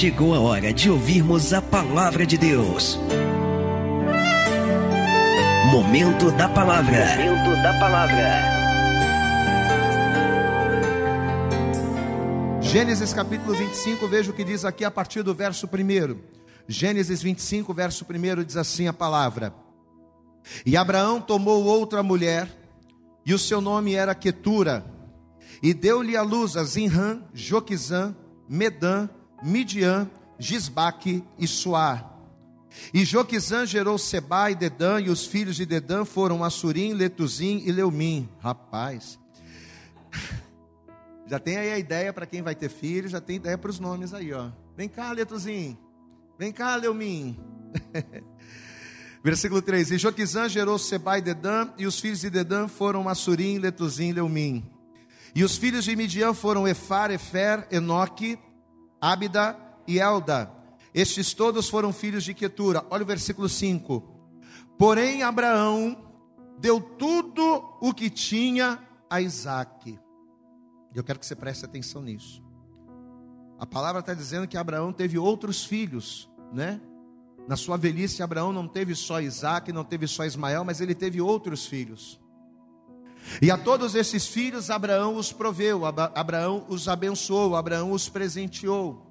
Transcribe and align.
chegou 0.00 0.34
a 0.34 0.40
hora 0.40 0.72
de 0.72 0.88
ouvirmos 0.88 1.52
a 1.52 1.60
palavra 1.60 2.24
de 2.24 2.38
Deus. 2.38 2.98
Momento 5.70 6.30
da 6.30 6.48
palavra. 6.48 7.04
Momento 7.18 7.62
da 7.62 7.78
palavra. 7.78 8.40
Gênesis 12.62 13.12
capítulo 13.12 13.54
25, 13.54 14.08
veja 14.08 14.30
o 14.30 14.34
que 14.34 14.42
diz 14.42 14.64
aqui 14.64 14.86
a 14.86 14.90
partir 14.90 15.22
do 15.22 15.34
verso 15.34 15.66
1. 15.66 16.16
Gênesis 16.66 17.20
25, 17.20 17.74
verso 17.74 18.06
1 18.08 18.42
diz 18.42 18.56
assim 18.56 18.88
a 18.88 18.94
palavra: 18.94 19.54
E 20.64 20.78
Abraão 20.78 21.20
tomou 21.20 21.62
outra 21.64 22.02
mulher, 22.02 22.48
e 23.26 23.34
o 23.34 23.38
seu 23.38 23.60
nome 23.60 23.92
era 23.92 24.14
Quetura, 24.14 24.82
e 25.62 25.74
deu-lhe 25.74 26.16
a 26.16 26.22
luz 26.22 26.56
a 26.56 26.64
Zinrã, 26.64 27.20
Joquizã, 27.34 28.16
Medã, 28.48 29.06
Midian, 29.42 30.10
Gisbaque 30.38 31.24
e 31.38 31.46
Suar. 31.46 32.10
E 32.94 33.04
Joquizã 33.04 33.66
gerou 33.66 33.98
Seba 33.98 34.50
e 34.50 34.54
Dedã, 34.54 35.00
e 35.00 35.10
os 35.10 35.26
filhos 35.26 35.56
de 35.56 35.66
Dedã 35.66 36.04
foram 36.04 36.44
Assurim, 36.44 36.92
Letuzim 36.92 37.62
e 37.64 37.72
Leumim. 37.72 38.28
Rapaz, 38.40 39.18
já 41.26 41.38
tem 41.38 41.56
aí 41.56 41.72
a 41.72 41.78
ideia 41.78 42.12
para 42.12 42.26
quem 42.26 42.42
vai 42.42 42.54
ter 42.54 42.68
filho, 42.68 43.08
já 43.08 43.20
tem 43.20 43.36
ideia 43.36 43.58
para 43.58 43.70
os 43.70 43.80
nomes 43.80 44.14
aí, 44.14 44.32
ó. 44.32 44.50
Vem 44.76 44.88
cá, 44.88 45.12
Letuzim. 45.12 45.76
Vem 46.38 46.52
cá, 46.52 46.76
Leumim. 46.76 47.38
Versículo 49.22 49.60
3: 49.60 49.90
E 49.90 49.98
Joquizã 49.98 50.48
gerou 50.48 50.78
Seba 50.78 51.18
e 51.18 51.22
Dedã, 51.22 51.68
e 51.76 51.86
os 51.86 52.00
filhos 52.00 52.20
de 52.20 52.30
Dedã 52.30 52.66
foram 52.66 53.08
Assurim, 53.08 53.58
Letuzim 53.58 54.08
e 54.08 54.12
Leumim. 54.12 54.64
E 55.34 55.44
os 55.44 55.56
filhos 55.56 55.84
de 55.84 55.94
Midian 55.94 56.34
foram 56.34 56.66
Efar, 56.66 57.10
Efer, 57.10 57.66
Enoque, 57.70 58.38
Abida 59.00 59.56
e 59.86 59.98
Elda. 59.98 60.50
Estes 60.92 61.32
todos 61.32 61.68
foram 61.68 61.92
filhos 61.92 62.24
de 62.24 62.34
Quetura. 62.34 62.84
Olha 62.90 63.02
o 63.02 63.06
versículo 63.06 63.48
5. 63.48 64.02
Porém, 64.78 65.22
Abraão 65.22 65.96
deu 66.58 66.80
tudo 66.80 67.76
o 67.80 67.94
que 67.94 68.10
tinha 68.10 68.78
a 69.08 69.20
Isaac. 69.20 69.98
Eu 70.94 71.04
quero 71.04 71.18
que 71.18 71.26
você 71.26 71.36
preste 71.36 71.64
atenção 71.64 72.02
nisso. 72.02 72.42
A 73.58 73.66
palavra 73.66 74.00
está 74.00 74.14
dizendo 74.14 74.48
que 74.48 74.56
Abraão 74.56 74.92
teve 74.92 75.18
outros 75.18 75.64
filhos, 75.64 76.28
né? 76.52 76.80
Na 77.46 77.56
sua 77.56 77.76
velhice, 77.76 78.22
Abraão 78.22 78.52
não 78.52 78.66
teve 78.66 78.94
só 78.94 79.20
Isaac, 79.20 79.72
não 79.72 79.84
teve 79.84 80.06
só 80.06 80.24
Ismael, 80.24 80.64
mas 80.64 80.80
ele 80.80 80.94
teve 80.94 81.20
outros 81.20 81.66
filhos. 81.66 82.20
E 83.40 83.50
a 83.50 83.56
todos 83.56 83.94
esses 83.94 84.26
filhos, 84.26 84.70
Abraão 84.70 85.16
os 85.16 85.32
proveu, 85.32 85.82
Abraão 85.84 86.64
os 86.68 86.88
abençoou, 86.88 87.56
Abraão 87.56 87.92
os 87.92 88.08
presenteou. 88.08 89.06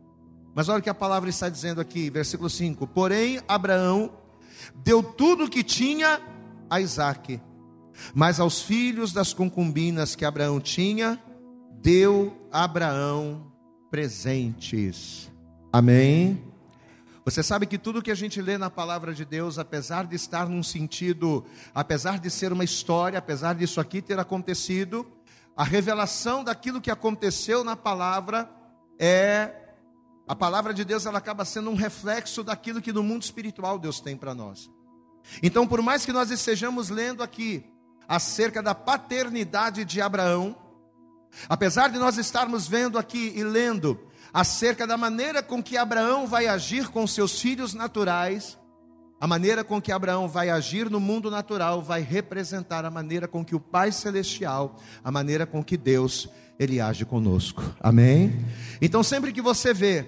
Mas 0.54 0.68
olha 0.68 0.80
o 0.80 0.82
que 0.82 0.90
a 0.90 0.96
palavra 0.96 1.30
está 1.30 1.48
dizendo 1.48 1.80
aqui, 1.80 2.10
versículo 2.10 2.50
5: 2.50 2.88
Porém, 2.88 3.40
Abraão 3.48 4.12
deu 4.76 5.02
tudo 5.02 5.46
o 5.46 5.50
que 5.50 5.64
tinha 5.64 6.20
a 6.70 6.82
Isaac, 6.82 7.40
mas 8.14 8.40
aos 8.40 8.62
filhos 8.62 9.14
das 9.14 9.34
concubinas 9.34 10.16
que 10.16 10.26
Abraão 10.26 10.60
tinha, 10.60 11.22
deu 11.82 12.36
Abraão 12.52 13.52
presentes. 13.90 15.32
Amém? 15.72 16.49
Você 17.30 17.44
sabe 17.44 17.68
que 17.68 17.78
tudo 17.78 18.02
que 18.02 18.10
a 18.10 18.16
gente 18.16 18.42
lê 18.42 18.58
na 18.58 18.72
palavra 18.72 19.14
de 19.14 19.24
Deus, 19.24 19.60
apesar 19.60 20.08
de 20.08 20.16
estar 20.16 20.50
num 20.50 20.64
sentido, 20.64 21.46
apesar 21.76 22.18
de 22.18 22.28
ser 22.28 22.52
uma 22.52 22.64
história, 22.64 23.20
apesar 23.20 23.54
disso 23.54 23.80
aqui 23.80 24.02
ter 24.02 24.18
acontecido, 24.18 25.06
a 25.56 25.64
revelação 25.64 26.44
daquilo 26.44 26.82
que 26.82 26.90
aconteceu 26.90 27.64
na 27.64 27.76
palavra 27.76 28.50
é 28.98 29.76
a 30.28 30.36
palavra 30.36 30.74
de 30.74 30.84
Deus, 30.84 31.06
ela 31.06 31.20
acaba 31.20 31.46
sendo 31.46 31.70
um 31.70 31.76
reflexo 31.76 32.44
daquilo 32.44 32.82
que 32.82 32.92
no 32.92 33.04
mundo 33.04 33.22
espiritual 33.22 33.78
Deus 33.78 34.00
tem 34.00 34.18
para 34.18 34.34
nós. 34.34 34.68
Então, 35.44 35.68
por 35.68 35.84
mais 35.84 36.04
que 36.04 36.12
nós 36.12 36.32
estejamos 36.32 36.90
lendo 36.90 37.22
aqui 37.22 37.64
acerca 38.08 38.64
da 38.64 38.74
paternidade 38.74 39.86
de 39.86 40.02
Abraão, 40.02 40.56
apesar 41.48 41.90
de 41.90 42.00
nós 42.00 42.18
estarmos 42.18 42.68
vendo 42.68 42.98
aqui 42.98 43.34
e 43.36 43.44
lendo 43.44 44.09
acerca 44.34 44.86
da 44.86 44.98
maneira 44.98 45.42
com 45.42 45.62
que 45.62 45.78
Abraão 45.78 46.28
vai 46.28 46.48
agir 46.48 46.90
com 46.90 47.06
seus 47.08 47.40
filhos 47.40 47.74
naturais, 47.74 48.58
a 49.20 49.28
maneira 49.28 49.64
com 49.64 49.82
que 49.82 49.92
Abraão 49.92 50.30
vai 50.30 50.50
agir 50.50 50.90
no 50.90 51.00
mundo 51.00 51.30
natural 51.30 51.82
vai 51.82 52.02
representar 52.02 52.86
a 52.86 52.90
maneira 52.90 53.28
com 53.28 53.44
que 53.44 53.56
o 53.56 53.60
Pai 53.60 53.92
celestial, 53.92 54.78
a 55.04 55.12
maneira 55.12 55.46
com 55.46 55.64
que 55.64 55.76
Deus 55.76 56.30
ele 56.58 56.80
age 56.80 57.06
conosco. 57.06 57.62
Amém? 57.82 58.46
Então 58.82 59.04
sempre 59.04 59.34
que 59.34 59.42
você 59.42 59.74
vê 59.74 60.06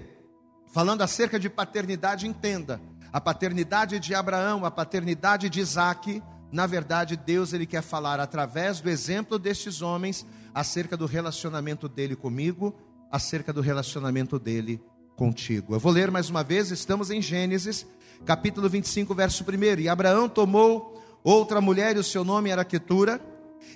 falando 0.72 1.02
acerca 1.02 1.38
de 1.38 1.50
paternidade, 1.50 2.26
entenda. 2.26 2.80
A 3.12 3.20
paternidade 3.20 4.00
de 4.00 4.14
Abraão, 4.14 4.64
a 4.64 4.70
paternidade 4.70 5.50
de 5.50 5.60
Isaac, 5.60 6.22
na 6.50 6.66
verdade, 6.66 7.14
Deus 7.14 7.52
ele 7.52 7.66
quer 7.66 7.82
falar 7.82 8.18
através 8.18 8.80
do 8.80 8.88
exemplo 8.88 9.38
destes 9.38 9.82
homens 9.82 10.24
acerca 10.54 10.96
do 10.96 11.04
relacionamento 11.04 11.88
dele 11.88 12.16
comigo, 12.16 12.74
acerca 13.12 13.52
do 13.52 13.60
relacionamento 13.60 14.38
dele 14.38 14.80
contigo. 15.14 15.74
Eu 15.74 15.78
vou 15.78 15.92
ler 15.92 16.10
mais 16.10 16.30
uma 16.30 16.42
vez, 16.42 16.70
estamos 16.70 17.10
em 17.10 17.20
Gênesis, 17.20 17.86
capítulo 18.24 18.70
25, 18.70 19.14
verso 19.14 19.44
1. 19.44 19.80
E 19.80 19.88
Abraão 19.88 20.30
tomou 20.30 20.98
outra 21.22 21.60
mulher, 21.60 21.94
e 21.94 21.98
o 21.98 22.04
seu 22.04 22.24
nome 22.24 22.48
era 22.48 22.64
Quetura, 22.64 23.20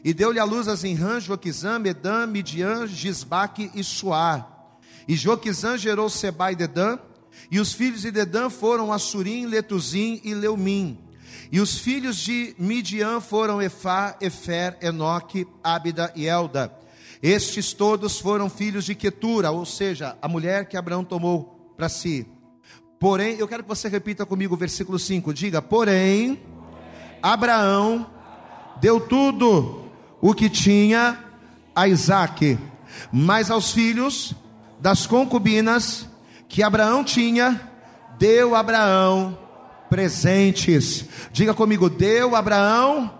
e 0.02 0.14
deu-lhe 0.14 0.40
a 0.40 0.44
luz 0.44 0.68
a 0.68 0.74
Zinrã, 0.74 1.20
Joquizã, 1.20 1.78
Medã, 1.78 2.26
Midian, 2.26 2.86
Gisbaque 2.86 3.70
e 3.74 3.84
Suar. 3.84 4.50
E 5.06 5.14
Joquizã 5.14 5.76
gerou 5.76 6.08
Seba 6.08 6.50
e 6.50 6.56
Dedã, 6.56 6.98
e 7.50 7.60
os 7.60 7.74
filhos 7.74 8.00
de 8.00 8.10
Dedã 8.10 8.48
foram 8.48 8.92
Assurim, 8.92 9.46
Letuzim 9.46 10.20
e 10.24 10.34
Leumim. 10.34 10.98
E 11.52 11.60
os 11.60 11.78
filhos 11.78 12.16
de 12.16 12.56
Midian 12.58 13.20
foram 13.20 13.62
Efá, 13.62 14.16
Efer, 14.20 14.76
Enoque, 14.80 15.46
Ábida 15.62 16.12
e 16.16 16.26
Elda. 16.26 16.75
Estes 17.22 17.72
todos 17.72 18.18
foram 18.18 18.48
filhos 18.50 18.84
de 18.84 18.94
Quetura, 18.94 19.50
ou 19.50 19.64
seja, 19.64 20.16
a 20.20 20.28
mulher 20.28 20.68
que 20.68 20.76
Abraão 20.76 21.04
tomou 21.04 21.72
para 21.76 21.88
si. 21.88 22.26
Porém, 22.98 23.36
eu 23.38 23.48
quero 23.48 23.62
que 23.62 23.68
você 23.68 23.88
repita 23.88 24.24
comigo 24.24 24.54
o 24.54 24.58
versículo 24.58 24.98
5. 24.98 25.32
Diga: 25.32 25.60
Porém, 25.60 26.40
Abraão 27.22 28.10
deu 28.80 29.00
tudo 29.00 29.84
o 30.20 30.34
que 30.34 30.48
tinha 30.48 31.18
a 31.74 31.88
Isaque, 31.88 32.58
mas 33.12 33.50
aos 33.50 33.72
filhos 33.72 34.34
das 34.80 35.06
concubinas 35.06 36.08
que 36.48 36.62
Abraão 36.62 37.04
tinha, 37.04 37.60
deu 38.18 38.54
Abraão 38.54 39.38
presentes. 39.90 41.04
Diga 41.32 41.54
comigo, 41.54 41.88
deu 41.90 42.34
Abraão 42.34 43.12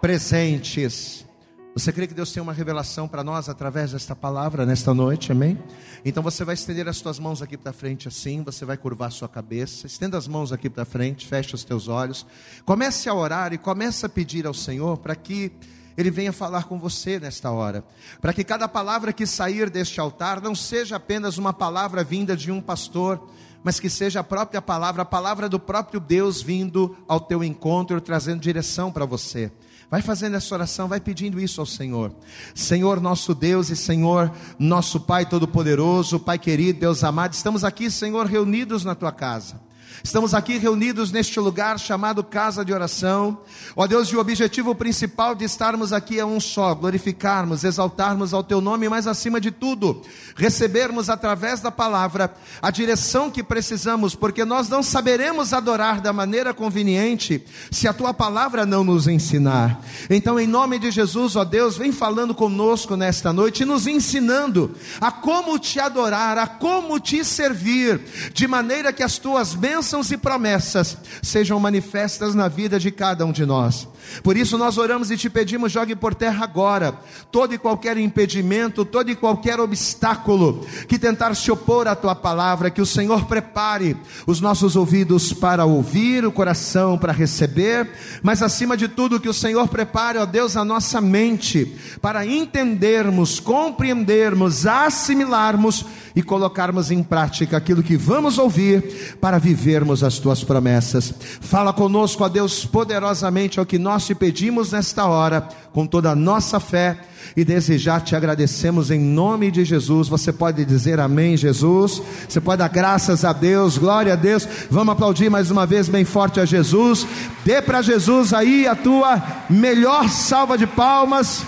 presentes. 0.00 1.26
Você 1.72 1.92
crê 1.92 2.08
que 2.08 2.14
Deus 2.14 2.32
tem 2.32 2.42
uma 2.42 2.52
revelação 2.52 3.06
para 3.06 3.22
nós 3.22 3.48
através 3.48 3.92
desta 3.92 4.16
palavra 4.16 4.66
nesta 4.66 4.92
noite, 4.92 5.30
amém? 5.30 5.56
Então 6.04 6.20
você 6.20 6.44
vai 6.44 6.54
estender 6.54 6.88
as 6.88 6.96
suas 6.96 7.20
mãos 7.20 7.40
aqui 7.42 7.56
para 7.56 7.72
frente 7.72 8.08
assim, 8.08 8.42
você 8.42 8.64
vai 8.64 8.76
curvar 8.76 9.06
a 9.06 9.12
sua 9.12 9.28
cabeça, 9.28 9.86
estenda 9.86 10.18
as 10.18 10.26
mãos 10.26 10.52
aqui 10.52 10.68
para 10.68 10.84
frente, 10.84 11.28
feche 11.28 11.54
os 11.54 11.62
teus 11.62 11.86
olhos, 11.86 12.26
comece 12.64 13.08
a 13.08 13.14
orar 13.14 13.52
e 13.52 13.58
comece 13.58 14.04
a 14.04 14.08
pedir 14.08 14.48
ao 14.48 14.54
Senhor 14.54 14.98
para 14.98 15.14
que 15.14 15.52
ele 15.96 16.10
venha 16.10 16.32
falar 16.32 16.64
com 16.64 16.76
você 16.76 17.20
nesta 17.20 17.52
hora, 17.52 17.84
para 18.20 18.32
que 18.32 18.42
cada 18.42 18.66
palavra 18.66 19.12
que 19.12 19.24
sair 19.24 19.70
deste 19.70 20.00
altar 20.00 20.40
não 20.42 20.56
seja 20.56 20.96
apenas 20.96 21.38
uma 21.38 21.52
palavra 21.52 22.02
vinda 22.02 22.36
de 22.36 22.50
um 22.50 22.60
pastor, 22.60 23.30
mas 23.62 23.78
que 23.78 23.88
seja 23.88 24.20
a 24.20 24.24
própria 24.24 24.60
palavra, 24.60 25.02
a 25.02 25.06
palavra 25.06 25.48
do 25.48 25.60
próprio 25.60 26.00
Deus 26.00 26.42
vindo 26.42 26.96
ao 27.06 27.20
teu 27.20 27.44
encontro, 27.44 28.00
trazendo 28.00 28.40
direção 28.40 28.90
para 28.90 29.04
você. 29.04 29.52
Vai 29.90 30.00
fazendo 30.00 30.36
essa 30.36 30.54
oração, 30.54 30.86
vai 30.86 31.00
pedindo 31.00 31.40
isso 31.40 31.60
ao 31.60 31.66
Senhor. 31.66 32.12
Senhor 32.54 33.00
nosso 33.00 33.34
Deus 33.34 33.70
e 33.70 33.76
Senhor 33.76 34.30
nosso 34.56 35.00
Pai 35.00 35.26
Todo-Poderoso, 35.26 36.20
Pai 36.20 36.38
querido, 36.38 36.78
Deus 36.78 37.02
amado, 37.02 37.32
estamos 37.32 37.64
aqui, 37.64 37.90
Senhor, 37.90 38.26
reunidos 38.26 38.84
na 38.84 38.94
tua 38.94 39.10
casa. 39.10 39.60
Estamos 40.02 40.32
aqui 40.32 40.56
reunidos 40.56 41.12
neste 41.12 41.38
lugar 41.38 41.78
chamado 41.78 42.24
casa 42.24 42.64
de 42.64 42.72
oração. 42.72 43.38
Ó 43.76 43.86
Deus, 43.86 44.08
e 44.08 44.16
o 44.16 44.20
objetivo 44.20 44.74
principal 44.74 45.34
de 45.34 45.44
estarmos 45.44 45.92
aqui 45.92 46.18
é 46.18 46.24
um 46.24 46.40
só: 46.40 46.74
glorificarmos, 46.74 47.64
exaltarmos 47.64 48.32
ao 48.32 48.42
teu 48.42 48.62
nome, 48.62 48.88
mas 48.88 49.06
acima 49.06 49.38
de 49.38 49.50
tudo, 49.50 50.00
recebermos 50.34 51.10
através 51.10 51.60
da 51.60 51.70
palavra 51.70 52.34
a 52.62 52.70
direção 52.70 53.30
que 53.30 53.42
precisamos, 53.42 54.14
porque 54.14 54.42
nós 54.42 54.70
não 54.70 54.82
saberemos 54.82 55.52
adorar 55.52 56.00
da 56.00 56.14
maneira 56.14 56.54
conveniente 56.54 57.44
se 57.70 57.86
a 57.86 57.92
tua 57.92 58.14
palavra 58.14 58.64
não 58.64 58.82
nos 58.82 59.06
ensinar. 59.06 59.84
Então, 60.08 60.40
em 60.40 60.46
nome 60.46 60.78
de 60.78 60.90
Jesus, 60.90 61.36
ó 61.36 61.44
Deus, 61.44 61.76
vem 61.76 61.92
falando 61.92 62.34
conosco 62.34 62.96
nesta 62.96 63.34
noite, 63.34 63.66
nos 63.66 63.86
ensinando 63.86 64.74
a 64.98 65.12
como 65.12 65.58
te 65.58 65.78
adorar, 65.78 66.38
a 66.38 66.46
como 66.46 66.98
te 66.98 67.22
servir, 67.22 68.00
de 68.32 68.48
maneira 68.48 68.94
que 68.94 69.02
as 69.02 69.18
tuas 69.18 69.54
bênçãos 69.54 69.89
bênçãos 69.90 70.10
e 70.12 70.16
promessas 70.16 70.96
sejam 71.20 71.58
manifestas 71.58 72.32
na 72.32 72.46
vida 72.46 72.78
de 72.78 72.92
cada 72.92 73.26
um 73.26 73.32
de 73.32 73.44
nós. 73.44 73.88
Por 74.22 74.36
isso 74.36 74.56
nós 74.56 74.78
oramos 74.78 75.10
e 75.10 75.16
te 75.16 75.28
pedimos, 75.28 75.72
jogue 75.72 75.96
por 75.96 76.14
terra 76.14 76.44
agora 76.44 76.94
todo 77.30 77.54
e 77.54 77.58
qualquer 77.58 77.96
impedimento, 77.98 78.84
todo 78.84 79.10
e 79.10 79.16
qualquer 79.16 79.58
obstáculo 79.58 80.64
que 80.88 80.98
tentar 80.98 81.34
se 81.34 81.50
opor 81.50 81.88
à 81.88 81.94
tua 81.94 82.14
palavra, 82.14 82.70
que 82.70 82.80
o 82.80 82.86
Senhor 82.86 83.26
prepare 83.26 83.96
os 84.26 84.40
nossos 84.40 84.76
ouvidos 84.76 85.32
para 85.32 85.64
ouvir, 85.64 86.24
o 86.24 86.32
coração 86.32 86.96
para 86.96 87.12
receber, 87.12 87.90
mas 88.22 88.42
acima 88.42 88.76
de 88.76 88.86
tudo 88.86 89.20
que 89.20 89.28
o 89.28 89.34
Senhor 89.34 89.66
prepare, 89.68 90.18
ó 90.18 90.26
Deus, 90.26 90.56
a 90.56 90.64
nossa 90.64 91.00
mente 91.00 91.76
para 92.00 92.24
entendermos, 92.24 93.40
compreendermos, 93.40 94.66
assimilarmos 94.66 95.84
e 96.14 96.22
colocarmos 96.22 96.90
em 96.90 97.02
prática 97.02 97.56
aquilo 97.56 97.82
que 97.82 97.96
vamos 97.96 98.38
ouvir 98.38 99.16
para 99.20 99.38
vivermos 99.80 100.04
as 100.04 100.18
tuas 100.18 100.44
promessas. 100.44 101.14
Fala 101.40 101.72
conosco, 101.72 102.22
ó 102.22 102.28
Deus, 102.28 102.66
poderosamente 102.66 103.58
ao 103.58 103.64
que 103.64 103.78
nós 103.78 104.06
te 104.06 104.14
pedimos 104.14 104.72
nesta 104.72 105.06
hora, 105.06 105.48
com 105.72 105.86
toda 105.86 106.10
a 106.10 106.14
nossa 106.14 106.60
fé 106.60 106.98
e 107.34 107.44
desejar 107.44 108.02
te 108.02 108.14
agradecemos 108.14 108.90
em 108.90 109.00
nome 109.00 109.50
de 109.50 109.64
Jesus. 109.64 110.08
Você 110.08 110.32
pode 110.32 110.64
dizer 110.66 111.00
amém, 111.00 111.36
Jesus. 111.36 112.02
Você 112.28 112.40
pode 112.40 112.58
dar 112.58 112.68
graças 112.68 113.24
a 113.24 113.32
Deus, 113.32 113.78
glória 113.78 114.12
a 114.12 114.16
Deus. 114.16 114.46
Vamos 114.70 114.92
aplaudir 114.92 115.30
mais 115.30 115.50
uma 115.50 115.64
vez 115.64 115.88
bem 115.88 116.04
forte 116.04 116.40
a 116.40 116.44
Jesus. 116.44 117.06
Dê 117.44 117.62
para 117.62 117.80
Jesus 117.80 118.34
aí 118.34 118.66
a 118.68 118.76
tua 118.76 119.22
melhor 119.48 120.10
salva 120.10 120.58
de 120.58 120.66
palmas. 120.66 121.42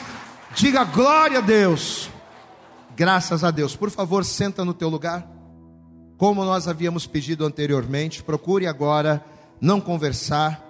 Diga 0.55 0.85
glória 0.85 1.39
a 1.39 1.43
Deus. 1.43 2.09
Graças 2.97 3.45
a 3.45 3.51
Deus. 3.51 3.77
Por 3.77 3.91
favor, 3.91 4.25
senta 4.25 4.65
no 4.65 4.73
teu 4.73 4.89
lugar. 4.89 5.32
Como 6.23 6.45
nós 6.45 6.69
havíamos 6.69 7.05
pedido 7.05 7.45
anteriormente, 7.45 8.23
procure 8.23 8.69
agora 8.69 9.25
não 9.61 9.81
conversar. 9.81 10.65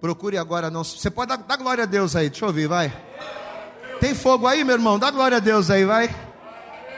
Procure 0.00 0.38
agora 0.38 0.70
não. 0.70 0.84
Você 0.84 1.10
pode 1.10 1.30
dar, 1.30 1.38
dar 1.38 1.56
glória 1.56 1.82
a 1.82 1.86
Deus 1.88 2.14
aí, 2.14 2.30
deixa 2.30 2.44
eu 2.44 2.46
ouvir, 2.50 2.68
vai. 2.68 2.96
Tem 3.98 4.14
fogo 4.14 4.46
aí, 4.46 4.62
meu 4.62 4.76
irmão? 4.76 5.00
Dá 5.00 5.10
glória 5.10 5.38
a 5.38 5.40
Deus 5.40 5.70
aí, 5.72 5.84
vai. 5.84 6.08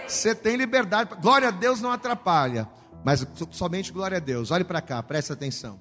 Você 0.07 0.35
tem 0.35 0.55
liberdade. 0.55 1.15
Glória 1.19 1.49
a 1.49 1.51
Deus 1.51 1.81
não 1.81 1.91
atrapalha. 1.91 2.69
Mas 3.03 3.27
somente 3.51 3.91
glória 3.91 4.19
a 4.19 4.21
Deus. 4.21 4.51
Olhe 4.51 4.65
para 4.65 4.83
cá, 4.83 5.03
preste 5.03 5.33
atenção. 5.33 5.81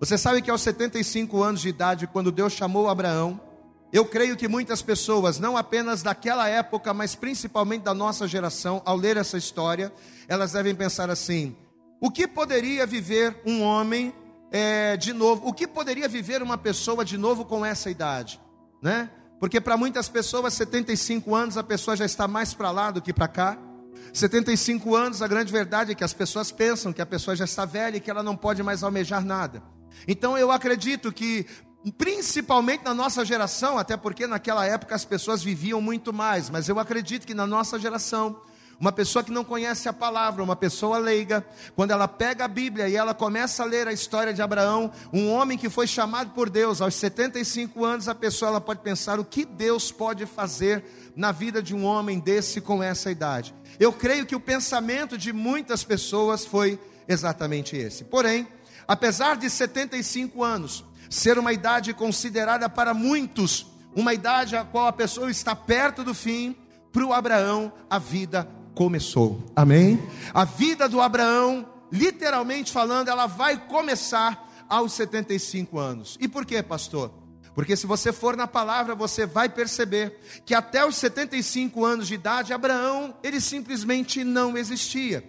Você 0.00 0.18
sabe 0.18 0.42
que 0.42 0.50
aos 0.50 0.60
75 0.60 1.40
anos 1.40 1.60
de 1.60 1.68
idade, 1.68 2.08
quando 2.08 2.32
Deus 2.32 2.52
chamou 2.52 2.88
Abraão, 2.88 3.40
eu 3.94 4.04
creio 4.04 4.36
que 4.36 4.48
muitas 4.48 4.82
pessoas, 4.82 5.38
não 5.38 5.56
apenas 5.56 6.02
daquela 6.02 6.48
época, 6.48 6.92
mas 6.92 7.14
principalmente 7.14 7.82
da 7.82 7.94
nossa 7.94 8.26
geração, 8.26 8.82
ao 8.84 8.96
ler 8.96 9.16
essa 9.16 9.38
história, 9.38 9.92
elas 10.26 10.50
devem 10.50 10.74
pensar 10.74 11.10
assim: 11.10 11.56
o 12.00 12.10
que 12.10 12.26
poderia 12.26 12.84
viver 12.86 13.40
um 13.46 13.62
homem 13.62 14.12
é, 14.50 14.96
de 14.96 15.12
novo? 15.12 15.46
O 15.46 15.52
que 15.52 15.68
poderia 15.68 16.08
viver 16.08 16.42
uma 16.42 16.58
pessoa 16.58 17.04
de 17.04 17.16
novo 17.16 17.44
com 17.44 17.64
essa 17.64 17.88
idade? 17.88 18.40
Né? 18.82 19.08
Porque 19.38 19.60
para 19.60 19.76
muitas 19.76 20.08
pessoas, 20.08 20.54
75 20.54 21.32
anos, 21.32 21.56
a 21.56 21.62
pessoa 21.62 21.96
já 21.96 22.04
está 22.04 22.26
mais 22.26 22.52
para 22.52 22.72
lá 22.72 22.90
do 22.90 23.00
que 23.00 23.12
para 23.12 23.28
cá. 23.28 23.56
75 24.12 24.96
anos, 24.96 25.22
a 25.22 25.28
grande 25.28 25.52
verdade 25.52 25.92
é 25.92 25.94
que 25.94 26.02
as 26.02 26.12
pessoas 26.12 26.50
pensam 26.50 26.92
que 26.92 27.00
a 27.00 27.06
pessoa 27.06 27.36
já 27.36 27.44
está 27.44 27.64
velha 27.64 27.98
e 27.98 28.00
que 28.00 28.10
ela 28.10 28.24
não 28.24 28.36
pode 28.36 28.60
mais 28.60 28.82
almejar 28.82 29.24
nada. 29.24 29.62
Então 30.06 30.36
eu 30.36 30.50
acredito 30.50 31.12
que 31.12 31.46
principalmente 31.92 32.84
na 32.84 32.94
nossa 32.94 33.24
geração, 33.24 33.78
até 33.78 33.96
porque 33.96 34.26
naquela 34.26 34.66
época 34.66 34.94
as 34.94 35.04
pessoas 35.04 35.42
viviam 35.42 35.80
muito 35.80 36.12
mais, 36.12 36.48
mas 36.48 36.68
eu 36.68 36.78
acredito 36.78 37.26
que 37.26 37.34
na 37.34 37.46
nossa 37.46 37.78
geração, 37.78 38.40
uma 38.80 38.90
pessoa 38.90 39.22
que 39.22 39.30
não 39.30 39.44
conhece 39.44 39.88
a 39.88 39.92
palavra, 39.92 40.42
uma 40.42 40.56
pessoa 40.56 40.98
leiga, 40.98 41.46
quando 41.76 41.90
ela 41.90 42.08
pega 42.08 42.44
a 42.44 42.48
Bíblia 42.48 42.88
e 42.88 42.96
ela 42.96 43.14
começa 43.14 43.62
a 43.62 43.66
ler 43.66 43.86
a 43.86 43.92
história 43.92 44.32
de 44.32 44.42
Abraão, 44.42 44.90
um 45.12 45.30
homem 45.30 45.58
que 45.58 45.68
foi 45.68 45.86
chamado 45.86 46.30
por 46.30 46.50
Deus 46.50 46.80
aos 46.80 46.94
75 46.94 47.84
anos, 47.84 48.08
a 48.08 48.14
pessoa 48.14 48.50
ela 48.50 48.60
pode 48.60 48.80
pensar 48.80 49.20
o 49.20 49.24
que 49.24 49.44
Deus 49.44 49.92
pode 49.92 50.26
fazer 50.26 50.84
na 51.14 51.32
vida 51.32 51.62
de 51.62 51.74
um 51.74 51.84
homem 51.84 52.18
desse 52.18 52.60
com 52.60 52.82
essa 52.82 53.10
idade. 53.10 53.54
Eu 53.78 53.92
creio 53.92 54.26
que 54.26 54.36
o 54.36 54.40
pensamento 54.40 55.18
de 55.18 55.32
muitas 55.32 55.84
pessoas 55.84 56.44
foi 56.44 56.78
exatamente 57.06 57.76
esse. 57.76 58.04
Porém, 58.04 58.46
apesar 58.86 59.36
de 59.36 59.50
75 59.50 60.42
anos, 60.42 60.84
ser 61.14 61.38
uma 61.38 61.52
idade 61.52 61.94
considerada 61.94 62.68
para 62.68 62.92
muitos, 62.92 63.66
uma 63.94 64.12
idade 64.12 64.56
a 64.56 64.64
qual 64.64 64.88
a 64.88 64.92
pessoa 64.92 65.30
está 65.30 65.54
perto 65.54 66.02
do 66.02 66.12
fim, 66.12 66.56
para 66.92 67.04
o 67.04 67.12
Abraão 67.12 67.72
a 67.88 67.98
vida 67.98 68.48
começou. 68.74 69.40
Amém? 69.54 70.02
A 70.32 70.44
vida 70.44 70.88
do 70.88 71.00
Abraão, 71.00 71.68
literalmente 71.90 72.72
falando, 72.72 73.08
ela 73.08 73.26
vai 73.26 73.56
começar 73.56 74.50
aos 74.68 74.92
75 74.94 75.78
anos. 75.78 76.18
E 76.20 76.26
por 76.26 76.44
quê, 76.44 76.62
pastor? 76.62 77.12
Porque 77.54 77.76
se 77.76 77.86
você 77.86 78.12
for 78.12 78.36
na 78.36 78.48
palavra, 78.48 78.96
você 78.96 79.24
vai 79.24 79.48
perceber 79.48 80.18
que 80.44 80.52
até 80.52 80.84
os 80.84 80.96
75 80.96 81.84
anos 81.84 82.08
de 82.08 82.14
idade, 82.14 82.52
Abraão, 82.52 83.14
ele 83.22 83.40
simplesmente 83.40 84.24
não 84.24 84.58
existia. 84.58 85.22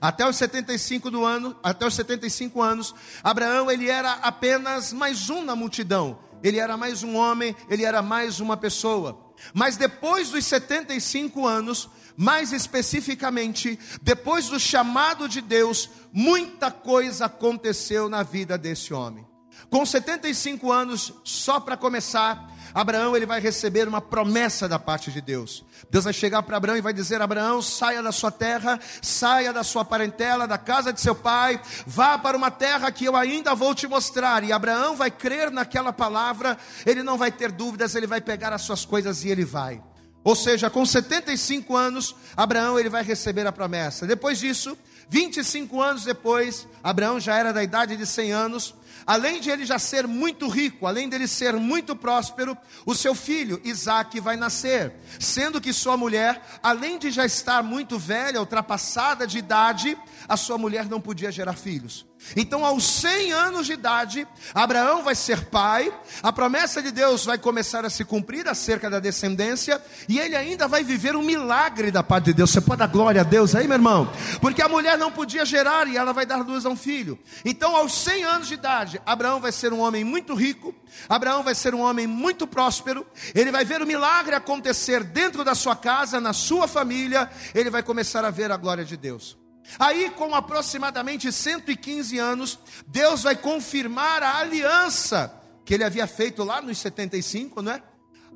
Até 0.00 0.28
os 0.28 0.36
75 0.36 1.10
do 1.10 1.24
ano, 1.24 1.56
até 1.62 1.86
os 1.86 1.94
75 1.94 2.60
anos, 2.62 2.94
Abraão 3.22 3.70
ele 3.70 3.88
era 3.88 4.12
apenas 4.12 4.92
mais 4.92 5.30
um 5.30 5.44
na 5.44 5.54
multidão. 5.54 6.18
Ele 6.42 6.58
era 6.58 6.76
mais 6.76 7.02
um 7.02 7.16
homem, 7.16 7.56
ele 7.68 7.84
era 7.84 8.02
mais 8.02 8.38
uma 8.40 8.56
pessoa. 8.56 9.32
Mas 9.52 9.76
depois 9.76 10.30
dos 10.30 10.44
75 10.44 11.46
anos, 11.46 11.88
mais 12.16 12.52
especificamente, 12.52 13.78
depois 14.02 14.48
do 14.48 14.60
chamado 14.60 15.28
de 15.28 15.40
Deus, 15.40 15.90
muita 16.12 16.70
coisa 16.70 17.26
aconteceu 17.26 18.08
na 18.08 18.22
vida 18.22 18.56
desse 18.58 18.92
homem. 18.92 19.26
Com 19.70 19.84
75 19.84 20.70
anos, 20.70 21.12
só 21.24 21.58
para 21.58 21.76
começar, 21.76 22.50
Abraão 22.74 23.16
ele 23.16 23.24
vai 23.24 23.40
receber 23.40 23.86
uma 23.86 24.00
promessa 24.00 24.68
da 24.68 24.80
parte 24.80 25.12
de 25.12 25.20
Deus. 25.20 25.64
Deus 25.88 26.04
vai 26.04 26.12
chegar 26.12 26.42
para 26.42 26.56
Abraão 26.56 26.76
e 26.76 26.80
vai 26.80 26.92
dizer: 26.92 27.22
Abraão, 27.22 27.62
saia 27.62 28.02
da 28.02 28.10
sua 28.10 28.32
terra, 28.32 28.80
saia 29.00 29.52
da 29.52 29.62
sua 29.62 29.84
parentela, 29.84 30.48
da 30.48 30.58
casa 30.58 30.92
de 30.92 31.00
seu 31.00 31.14
pai, 31.14 31.60
vá 31.86 32.18
para 32.18 32.36
uma 32.36 32.50
terra 32.50 32.90
que 32.90 33.04
eu 33.04 33.14
ainda 33.14 33.54
vou 33.54 33.74
te 33.74 33.86
mostrar. 33.86 34.42
E 34.42 34.52
Abraão 34.52 34.96
vai 34.96 35.10
crer 35.10 35.52
naquela 35.52 35.92
palavra, 35.92 36.58
ele 36.84 37.04
não 37.04 37.16
vai 37.16 37.30
ter 37.30 37.52
dúvidas, 37.52 37.94
ele 37.94 38.08
vai 38.08 38.20
pegar 38.20 38.52
as 38.52 38.62
suas 38.62 38.84
coisas 38.84 39.24
e 39.24 39.28
ele 39.28 39.44
vai. 39.44 39.80
Ou 40.24 40.34
seja, 40.34 40.70
com 40.70 40.84
75 40.84 41.76
anos, 41.76 42.16
Abraão 42.34 42.80
ele 42.80 42.88
vai 42.88 43.04
receber 43.04 43.46
a 43.46 43.52
promessa. 43.52 44.06
Depois 44.06 44.38
disso, 44.38 44.76
25 45.08 45.80
anos 45.80 46.04
depois, 46.04 46.66
Abraão 46.82 47.20
já 47.20 47.36
era 47.36 47.52
da 47.52 47.62
idade 47.62 47.96
de 47.96 48.06
100 48.06 48.32
anos, 48.32 48.74
além 49.06 49.40
de 49.40 49.50
ele 49.50 49.64
já 49.64 49.78
ser 49.78 50.06
muito 50.06 50.48
rico, 50.48 50.86
além 50.86 51.08
dele 51.08 51.28
ser 51.28 51.54
muito 51.54 51.94
próspero, 51.94 52.56
o 52.86 52.94
seu 52.94 53.14
filho 53.14 53.60
Isaac 53.64 54.18
vai 54.20 54.36
nascer, 54.36 54.94
sendo 55.18 55.60
que 55.60 55.72
sua 55.72 55.96
mulher, 55.96 56.42
além 56.62 56.98
de 56.98 57.10
já 57.10 57.24
estar 57.24 57.62
muito 57.62 57.98
velha, 57.98 58.40
ultrapassada 58.40 59.26
de 59.26 59.38
idade, 59.38 59.96
a 60.28 60.36
sua 60.36 60.58
mulher 60.58 60.88
não 60.88 61.00
podia 61.00 61.30
gerar 61.30 61.54
filhos. 61.54 62.06
Então, 62.36 62.64
aos 62.64 62.84
100 62.84 63.32
anos 63.32 63.66
de 63.66 63.74
idade, 63.74 64.26
Abraão 64.54 65.02
vai 65.02 65.14
ser 65.14 65.46
pai, 65.46 65.92
a 66.22 66.32
promessa 66.32 66.82
de 66.82 66.90
Deus 66.90 67.24
vai 67.24 67.38
começar 67.38 67.84
a 67.84 67.90
se 67.90 68.04
cumprir 68.04 68.48
acerca 68.48 68.88
da 68.88 68.98
descendência, 68.98 69.80
e 70.08 70.18
ele 70.18 70.34
ainda 70.34 70.66
vai 70.66 70.82
viver 70.82 71.16
um 71.16 71.22
milagre 71.22 71.90
da 71.90 72.02
parte 72.02 72.26
de 72.26 72.34
Deus. 72.34 72.50
Você 72.50 72.60
pode 72.60 72.78
dar 72.78 72.86
glória 72.86 73.20
a 73.20 73.24
Deus 73.24 73.54
aí, 73.54 73.66
meu 73.66 73.76
irmão? 73.76 74.10
Porque 74.40 74.62
a 74.62 74.68
mulher 74.68 74.96
não 74.98 75.12
podia 75.12 75.44
gerar 75.44 75.86
e 75.86 75.96
ela 75.96 76.12
vai 76.12 76.26
dar 76.26 76.46
luz 76.46 76.64
a 76.64 76.68
um 76.68 76.76
filho. 76.76 77.18
Então, 77.44 77.76
aos 77.76 77.92
100 77.94 78.24
anos 78.24 78.48
de 78.48 78.54
idade, 78.54 79.00
Abraão 79.04 79.40
vai 79.40 79.52
ser 79.52 79.72
um 79.72 79.80
homem 79.80 80.04
muito 80.04 80.34
rico, 80.34 80.74
Abraão 81.08 81.42
vai 81.42 81.54
ser 81.54 81.74
um 81.74 81.80
homem 81.80 82.06
muito 82.06 82.46
próspero, 82.46 83.06
ele 83.34 83.50
vai 83.50 83.64
ver 83.64 83.82
o 83.82 83.86
milagre 83.86 84.34
acontecer 84.34 85.04
dentro 85.04 85.44
da 85.44 85.54
sua 85.54 85.76
casa, 85.76 86.20
na 86.20 86.32
sua 86.32 86.66
família, 86.66 87.30
ele 87.54 87.70
vai 87.70 87.82
começar 87.82 88.24
a 88.24 88.30
ver 88.30 88.50
a 88.50 88.56
glória 88.56 88.84
de 88.84 88.96
Deus. 88.96 89.43
Aí, 89.78 90.10
com 90.10 90.34
aproximadamente 90.34 91.32
115 91.32 92.18
anos, 92.18 92.58
Deus 92.86 93.22
vai 93.22 93.34
confirmar 93.34 94.22
a 94.22 94.38
aliança 94.38 95.40
que 95.64 95.74
ele 95.74 95.84
havia 95.84 96.06
feito 96.06 96.44
lá 96.44 96.60
nos 96.60 96.78
75, 96.78 97.62
não 97.62 97.72
é? 97.72 97.82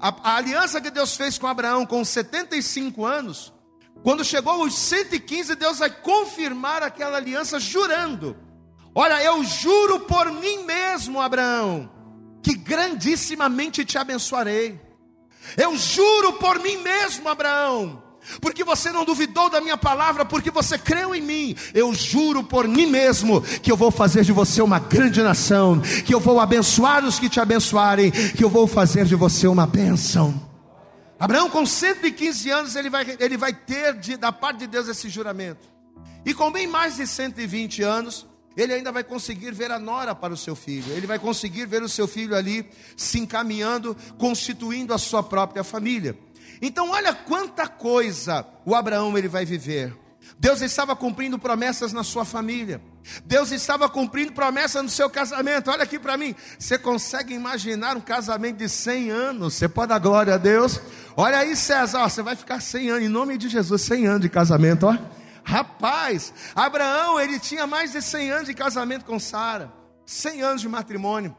A, 0.00 0.08
a, 0.30 0.36
aliança 0.36 0.80
que 0.80 0.90
Deus 0.90 1.16
fez 1.16 1.36
com 1.36 1.46
Abraão 1.46 1.84
com 1.84 2.04
75 2.04 3.04
anos, 3.04 3.52
quando 4.02 4.24
chegou 4.24 4.52
aos 4.52 4.74
115, 4.74 5.56
Deus 5.56 5.78
vai 5.78 5.90
confirmar 5.90 6.82
aquela 6.82 7.16
aliança 7.16 7.58
jurando: 7.58 8.36
Olha, 8.94 9.22
eu 9.22 9.44
juro 9.44 10.00
por 10.00 10.30
mim 10.32 10.64
mesmo, 10.64 11.20
Abraão, 11.20 11.90
que 12.42 12.54
grandissimamente 12.54 13.84
te 13.84 13.98
abençoarei. 13.98 14.80
Eu 15.56 15.76
juro 15.76 16.34
por 16.34 16.58
mim 16.60 16.76
mesmo, 16.78 17.28
Abraão, 17.28 18.02
porque 18.40 18.64
você 18.64 18.90
não 18.90 19.04
duvidou 19.04 19.50
da 19.50 19.60
minha 19.60 19.76
palavra, 19.76 20.24
porque 20.24 20.50
você 20.50 20.78
creu 20.78 21.14
em 21.14 21.22
mim. 21.22 21.56
Eu 21.74 21.94
juro 21.94 22.42
por 22.42 22.66
mim 22.66 22.86
mesmo 22.86 23.40
que 23.40 23.70
eu 23.70 23.76
vou 23.76 23.90
fazer 23.90 24.24
de 24.24 24.32
você 24.32 24.62
uma 24.62 24.78
grande 24.78 25.22
nação, 25.22 25.80
que 26.04 26.14
eu 26.14 26.20
vou 26.20 26.40
abençoar 26.40 27.04
os 27.04 27.18
que 27.18 27.28
te 27.28 27.40
abençoarem, 27.40 28.10
que 28.10 28.44
eu 28.44 28.50
vou 28.50 28.66
fazer 28.66 29.04
de 29.04 29.14
você 29.14 29.46
uma 29.46 29.66
bênção. 29.66 30.48
Abraão, 31.18 31.50
com 31.50 31.66
115 31.66 32.50
anos, 32.50 32.76
ele 32.76 32.88
vai, 32.88 33.16
ele 33.18 33.36
vai 33.36 33.52
ter 33.52 33.94
de, 33.94 34.16
da 34.16 34.30
parte 34.30 34.58
de 34.58 34.66
Deus 34.68 34.86
esse 34.86 35.08
juramento. 35.08 35.68
E 36.24 36.32
com 36.32 36.50
bem 36.50 36.66
mais 36.66 36.96
de 36.96 37.06
120 37.06 37.82
anos, 37.82 38.26
ele 38.56 38.72
ainda 38.72 38.92
vai 38.92 39.04
conseguir 39.04 39.52
ver 39.52 39.70
a 39.70 39.78
nora 39.78 40.14
para 40.14 40.32
o 40.32 40.36
seu 40.36 40.56
filho, 40.56 40.92
ele 40.92 41.06
vai 41.06 41.18
conseguir 41.18 41.66
ver 41.66 41.82
o 41.82 41.88
seu 41.88 42.08
filho 42.08 42.34
ali 42.36 42.68
se 42.96 43.18
encaminhando, 43.18 43.96
constituindo 44.16 44.92
a 44.92 44.98
sua 44.98 45.22
própria 45.22 45.62
família. 45.62 46.16
Então, 46.60 46.90
olha 46.90 47.14
quanta 47.14 47.66
coisa 47.66 48.46
o 48.64 48.74
Abraão 48.74 49.16
ele 49.16 49.28
vai 49.28 49.44
viver. 49.44 49.96
Deus 50.38 50.60
estava 50.60 50.94
cumprindo 50.94 51.38
promessas 51.38 51.92
na 51.92 52.04
sua 52.04 52.24
família. 52.24 52.80
Deus 53.24 53.50
estava 53.50 53.88
cumprindo 53.88 54.32
promessa 54.32 54.82
no 54.82 54.88
seu 54.88 55.08
casamento. 55.08 55.70
Olha 55.70 55.82
aqui 55.82 55.98
para 55.98 56.16
mim. 56.16 56.34
Você 56.58 56.78
consegue 56.78 57.34
imaginar 57.34 57.96
um 57.96 58.00
casamento 58.00 58.58
de 58.58 58.68
100 58.68 59.10
anos? 59.10 59.54
Você 59.54 59.68
pode 59.68 59.88
dar 59.88 59.98
glória 59.98 60.34
a 60.34 60.38
Deus? 60.38 60.80
Olha 61.16 61.38
aí, 61.38 61.56
César. 61.56 62.08
Você 62.08 62.22
vai 62.22 62.36
ficar 62.36 62.60
100 62.60 62.90
anos. 62.90 63.04
Em 63.04 63.08
nome 63.08 63.38
de 63.38 63.48
Jesus, 63.48 63.82
100 63.82 64.06
anos 64.06 64.20
de 64.20 64.28
casamento. 64.28 64.86
Ó. 64.86 64.96
Rapaz, 65.42 66.32
Abraão, 66.54 67.18
ele 67.18 67.40
tinha 67.40 67.66
mais 67.66 67.92
de 67.92 68.02
100 68.02 68.30
anos 68.30 68.46
de 68.46 68.54
casamento 68.54 69.04
com 69.04 69.18
Sara. 69.18 69.72
100 70.04 70.42
anos 70.42 70.60
de 70.60 70.68
matrimônio. 70.68 71.34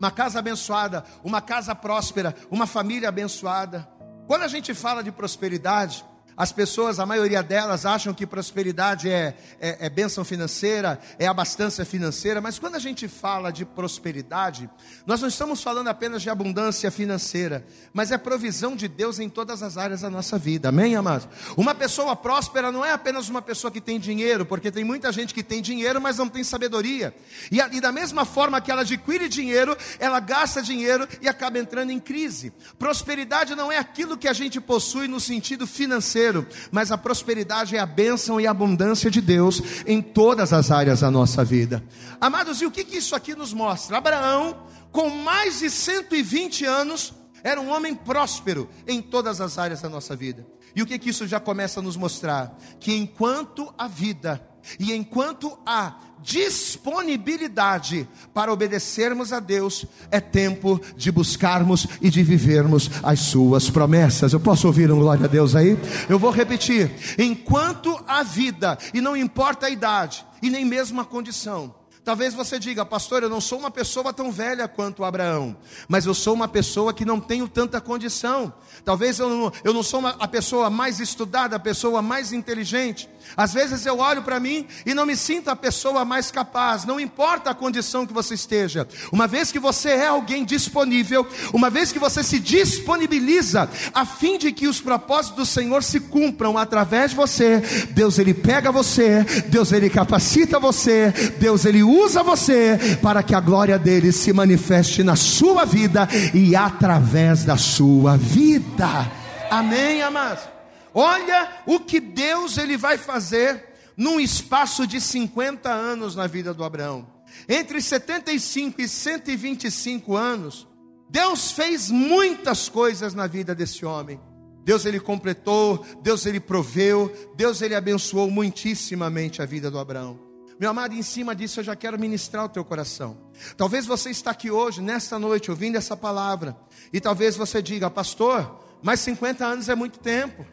Uma 0.00 0.10
casa 0.10 0.38
abençoada. 0.38 1.04
Uma 1.22 1.40
casa 1.40 1.74
próspera. 1.74 2.34
Uma 2.50 2.66
família 2.66 3.08
abençoada. 3.08 3.88
Quando 4.26 4.42
a 4.42 4.48
gente 4.48 4.72
fala 4.74 5.02
de 5.02 5.10
prosperidade, 5.12 6.04
as 6.42 6.50
pessoas, 6.50 6.98
a 6.98 7.06
maioria 7.06 7.40
delas, 7.40 7.86
acham 7.86 8.12
que 8.12 8.26
prosperidade 8.26 9.08
é, 9.08 9.36
é, 9.60 9.86
é 9.86 9.88
bênção 9.88 10.24
financeira, 10.24 10.98
é 11.16 11.28
abastança 11.28 11.84
financeira, 11.84 12.40
mas 12.40 12.58
quando 12.58 12.74
a 12.74 12.80
gente 12.80 13.06
fala 13.06 13.52
de 13.52 13.64
prosperidade, 13.64 14.68
nós 15.06 15.20
não 15.20 15.28
estamos 15.28 15.62
falando 15.62 15.86
apenas 15.86 16.20
de 16.20 16.28
abundância 16.28 16.90
financeira, 16.90 17.64
mas 17.92 18.10
é 18.10 18.18
provisão 18.18 18.74
de 18.74 18.88
Deus 18.88 19.20
em 19.20 19.28
todas 19.28 19.62
as 19.62 19.78
áreas 19.78 20.00
da 20.00 20.10
nossa 20.10 20.36
vida, 20.36 20.70
amém, 20.70 20.96
amados? 20.96 21.28
Uma 21.56 21.76
pessoa 21.76 22.16
próspera 22.16 22.72
não 22.72 22.84
é 22.84 22.90
apenas 22.90 23.28
uma 23.28 23.40
pessoa 23.40 23.70
que 23.70 23.80
tem 23.80 24.00
dinheiro, 24.00 24.44
porque 24.44 24.72
tem 24.72 24.82
muita 24.82 25.12
gente 25.12 25.32
que 25.32 25.44
tem 25.44 25.62
dinheiro, 25.62 26.00
mas 26.00 26.18
não 26.18 26.28
tem 26.28 26.42
sabedoria, 26.42 27.14
e, 27.52 27.60
e 27.60 27.80
da 27.80 27.92
mesma 27.92 28.24
forma 28.24 28.60
que 28.60 28.72
ela 28.72 28.82
adquire 28.82 29.28
dinheiro, 29.28 29.78
ela 30.00 30.18
gasta 30.18 30.60
dinheiro 30.60 31.06
e 31.20 31.28
acaba 31.28 31.60
entrando 31.60 31.90
em 31.90 32.00
crise. 32.00 32.52
Prosperidade 32.80 33.54
não 33.54 33.70
é 33.70 33.78
aquilo 33.78 34.18
que 34.18 34.26
a 34.26 34.32
gente 34.32 34.60
possui 34.60 35.06
no 35.06 35.20
sentido 35.20 35.68
financeiro 35.68 36.31
financeiro, 36.32 36.46
mas 36.70 36.90
a 36.90 36.98
prosperidade 36.98 37.76
é 37.76 37.78
a 37.78 37.86
bênção 37.86 38.40
e 38.40 38.46
a 38.46 38.50
abundância 38.50 39.10
de 39.10 39.20
Deus 39.20 39.62
em 39.86 40.00
todas 40.00 40.52
as 40.52 40.70
áreas 40.70 41.00
da 41.00 41.10
nossa 41.10 41.44
vida. 41.44 41.84
Amados, 42.20 42.62
e 42.62 42.66
o 42.66 42.70
que, 42.70 42.84
que 42.84 42.96
isso 42.96 43.14
aqui 43.14 43.34
nos 43.34 43.52
mostra? 43.52 43.98
Abraão, 43.98 44.66
com 44.90 45.10
mais 45.10 45.58
de 45.58 45.70
120 45.70 46.64
anos, 46.64 47.12
era 47.44 47.60
um 47.60 47.70
homem 47.70 47.94
próspero 47.94 48.68
em 48.86 49.02
todas 49.02 49.40
as 49.40 49.58
áreas 49.58 49.82
da 49.82 49.88
nossa 49.88 50.16
vida. 50.16 50.46
E 50.74 50.82
o 50.82 50.86
que, 50.86 50.98
que 50.98 51.10
isso 51.10 51.26
já 51.26 51.38
começa 51.38 51.80
a 51.80 51.82
nos 51.82 51.96
mostrar? 51.96 52.56
Que 52.80 52.94
enquanto 52.94 53.72
a 53.76 53.86
vida 53.86 54.40
e 54.78 54.92
enquanto 54.92 55.58
há 55.64 55.94
disponibilidade 56.22 58.08
para 58.32 58.52
obedecermos 58.52 59.32
a 59.32 59.40
Deus, 59.40 59.84
é 60.10 60.20
tempo 60.20 60.80
de 60.96 61.10
buscarmos 61.10 61.86
e 62.00 62.08
de 62.08 62.22
vivermos 62.22 62.90
as 63.02 63.20
suas 63.20 63.68
promessas. 63.68 64.32
Eu 64.32 64.40
posso 64.40 64.66
ouvir 64.66 64.90
um 64.90 64.98
glória 64.98 65.24
a 65.24 65.28
Deus 65.28 65.56
aí? 65.56 65.76
Eu 66.08 66.18
vou 66.18 66.30
repetir: 66.30 66.90
enquanto 67.18 68.02
há 68.06 68.22
vida, 68.22 68.78
e 68.94 69.00
não 69.00 69.16
importa 69.16 69.66
a 69.66 69.70
idade, 69.70 70.24
e 70.40 70.48
nem 70.48 70.64
mesmo 70.64 71.00
a 71.00 71.04
condição, 71.04 71.74
Talvez 72.04 72.34
você 72.34 72.58
diga, 72.58 72.84
pastor, 72.84 73.22
eu 73.22 73.28
não 73.28 73.40
sou 73.40 73.60
uma 73.60 73.70
pessoa 73.70 74.12
tão 74.12 74.32
velha 74.32 74.66
quanto 74.66 75.04
Abraão, 75.04 75.56
mas 75.86 76.04
eu 76.04 76.12
sou 76.12 76.34
uma 76.34 76.48
pessoa 76.48 76.92
que 76.92 77.04
não 77.04 77.20
tenho 77.20 77.46
tanta 77.46 77.80
condição. 77.80 78.52
Talvez 78.84 79.20
eu 79.20 79.28
não, 79.28 79.52
eu 79.62 79.72
não 79.72 79.84
sou 79.84 80.00
uma, 80.00 80.10
a 80.18 80.26
pessoa 80.26 80.68
mais 80.68 80.98
estudada, 80.98 81.54
a 81.54 81.60
pessoa 81.60 82.02
mais 82.02 82.32
inteligente. 82.32 83.08
Às 83.36 83.52
vezes 83.52 83.84
eu 83.86 83.98
olho 83.98 84.22
para 84.22 84.40
mim 84.40 84.66
e 84.84 84.94
não 84.94 85.06
me 85.06 85.16
sinto 85.16 85.48
a 85.48 85.56
pessoa 85.56 86.04
mais 86.04 86.30
capaz, 86.30 86.84
não 86.84 87.00
importa 87.00 87.50
a 87.50 87.54
condição 87.54 88.06
que 88.06 88.12
você 88.12 88.34
esteja. 88.34 88.86
Uma 89.10 89.26
vez 89.26 89.50
que 89.50 89.58
você 89.58 89.90
é 89.90 90.06
alguém 90.08 90.44
disponível, 90.44 91.26
uma 91.52 91.70
vez 91.70 91.92
que 91.92 91.98
você 91.98 92.22
se 92.22 92.38
disponibiliza 92.38 93.68
a 93.94 94.04
fim 94.04 94.38
de 94.38 94.52
que 94.52 94.68
os 94.68 94.80
propósitos 94.80 95.36
do 95.36 95.46
Senhor 95.46 95.82
se 95.82 96.00
cumpram 96.00 96.58
através 96.58 97.10
de 97.10 97.16
você, 97.16 97.60
Deus 97.90 98.18
ele 98.18 98.34
pega 98.34 98.72
você, 98.72 99.24
Deus 99.48 99.72
ele 99.72 99.88
capacita 99.88 100.58
você, 100.58 101.12
Deus 101.38 101.64
ele 101.64 101.82
usa 101.82 102.22
você 102.22 102.78
para 103.00 103.22
que 103.22 103.34
a 103.34 103.40
glória 103.40 103.78
dele 103.78 104.12
se 104.12 104.32
manifeste 104.32 105.02
na 105.02 105.16
sua 105.16 105.64
vida 105.64 106.08
e 106.34 106.54
através 106.54 107.44
da 107.44 107.56
sua 107.56 108.16
vida. 108.16 109.10
Amém, 109.50 110.02
amados. 110.02 110.51
Olha 110.94 111.62
o 111.66 111.80
que 111.80 112.00
Deus 112.00 112.58
ele 112.58 112.76
vai 112.76 112.98
fazer 112.98 113.72
num 113.96 114.20
espaço 114.20 114.86
de 114.86 115.00
50 115.00 115.70
anos 115.70 116.16
na 116.16 116.26
vida 116.26 116.52
do 116.52 116.64
Abraão. 116.64 117.06
Entre 117.48 117.80
75 117.80 118.80
e 118.80 118.88
125 118.88 120.16
anos, 120.16 120.66
Deus 121.08 121.52
fez 121.52 121.90
muitas 121.90 122.68
coisas 122.68 123.14
na 123.14 123.26
vida 123.26 123.54
desse 123.54 123.84
homem. 123.84 124.20
Deus 124.64 124.84
ele 124.84 125.00
completou, 125.00 125.84
Deus 126.02 126.24
ele 126.24 126.38
proveu, 126.38 127.12
Deus 127.36 127.60
ele 127.62 127.74
abençoou 127.74 128.30
muitíssimamente 128.30 129.42
a 129.42 129.46
vida 129.46 129.70
do 129.70 129.78
Abraão. 129.78 130.18
Meu 130.60 130.70
amado, 130.70 130.94
em 130.94 131.02
cima 131.02 131.34
disso 131.34 131.58
eu 131.58 131.64
já 131.64 131.74
quero 131.74 131.98
ministrar 131.98 132.44
o 132.44 132.48
teu 132.48 132.64
coração. 132.64 133.18
Talvez 133.56 133.84
você 133.84 134.10
está 134.10 134.30
aqui 134.30 134.50
hoje, 134.50 134.80
nesta 134.80 135.18
noite, 135.18 135.50
ouvindo 135.50 135.76
essa 135.76 135.96
palavra, 135.96 136.56
e 136.92 137.00
talvez 137.00 137.34
você 137.34 137.60
diga, 137.60 137.90
pastor, 137.90 138.60
mas 138.80 139.00
50 139.00 139.44
anos 139.44 139.68
é 139.68 139.74
muito 139.74 139.98
tempo. 139.98 140.46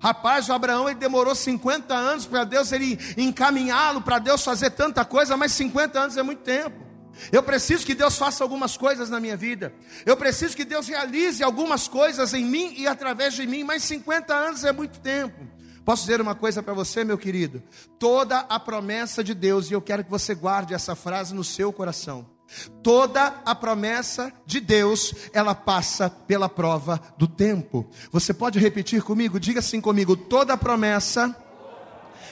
Rapaz, 0.00 0.48
o 0.48 0.52
Abraão 0.52 0.88
ele 0.88 0.98
demorou 0.98 1.34
50 1.34 1.92
anos 1.94 2.24
para 2.26 2.44
Deus 2.44 2.70
ele 2.70 2.98
encaminhá-lo, 3.16 4.00
para 4.00 4.18
Deus 4.18 4.44
fazer 4.44 4.70
tanta 4.70 5.04
coisa, 5.04 5.36
mas 5.36 5.52
50 5.52 5.98
anos 5.98 6.16
é 6.16 6.22
muito 6.22 6.42
tempo. 6.42 6.86
Eu 7.32 7.42
preciso 7.42 7.84
que 7.84 7.94
Deus 7.94 8.16
faça 8.16 8.44
algumas 8.44 8.76
coisas 8.76 9.10
na 9.10 9.18
minha 9.18 9.36
vida. 9.36 9.74
Eu 10.06 10.16
preciso 10.16 10.56
que 10.56 10.64
Deus 10.64 10.86
realize 10.86 11.42
algumas 11.42 11.88
coisas 11.88 12.32
em 12.32 12.44
mim 12.44 12.74
e 12.76 12.86
através 12.86 13.34
de 13.34 13.46
mim, 13.46 13.64
mas 13.64 13.82
50 13.82 14.32
anos 14.32 14.64
é 14.64 14.72
muito 14.72 15.00
tempo. 15.00 15.46
Posso 15.84 16.02
dizer 16.02 16.20
uma 16.20 16.34
coisa 16.34 16.62
para 16.62 16.74
você, 16.74 17.02
meu 17.02 17.18
querido? 17.18 17.62
Toda 17.98 18.38
a 18.40 18.60
promessa 18.60 19.24
de 19.24 19.34
Deus, 19.34 19.70
e 19.70 19.74
eu 19.74 19.82
quero 19.82 20.04
que 20.04 20.10
você 20.10 20.34
guarde 20.34 20.74
essa 20.74 20.94
frase 20.94 21.34
no 21.34 21.42
seu 21.42 21.72
coração. 21.72 22.37
Toda 22.82 23.42
a 23.44 23.54
promessa 23.54 24.32
de 24.46 24.58
Deus, 24.58 25.14
ela 25.32 25.54
passa 25.54 26.08
pela 26.08 26.48
prova 26.48 27.00
do 27.18 27.28
tempo. 27.28 27.88
Você 28.10 28.32
pode 28.32 28.58
repetir 28.58 29.02
comigo? 29.02 29.38
Diga 29.38 29.60
assim 29.60 29.80
comigo: 29.80 30.16
toda 30.16 30.56
promessa, 30.56 31.36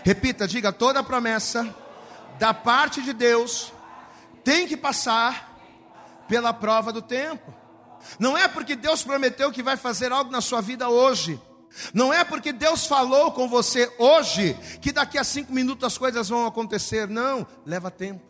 repita, 0.02 0.48
diga, 0.48 0.72
toda 0.72 1.02
promessa 1.02 1.74
da 2.38 2.54
parte 2.54 3.02
de 3.02 3.12
Deus 3.12 3.72
tem 4.42 4.66
que 4.66 4.76
passar 4.76 5.54
pela 6.26 6.52
prova 6.52 6.92
do 6.92 7.02
tempo. 7.02 7.54
Não 8.18 8.38
é 8.38 8.48
porque 8.48 8.74
Deus 8.74 9.02
prometeu 9.02 9.52
que 9.52 9.62
vai 9.62 9.76
fazer 9.76 10.12
algo 10.12 10.30
na 10.30 10.40
sua 10.40 10.62
vida 10.62 10.88
hoje. 10.88 11.40
Não 11.92 12.10
é 12.10 12.24
porque 12.24 12.52
Deus 12.52 12.86
falou 12.86 13.32
com 13.32 13.48
você 13.48 13.92
hoje 13.98 14.54
que 14.80 14.92
daqui 14.92 15.18
a 15.18 15.24
cinco 15.24 15.52
minutos 15.52 15.84
as 15.84 15.98
coisas 15.98 16.28
vão 16.28 16.46
acontecer. 16.46 17.06
Não, 17.06 17.46
leva 17.66 17.90
tempo 17.90 18.25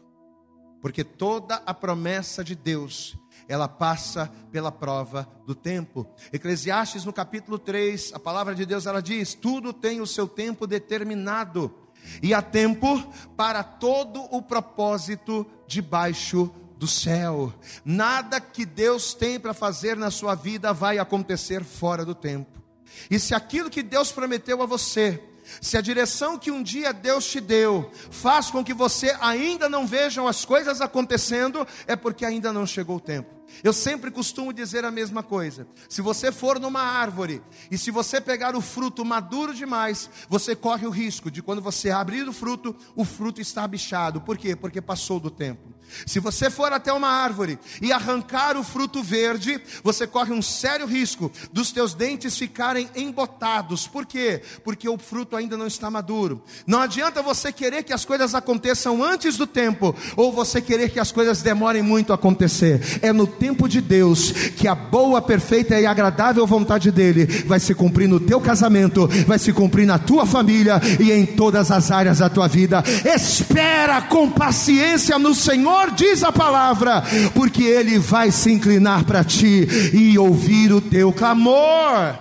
porque 0.87 1.03
toda 1.03 1.61
a 1.67 1.75
promessa 1.75 2.45
de 2.45 2.55
Deus, 2.55 3.17
ela 3.49 3.67
passa 3.67 4.31
pela 4.53 4.71
prova 4.71 5.29
do 5.45 5.53
tempo. 5.53 6.07
Eclesiastes 6.33 7.05
no 7.05 7.13
capítulo 7.13 7.59
3, 7.59 8.13
a 8.15 8.21
palavra 8.21 8.55
de 8.55 8.65
Deus 8.65 8.87
ela 8.87 9.03
diz: 9.03 9.35
tudo 9.35 9.73
tem 9.73 10.01
o 10.01 10.07
seu 10.07 10.29
tempo 10.29 10.65
determinado, 10.65 11.75
e 12.23 12.33
há 12.33 12.41
tempo 12.41 13.03
para 13.37 13.65
todo 13.65 14.29
o 14.31 14.41
propósito 14.41 15.45
debaixo 15.67 16.55
do 16.79 16.87
céu. 16.87 17.53
Nada 17.85 18.41
que 18.41 18.65
Deus 18.65 19.13
tem 19.13 19.41
para 19.41 19.53
fazer 19.53 19.97
na 19.97 20.13
sua 20.13 20.37
vida 20.37 20.73
vai 20.73 20.99
acontecer 20.99 21.65
fora 21.65 22.05
do 22.05 22.15
tempo. 22.15 22.63
E 23.11 23.19
se 23.19 23.35
aquilo 23.35 23.71
que 23.71 23.83
Deus 23.83 24.13
prometeu 24.13 24.63
a 24.63 24.67
você, 24.67 25.21
se 25.61 25.77
a 25.77 25.81
direção 25.81 26.39
que 26.39 26.51
um 26.51 26.63
dia 26.63 26.93
Deus 26.93 27.27
te 27.27 27.41
deu 27.41 27.91
faz 28.11 28.51
com 28.51 28.65
que 28.65 28.75
você 28.75 29.17
ainda 29.21 29.69
não 29.69 29.87
veja 29.87 30.27
as 30.29 30.45
coisas 30.45 30.81
acontecendo, 30.81 31.67
é 31.87 31.97
porque 31.97 32.25
ainda 32.25 32.53
não 32.53 32.67
chegou 32.67 32.97
o 32.97 33.01
tempo. 33.01 33.37
Eu 33.63 33.73
sempre 33.73 34.11
costumo 34.11 34.53
dizer 34.53 34.85
a 34.85 34.91
mesma 34.91 35.23
coisa. 35.23 35.67
Se 35.89 36.03
você 36.03 36.33
for 36.33 36.59
numa 36.59 36.81
árvore 36.81 37.43
e 37.71 37.79
se 37.79 37.91
você 37.91 38.21
pegar 38.21 38.57
o 38.57 38.61
fruto 38.61 39.05
maduro 39.05 39.55
demais, 39.55 40.11
você 40.29 40.55
corre 40.55 40.87
o 40.87 40.91
risco 40.91 41.31
de 41.31 41.43
quando 41.43 41.63
você 41.63 41.91
abrir 41.91 42.29
o 42.29 42.33
fruto, 42.33 42.75
o 42.95 43.05
fruto 43.05 43.41
está 43.41 43.67
bichado. 43.67 44.21
Por 44.21 44.37
quê? 44.37 44.57
Porque 44.57 44.81
passou 44.83 45.21
do 45.21 45.31
tempo. 45.31 45.76
Se 46.05 46.21
você 46.21 46.51
for 46.51 46.73
até 46.73 46.93
uma 46.93 47.09
árvore 47.09 47.59
e 47.81 47.93
arrancar 47.93 48.57
o 48.57 48.65
fruto 48.65 49.03
verde, 49.03 49.61
você 49.83 50.07
corre 50.07 50.33
um 50.33 50.43
sério 50.43 50.87
risco 50.87 51.31
dos 51.53 51.73
teus 51.73 51.95
dentes 51.95 52.37
ficarem 52.37 52.89
embotados. 52.95 53.87
Por 53.87 54.05
quê? 54.05 54.43
Porque 54.65 54.89
o 54.89 54.99
fruto 54.99 55.37
ainda 55.37 55.57
não 55.57 55.67
está 55.67 55.91
maduro. 55.91 56.43
Não 56.67 56.81
adianta 56.81 57.23
você 57.23 57.53
querer 57.53 57.83
que 57.83 57.93
as 57.93 58.05
coisas 58.05 58.35
aconteçam 58.35 59.03
antes 59.03 59.37
do 59.37 59.47
tempo, 59.47 59.95
ou 60.17 60.33
você 60.33 60.61
querer 60.61 60.91
que 60.91 61.01
as 61.01 61.13
coisas 61.13 61.43
demorem 61.43 61.83
muito 61.83 62.13
a 62.13 62.17
acontecer. 62.17 62.81
É 63.03 63.13
no 63.13 63.27
tempo 63.27 63.69
de 63.69 63.81
Deus 63.81 64.33
que 64.57 64.69
a 64.69 64.75
boa, 64.75 65.23
perfeita 65.23 65.79
e 65.79 65.87
agradável 65.87 66.47
vontade 66.47 66.91
dele 66.91 67.27
vai 67.47 67.61
se 67.61 67.75
cumprir 67.75 68.09
no 68.09 68.21
teu 68.21 68.41
casamento, 68.41 69.07
vai 69.27 69.39
se 69.39 69.53
cumprir 69.53 69.87
na 69.87 69.99
tua 69.99 70.27
família 70.27 70.81
e 71.01 71.13
em 71.13 71.27
todas 71.27 71.71
as 71.71 71.91
áreas 71.91 72.19
da 72.19 72.29
tua 72.29 72.49
vida. 72.49 72.83
Espera 73.05 74.03
com 74.03 74.31
paciência 74.31 75.19
no 75.19 75.35
Senhor 75.35 75.76
Senhor, 75.77 75.91
diz 75.93 76.25
a 76.25 76.33
palavra, 76.33 77.03
porque 77.35 77.63
Ele 77.63 77.99
vai 77.99 78.31
se 78.31 78.51
inclinar 78.51 79.05
para 79.05 79.23
ti 79.23 79.67
e 79.93 80.19
ouvir 80.19 80.73
o 80.73 80.81
teu 80.81 81.13
clamor. 81.13 82.19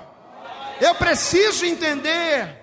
Eu 0.81 0.93
preciso 0.95 1.65
entender 1.65 2.57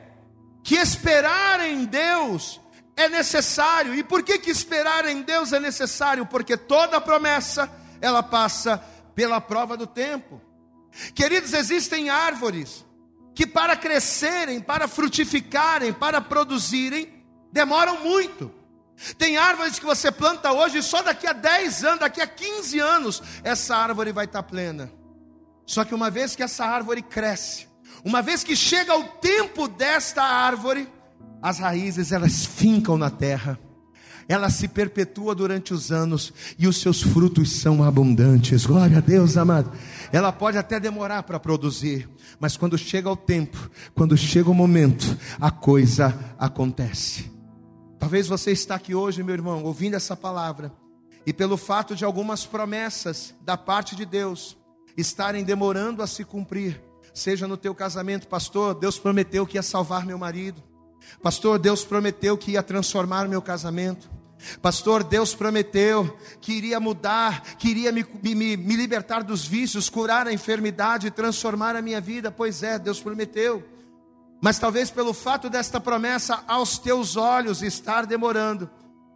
que 0.62 0.76
esperar 0.76 1.66
em 1.66 1.84
Deus 1.86 2.60
é 2.94 3.08
necessário. 3.08 3.94
E 3.94 4.02
por 4.02 4.22
que, 4.22 4.38
que 4.38 4.50
esperar 4.50 5.08
em 5.08 5.22
Deus 5.22 5.52
é 5.52 5.58
necessário? 5.58 6.26
Porque 6.26 6.56
toda 6.56 7.00
promessa 7.00 7.70
ela 8.00 8.22
passa 8.22 8.82
pela 9.14 9.40
prova 9.40 9.76
do 9.76 9.86
tempo. 9.86 10.40
Queridos, 11.14 11.54
existem 11.54 12.10
árvores 12.10 12.84
que 13.34 13.46
para 13.46 13.74
crescerem, 13.76 14.60
para 14.60 14.86
frutificarem, 14.86 15.90
para 15.90 16.20
produzirem, 16.20 17.24
demoram 17.50 18.02
muito. 18.02 18.52
Tem 19.18 19.36
árvores 19.36 19.78
que 19.78 19.84
você 19.84 20.10
planta 20.10 20.52
hoje 20.52 20.78
e 20.78 20.82
só 20.82 21.02
daqui 21.02 21.26
a 21.26 21.32
10 21.32 21.84
anos, 21.84 22.00
daqui 22.00 22.20
a 22.20 22.26
15 22.26 22.78
anos, 22.78 23.22
essa 23.42 23.76
árvore 23.76 24.12
vai 24.12 24.24
estar 24.24 24.42
plena. 24.42 24.90
Só 25.66 25.84
que 25.84 25.94
uma 25.94 26.10
vez 26.10 26.36
que 26.36 26.42
essa 26.42 26.64
árvore 26.64 27.02
cresce, 27.02 27.66
uma 28.04 28.20
vez 28.20 28.44
que 28.44 28.56
chega 28.56 28.96
o 28.96 29.04
tempo 29.04 29.68
desta 29.68 30.22
árvore, 30.22 30.88
as 31.40 31.58
raízes 31.58 32.12
elas 32.12 32.44
fincam 32.44 32.96
na 32.96 33.10
terra, 33.10 33.58
ela 34.28 34.48
se 34.50 34.68
perpetua 34.68 35.34
durante 35.34 35.74
os 35.74 35.90
anos 35.90 36.32
e 36.58 36.68
os 36.68 36.76
seus 36.76 37.02
frutos 37.02 37.52
são 37.52 37.82
abundantes. 37.82 38.64
Glória 38.64 38.98
a 38.98 39.00
Deus, 39.00 39.36
amado. 39.36 39.72
Ela 40.12 40.32
pode 40.32 40.56
até 40.56 40.78
demorar 40.78 41.22
para 41.24 41.40
produzir, 41.40 42.08
mas 42.38 42.56
quando 42.56 42.78
chega 42.78 43.10
o 43.10 43.16
tempo, 43.16 43.70
quando 43.94 44.16
chega 44.16 44.50
o 44.50 44.54
momento, 44.54 45.18
a 45.40 45.50
coisa 45.50 46.14
acontece. 46.38 47.31
Talvez 48.02 48.26
você 48.26 48.50
está 48.50 48.74
aqui 48.74 48.96
hoje, 48.96 49.22
meu 49.22 49.32
irmão, 49.32 49.62
ouvindo 49.62 49.94
essa 49.94 50.16
palavra, 50.16 50.72
e 51.24 51.32
pelo 51.32 51.56
fato 51.56 51.94
de 51.94 52.04
algumas 52.04 52.44
promessas 52.44 53.32
da 53.42 53.56
parte 53.56 53.94
de 53.94 54.04
Deus 54.04 54.56
estarem 54.96 55.44
demorando 55.44 56.02
a 56.02 56.06
se 56.08 56.24
cumprir, 56.24 56.82
seja 57.14 57.46
no 57.46 57.56
teu 57.56 57.72
casamento, 57.76 58.26
pastor, 58.26 58.74
Deus 58.74 58.98
prometeu 58.98 59.46
que 59.46 59.56
ia 59.56 59.62
salvar 59.62 60.04
meu 60.04 60.18
marido. 60.18 60.60
Pastor, 61.22 61.60
Deus 61.60 61.84
prometeu 61.84 62.36
que 62.36 62.50
ia 62.50 62.62
transformar 62.62 63.28
meu 63.28 63.40
casamento. 63.40 64.10
Pastor, 64.60 65.04
Deus 65.04 65.32
prometeu 65.32 66.18
que 66.40 66.54
iria 66.54 66.80
mudar, 66.80 67.54
que 67.56 67.68
iria 67.68 67.92
me, 67.92 68.04
me, 68.20 68.56
me 68.56 68.74
libertar 68.74 69.22
dos 69.22 69.46
vícios, 69.46 69.88
curar 69.88 70.26
a 70.26 70.32
enfermidade, 70.32 71.12
transformar 71.12 71.76
a 71.76 71.82
minha 71.82 72.00
vida. 72.00 72.32
Pois 72.32 72.64
é, 72.64 72.80
Deus 72.80 73.00
prometeu. 73.00 73.71
Mas 74.42 74.58
talvez 74.58 74.90
pelo 74.90 75.14
fato 75.14 75.48
desta 75.48 75.80
promessa 75.80 76.42
aos 76.48 76.76
teus 76.76 77.16
olhos 77.16 77.62
estar 77.62 78.04
demorando, 78.04 78.68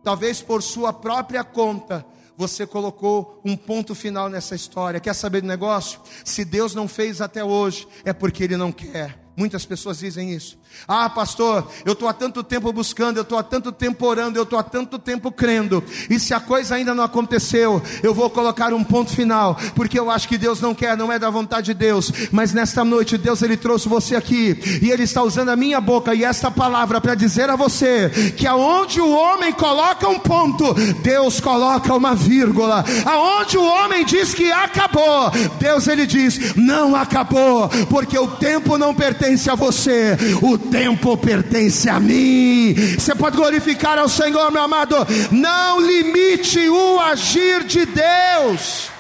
talvez 0.04 0.40
por 0.40 0.62
sua 0.62 0.92
própria 0.92 1.42
conta, 1.42 2.06
você 2.36 2.64
colocou 2.64 3.40
um 3.44 3.56
ponto 3.56 3.92
final 3.92 4.28
nessa 4.28 4.54
história. 4.54 5.00
Quer 5.00 5.14
saber 5.14 5.40
do 5.40 5.48
negócio? 5.48 6.00
Se 6.24 6.44
Deus 6.44 6.76
não 6.76 6.86
fez 6.86 7.20
até 7.20 7.42
hoje, 7.42 7.88
é 8.04 8.12
porque 8.12 8.44
Ele 8.44 8.56
não 8.56 8.70
quer. 8.70 9.20
Muitas 9.36 9.66
pessoas 9.66 9.98
dizem 9.98 10.32
isso. 10.32 10.56
Ah, 10.88 11.10
pastor, 11.10 11.66
eu 11.84 11.94
estou 11.94 12.08
há 12.08 12.12
tanto 12.12 12.44
tempo 12.44 12.72
buscando, 12.72 13.16
eu 13.16 13.22
estou 13.22 13.36
há 13.36 13.42
tanto 13.42 13.72
tempo 13.72 14.06
orando, 14.06 14.38
eu 14.38 14.44
estou 14.44 14.58
há 14.58 14.62
tanto 14.62 15.00
tempo 15.00 15.32
crendo, 15.32 15.82
e 16.08 16.18
se 16.20 16.32
a 16.32 16.38
coisa 16.38 16.76
ainda 16.76 16.94
não 16.94 17.02
aconteceu, 17.02 17.82
eu 18.04 18.14
vou 18.14 18.30
colocar 18.30 18.72
um 18.72 18.84
ponto 18.84 19.10
final, 19.10 19.58
porque 19.74 19.98
eu 19.98 20.10
acho 20.10 20.28
que 20.28 20.38
Deus 20.38 20.60
não 20.60 20.74
quer, 20.74 20.96
não 20.96 21.10
é 21.10 21.18
da 21.18 21.28
vontade 21.28 21.66
de 21.66 21.74
Deus, 21.74 22.12
mas 22.30 22.52
nesta 22.52 22.84
noite 22.84 23.18
Deus 23.18 23.42
ele 23.42 23.56
trouxe 23.56 23.88
você 23.88 24.14
aqui, 24.14 24.56
e 24.80 24.90
Ele 24.90 25.02
está 25.02 25.22
usando 25.22 25.48
a 25.48 25.56
minha 25.56 25.80
boca 25.80 26.14
e 26.14 26.22
esta 26.22 26.50
palavra 26.50 27.00
para 27.00 27.14
dizer 27.14 27.50
a 27.50 27.56
você 27.56 28.10
que 28.36 28.46
aonde 28.46 29.00
o 29.00 29.10
homem 29.10 29.52
coloca 29.52 30.08
um 30.08 30.18
ponto, 30.18 30.72
Deus 31.02 31.40
coloca 31.40 31.94
uma 31.94 32.14
vírgula, 32.14 32.84
aonde 33.04 33.58
o 33.58 33.64
homem 33.64 34.04
diz 34.04 34.34
que 34.34 34.52
acabou, 34.52 35.30
Deus 35.58 35.88
ele 35.88 36.06
diz, 36.06 36.54
não 36.54 36.94
acabou, 36.94 37.68
porque 37.90 38.18
o 38.18 38.28
tempo 38.28 38.78
não 38.78 38.94
pertence 38.94 39.50
a 39.50 39.54
você, 39.54 40.16
o 40.42 40.55
tempo 40.58 41.16
pertence 41.16 41.88
a 41.88 41.98
mim. 42.00 42.74
Você 42.98 43.14
pode 43.14 43.36
glorificar 43.36 43.98
ao 43.98 44.08
Senhor, 44.08 44.50
meu 44.50 44.62
amado. 44.62 44.96
Não 45.30 45.80
limite 45.80 46.68
o 46.68 47.00
agir 47.00 47.64
de 47.64 47.86
Deus. 47.86 48.90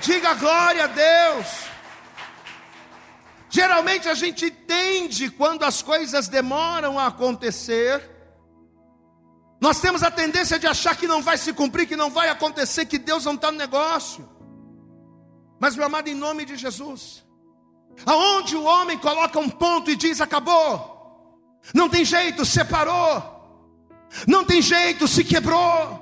Diga 0.00 0.34
glória 0.34 0.84
a 0.84 0.86
Deus. 0.86 1.46
Geralmente 3.48 4.08
a 4.08 4.14
gente 4.14 4.46
entende 4.46 5.28
quando 5.30 5.64
as 5.64 5.82
coisas 5.82 6.26
demoram 6.26 6.98
a 6.98 7.08
acontecer. 7.08 8.02
Nós 9.60 9.78
temos 9.78 10.02
a 10.02 10.10
tendência 10.10 10.58
de 10.58 10.66
achar 10.66 10.96
que 10.96 11.06
não 11.06 11.22
vai 11.22 11.38
se 11.38 11.52
cumprir, 11.52 11.86
que 11.86 11.94
não 11.94 12.10
vai 12.10 12.28
acontecer, 12.28 12.86
que 12.86 12.98
Deus 12.98 13.26
não 13.26 13.34
está 13.34 13.52
no 13.52 13.58
negócio. 13.58 14.28
Mas, 15.60 15.76
meu 15.76 15.86
amado, 15.86 16.08
em 16.08 16.14
nome 16.14 16.44
de 16.44 16.56
Jesus, 16.56 17.22
aonde 18.04 18.56
o 18.56 18.64
homem 18.64 18.98
coloca 18.98 19.38
um 19.38 19.48
ponto 19.48 19.88
e 19.88 19.94
diz 19.94 20.20
acabou, 20.20 20.91
não 21.74 21.88
tem 21.88 22.04
jeito, 22.04 22.44
separou. 22.44 23.30
Não 24.26 24.44
tem 24.44 24.60
jeito, 24.60 25.08
se 25.08 25.24
quebrou. 25.24 26.00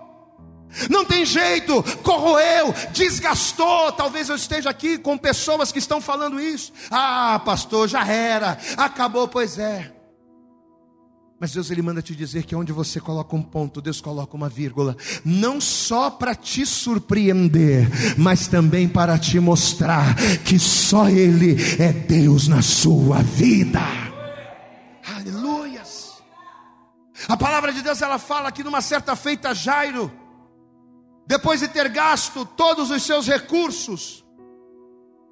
Não 0.88 1.04
tem 1.04 1.24
jeito, 1.24 1.82
corroeu, 2.02 2.72
desgastou. 2.92 3.92
Talvez 3.92 4.28
eu 4.28 4.36
esteja 4.36 4.70
aqui 4.70 4.98
com 4.98 5.18
pessoas 5.18 5.72
que 5.72 5.78
estão 5.78 6.00
falando 6.00 6.40
isso. 6.40 6.72
Ah, 6.90 7.40
pastor, 7.44 7.88
já 7.88 8.06
era, 8.06 8.56
acabou, 8.76 9.26
pois 9.26 9.58
é. 9.58 9.92
Mas 11.40 11.52
Deus 11.52 11.70
ele 11.70 11.80
manda 11.80 12.02
te 12.02 12.14
dizer 12.14 12.44
que 12.44 12.54
onde 12.54 12.70
você 12.70 13.00
coloca 13.00 13.34
um 13.34 13.42
ponto, 13.42 13.80
Deus 13.80 13.98
coloca 13.98 14.36
uma 14.36 14.48
vírgula, 14.48 14.94
não 15.24 15.58
só 15.58 16.10
para 16.10 16.34
te 16.34 16.66
surpreender, 16.66 17.88
mas 18.18 18.46
também 18.46 18.86
para 18.86 19.18
te 19.18 19.40
mostrar 19.40 20.14
que 20.44 20.58
só 20.58 21.08
ele 21.08 21.56
é 21.78 21.94
Deus 21.94 22.46
na 22.46 22.60
sua 22.60 23.22
vida. 23.22 23.80
Aleluias. 25.16 26.22
A 27.30 27.36
palavra 27.36 27.72
de 27.72 27.80
Deus 27.80 28.02
ela 28.02 28.18
fala 28.18 28.50
que 28.50 28.64
numa 28.64 28.80
certa 28.80 29.14
feita 29.14 29.54
Jairo, 29.54 30.12
depois 31.28 31.60
de 31.60 31.68
ter 31.68 31.88
gasto 31.88 32.44
todos 32.44 32.90
os 32.90 33.04
seus 33.04 33.28
recursos, 33.28 34.24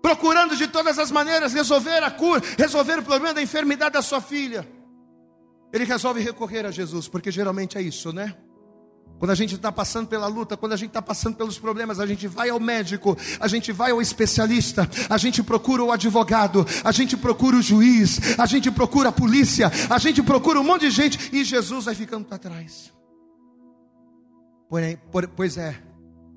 procurando 0.01 0.55
de 0.55 0.69
todas 0.69 0.97
as 0.97 1.11
maneiras 1.11 1.53
resolver 1.53 2.05
a 2.05 2.11
cura, 2.13 2.41
resolver 2.57 3.01
o 3.01 3.03
problema 3.03 3.35
da 3.35 3.43
enfermidade 3.43 3.95
da 3.95 4.03
sua 4.03 4.21
filha, 4.21 4.65
ele 5.73 5.85
resolve 5.85 6.21
recorrer 6.21 6.65
a 6.65 6.71
Jesus, 6.71 7.09
porque 7.09 7.33
geralmente 7.33 7.77
é 7.77 7.83
isso, 7.83 8.13
né? 8.13 8.37
Quando 9.19 9.33
a 9.33 9.35
gente 9.35 9.57
está 9.57 9.73
passando 9.73 10.07
pela 10.07 10.27
luta, 10.29 10.57
quando 10.57 10.73
a 10.73 10.77
gente 10.77 10.91
está 10.91 11.03
passando 11.03 11.37
pelos 11.37 11.59
problemas, 11.59 11.99
a 11.99 12.07
gente 12.07 12.29
vai 12.29 12.51
ao 12.51 12.61
médico, 12.61 13.17
a 13.41 13.49
gente 13.49 13.73
vai 13.73 13.91
ao 13.91 14.01
especialista, 14.01 14.89
a 15.11 15.19
gente 15.19 15.43
procura 15.43 15.83
o 15.83 15.91
advogado, 15.91 16.65
a 16.85 16.93
gente 16.93 17.17
procura 17.17 17.57
o 17.57 17.63
juiz, 17.63 18.39
a 18.39 18.47
gente 18.47 18.71
procura 18.71 19.09
a 19.09 19.13
polícia, 19.13 19.71
a 19.91 19.99
gente 19.99 20.23
procura 20.23 20.61
um 20.61 20.65
monte 20.65 20.83
de 20.83 20.91
gente 20.91 21.31
e 21.33 21.45
Jesus 21.45 21.87
vai 21.87 21.95
ficando 21.95 22.27
para 22.27 22.39
trás. 22.39 22.93
Pois 25.35 25.57
é, 25.57 25.83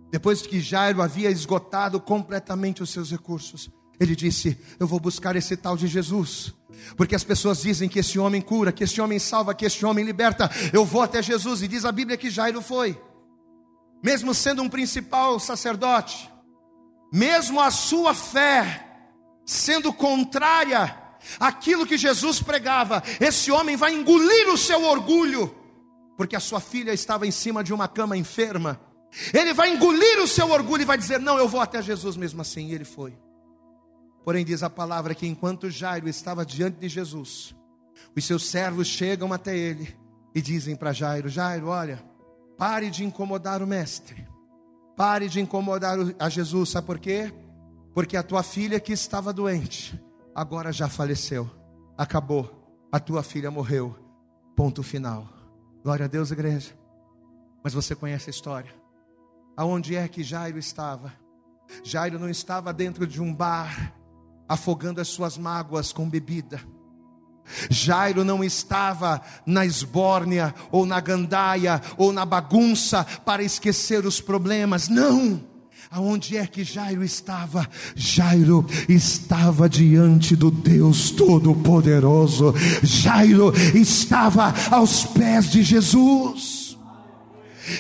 depois 0.09 0.41
que 0.41 0.59
Jairo 0.59 1.01
havia 1.01 1.29
esgotado 1.29 1.99
completamente 1.99 2.81
os 2.81 2.89
seus 2.89 3.11
recursos, 3.11 3.69
ele 4.01 4.15
disse: 4.15 4.57
Eu 4.79 4.87
vou 4.87 4.99
buscar 4.99 5.35
esse 5.35 5.55
tal 5.55 5.77
de 5.77 5.85
Jesus. 5.85 6.51
Porque 6.97 7.13
as 7.13 7.23
pessoas 7.23 7.61
dizem 7.61 7.87
que 7.87 7.99
esse 7.99 8.17
homem 8.17 8.41
cura, 8.41 8.71
que 8.71 8.83
esse 8.83 8.99
homem 8.99 9.19
salva, 9.19 9.53
que 9.53 9.63
esse 9.63 9.85
homem 9.85 10.03
liberta. 10.03 10.49
Eu 10.73 10.83
vou 10.83 11.03
até 11.03 11.21
Jesus 11.21 11.61
e 11.61 11.67
diz 11.67 11.85
a 11.85 11.91
Bíblia 11.91 12.17
que 12.17 12.31
Jairo 12.31 12.63
foi. 12.63 12.99
Mesmo 14.03 14.33
sendo 14.33 14.63
um 14.63 14.69
principal 14.69 15.39
sacerdote, 15.39 16.27
mesmo 17.13 17.61
a 17.61 17.69
sua 17.69 18.15
fé 18.15 18.87
sendo 19.45 19.93
contrária 19.93 20.97
àquilo 21.39 21.85
que 21.85 21.95
Jesus 21.95 22.41
pregava, 22.41 23.03
esse 23.19 23.51
homem 23.51 23.75
vai 23.75 23.93
engolir 23.93 24.49
o 24.49 24.57
seu 24.57 24.83
orgulho, 24.83 25.55
porque 26.17 26.35
a 26.35 26.39
sua 26.39 26.59
filha 26.59 26.91
estava 26.91 27.27
em 27.27 27.31
cima 27.31 27.63
de 27.63 27.71
uma 27.71 27.87
cama 27.87 28.17
enferma. 28.17 28.81
Ele 29.31 29.53
vai 29.53 29.71
engolir 29.71 30.23
o 30.23 30.27
seu 30.27 30.49
orgulho 30.49 30.81
e 30.81 30.85
vai 30.85 30.97
dizer: 30.97 31.19
Não, 31.19 31.37
eu 31.37 31.47
vou 31.47 31.61
até 31.61 31.83
Jesus 31.83 32.17
mesmo 32.17 32.41
assim. 32.41 32.69
E 32.69 32.73
ele 32.73 32.85
foi. 32.85 33.13
Porém, 34.23 34.45
diz 34.45 34.63
a 34.63 34.69
palavra 34.69 35.15
que 35.15 35.27
enquanto 35.27 35.69
Jairo 35.69 36.07
estava 36.07 36.45
diante 36.45 36.77
de 36.77 36.87
Jesus, 36.87 37.55
os 38.15 38.25
seus 38.25 38.47
servos 38.49 38.87
chegam 38.87 39.33
até 39.33 39.57
ele 39.57 39.95
e 40.33 40.41
dizem 40.41 40.75
para 40.75 40.93
Jairo: 40.93 41.29
Jairo, 41.29 41.67
olha, 41.67 42.03
pare 42.57 42.89
de 42.89 43.03
incomodar 43.03 43.61
o 43.61 43.67
mestre. 43.67 44.27
Pare 44.95 45.27
de 45.27 45.39
incomodar 45.39 45.97
a 46.19 46.29
Jesus, 46.29 46.69
sabe 46.69 46.85
por 46.85 46.99
quê? 46.99 47.33
Porque 47.93 48.15
a 48.15 48.23
tua 48.23 48.43
filha 48.43 48.79
que 48.79 48.93
estava 48.93 49.33
doente, 49.33 49.99
agora 50.35 50.71
já 50.71 50.87
faleceu. 50.87 51.49
Acabou. 51.97 52.59
A 52.91 52.99
tua 52.99 53.23
filha 53.23 53.49
morreu. 53.49 53.95
Ponto 54.55 54.83
final. 54.83 55.27
Glória 55.83 56.05
a 56.05 56.07
Deus, 56.07 56.29
igreja. 56.29 56.71
Mas 57.63 57.73
você 57.73 57.95
conhece 57.95 58.29
a 58.29 58.31
história. 58.31 58.71
Aonde 59.55 59.95
é 59.95 60.07
que 60.07 60.23
Jairo 60.23 60.57
estava? 60.57 61.13
Jairo 61.83 62.19
não 62.19 62.29
estava 62.29 62.73
dentro 62.73 63.07
de 63.07 63.21
um 63.21 63.33
bar, 63.33 63.93
afogando 64.51 64.99
as 64.99 65.07
suas 65.07 65.37
mágoas 65.37 65.93
com 65.93 66.09
bebida. 66.09 66.59
Jairo 67.69 68.25
não 68.25 68.43
estava 68.43 69.21
na 69.45 69.65
esbórnia, 69.65 70.53
ou 70.69 70.85
na 70.85 70.99
gandaia, 70.99 71.81
ou 71.97 72.11
na 72.11 72.25
bagunça 72.25 73.05
para 73.25 73.43
esquecer 73.43 74.05
os 74.05 74.19
problemas. 74.19 74.89
Não! 74.89 75.41
Aonde 75.89 76.35
é 76.35 76.45
que 76.45 76.65
Jairo 76.65 77.01
estava? 77.03 77.67
Jairo 77.95 78.65
estava 78.87 79.69
diante 79.69 80.35
do 80.35 80.51
Deus 80.51 81.11
Todo-Poderoso. 81.11 82.53
Jairo 82.83 83.53
estava 83.73 84.53
aos 84.69 85.05
pés 85.05 85.49
de 85.49 85.63
Jesus. 85.63 86.77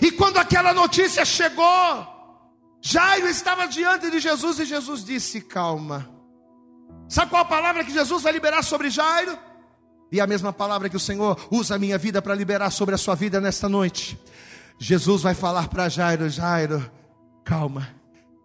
E 0.01 0.11
quando 0.11 0.37
aquela 0.37 0.73
notícia 0.73 1.25
chegou, 1.25 2.07
Jairo 2.81 3.27
estava 3.27 3.67
diante 3.67 4.09
de 4.09 4.19
Jesus 4.19 4.59
e 4.59 4.65
Jesus 4.65 5.05
disse: 5.05 5.39
Calma. 5.39 6.10
Sabe 7.11 7.29
qual 7.29 7.41
a 7.41 7.45
palavra 7.45 7.83
que 7.83 7.91
Jesus 7.91 8.23
vai 8.23 8.31
liberar 8.31 8.63
sobre 8.63 8.89
Jairo? 8.89 9.37
E 10.09 10.21
a 10.21 10.25
mesma 10.25 10.53
palavra 10.53 10.89
que 10.89 10.95
o 10.95 10.99
Senhor 10.99 11.37
usa 11.51 11.75
a 11.75 11.77
minha 11.77 11.97
vida 11.97 12.21
para 12.21 12.33
liberar 12.33 12.69
sobre 12.69 12.95
a 12.95 12.97
sua 12.97 13.15
vida 13.15 13.41
nesta 13.41 13.67
noite. 13.67 14.17
Jesus 14.79 15.21
vai 15.21 15.33
falar 15.33 15.67
para 15.67 15.89
Jairo: 15.89 16.29
Jairo, 16.29 16.89
calma, 17.43 17.89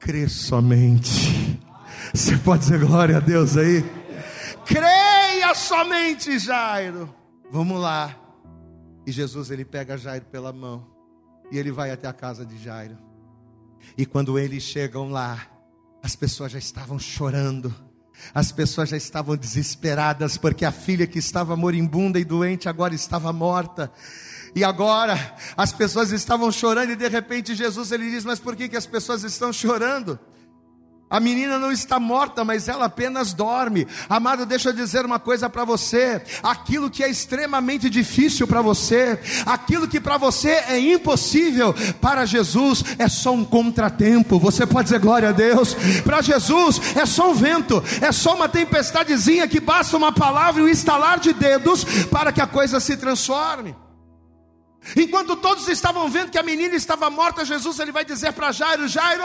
crê 0.01 0.29
somente. 0.29 1.61
Você 2.13 2.37
pode 2.39 2.63
dizer 2.63 2.81
glória 2.81 3.19
a 3.19 3.21
Deus 3.21 3.57
aí? 3.57 3.85
Creia 4.65 5.55
somente, 5.55 6.37
Jairo. 6.37 7.15
Vamos 7.53 7.81
lá. 7.81 8.17
E 9.07 9.13
Jesus 9.13 9.53
ele 9.53 9.65
pega 9.65 9.97
Jairo 9.97 10.25
pela 10.25 10.53
mão 10.53 10.85
e 11.53 11.57
ele 11.57 11.71
vai 11.71 11.93
até 11.93 12.09
a 12.09 12.13
casa 12.13 12.45
de 12.45 12.59
Jairo. 12.59 12.99
E 13.97 14.05
quando 14.05 14.37
eles 14.37 14.65
chegam 14.65 15.09
lá, 15.09 15.47
as 16.03 16.17
pessoas 16.17 16.51
já 16.51 16.59
estavam 16.59 16.99
chorando 16.99 17.86
as 18.35 18.53
pessoas 18.53 18.89
já 18.89 18.97
estavam 18.97 19.37
desesperadas 19.37 20.37
porque 20.37 20.65
a 20.65 20.73
filha 20.73 21.07
que 21.07 21.19
estava 21.19 21.57
moribunda 21.57 22.19
e 22.19 22.25
doente 22.25 22.69
agora 22.69 22.95
estava 22.95 23.33
morta. 23.33 23.91
E 24.55 24.65
agora 24.65 25.19
as 25.57 25.73
pessoas 25.73 26.13
estavam 26.13 26.51
chorando 26.51 26.93
e 26.93 26.97
de 26.97 27.09
repente 27.09 27.55
Jesus 27.55 27.93
ele 27.93 28.11
diz: 28.11 28.25
"Mas 28.25 28.39
por 28.39 28.57
que 28.57 28.69
que 28.69 28.77
as 28.77 28.87
pessoas 28.87 29.23
estão 29.23 29.53
chorando?" 29.53 30.19
A 31.09 31.21
menina 31.21 31.57
não 31.57 31.71
está 31.71 32.01
morta, 32.01 32.45
mas 32.45 32.67
ela 32.67 32.87
apenas 32.87 33.33
dorme. 33.33 33.87
Amado, 34.09 34.45
deixa 34.45 34.71
eu 34.71 34.73
dizer 34.73 35.05
uma 35.05 35.21
coisa 35.21 35.49
para 35.49 35.65
você: 35.65 36.21
aquilo 36.43 36.91
que 36.91 37.05
é 37.05 37.09
extremamente 37.09 37.89
difícil 37.89 38.45
para 38.45 38.61
você, 38.61 39.17
aquilo 39.47 39.87
que 39.87 40.01
para 40.01 40.19
você 40.19 40.51
é 40.51 40.81
impossível, 40.81 41.73
para 42.01 42.27
Jesus 42.27 42.83
é 42.99 43.09
só 43.09 43.33
um 43.33 43.45
contratempo. 43.45 44.41
Você 44.41 44.67
pode 44.67 44.87
dizer 44.87 44.99
glória 44.99 45.29
a 45.29 45.33
Deus. 45.33 45.77
Para 46.03 46.21
Jesus 46.23 46.81
é 46.97 47.07
só 47.07 47.31
um 47.31 47.35
vento, 47.35 47.83
é 48.01 48.11
só 48.11 48.35
uma 48.35 48.49
tempestadezinha 48.49 49.47
que 49.47 49.61
basta 49.61 49.97
uma 49.97 50.11
palavra 50.11 50.61
e 50.61 50.65
um 50.65 50.69
estalar 50.69 51.21
de 51.21 51.33
dedos 51.33 51.85
para 52.11 52.33
que 52.33 52.41
a 52.41 52.49
coisa 52.49 52.81
se 52.81 52.97
transforme. 52.97 53.77
Enquanto 54.95 55.37
todos 55.37 55.67
estavam 55.69 56.09
vendo 56.09 56.31
que 56.31 56.39
a 56.39 56.43
menina 56.43 56.77
estava 56.77 57.11
morta, 57.11 57.45
Jesus 57.45 57.79
ele 57.79 57.91
vai 57.91 58.05
dizer 58.05 58.33
para 58.33 58.53
Jairo: 58.53 58.87
Jairo, 58.87 59.25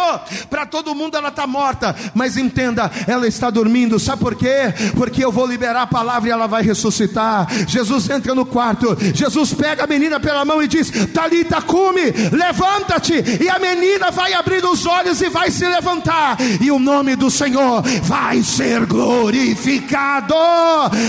para 0.49 0.65
todo 0.65 0.95
mundo 0.95 1.15
ela 1.17 1.29
está 1.29 1.45
morta, 1.45 1.95
mas 2.15 2.37
entenda, 2.37 2.89
ela 3.07 3.27
está 3.27 3.49
dormindo. 3.49 3.99
Sabe 3.99 4.21
por 4.21 4.35
quê? 4.35 4.73
Porque 4.95 5.23
eu 5.23 5.31
vou 5.31 5.45
liberar 5.45 5.83
a 5.83 5.87
palavra 5.87 6.29
e 6.29 6.31
ela 6.31 6.47
vai 6.47 6.63
ressuscitar. 6.63 7.47
Jesus 7.67 8.09
entra 8.09 8.33
no 8.33 8.45
quarto, 8.45 8.97
Jesus 9.13 9.53
pega 9.53 9.83
a 9.83 9.87
menina 9.87 10.19
pela 10.19 10.45
mão 10.45 10.63
e 10.63 10.67
diz: 10.67 10.89
Talita, 11.13 11.61
cume, 11.61 12.11
levanta-te. 12.31 13.13
E 13.41 13.49
a 13.49 13.59
menina 13.59 14.09
vai 14.09 14.33
abrir 14.33 14.65
os 14.65 14.85
olhos 14.85 15.21
e 15.21 15.29
vai 15.29 15.51
se 15.51 15.67
levantar, 15.67 16.37
e 16.59 16.71
o 16.71 16.79
nome 16.79 17.15
do 17.15 17.29
Senhor 17.29 17.83
vai 18.03 18.41
ser 18.41 18.85
glorificado. 18.85 20.33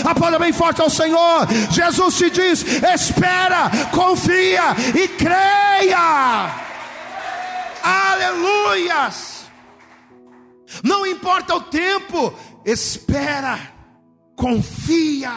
Aplauda 0.05 0.38
bem 0.38 0.53
forte 0.53 0.83
ao 0.83 0.91
Senhor. 0.91 1.47
Jesus 1.71 2.17
te 2.17 2.31
diz: 2.31 2.65
Espera, 2.95 3.71
confia 3.91 4.42
confia 4.43 4.75
e 4.99 5.09
creia. 5.09 6.51
Aleluias! 7.83 9.47
Não 10.83 11.07
importa 11.07 11.55
o 11.55 11.61
tempo, 11.61 12.33
espera, 12.65 13.59
confia 14.35 15.33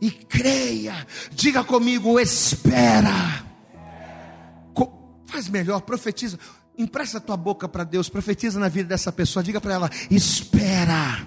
e 0.00 0.10
creia. 0.10 1.06
Diga 1.32 1.64
comigo, 1.64 2.20
espera. 2.20 3.44
Faz 5.26 5.48
melhor, 5.48 5.80
profetiza. 5.80 6.38
Empresta 6.78 7.18
a 7.18 7.20
tua 7.20 7.36
boca 7.36 7.68
para 7.68 7.84
Deus, 7.84 8.08
profetiza 8.08 8.60
na 8.60 8.68
vida 8.68 8.90
dessa 8.90 9.10
pessoa. 9.10 9.42
Diga 9.42 9.60
para 9.60 9.74
ela: 9.74 9.90
espera, 10.10 11.26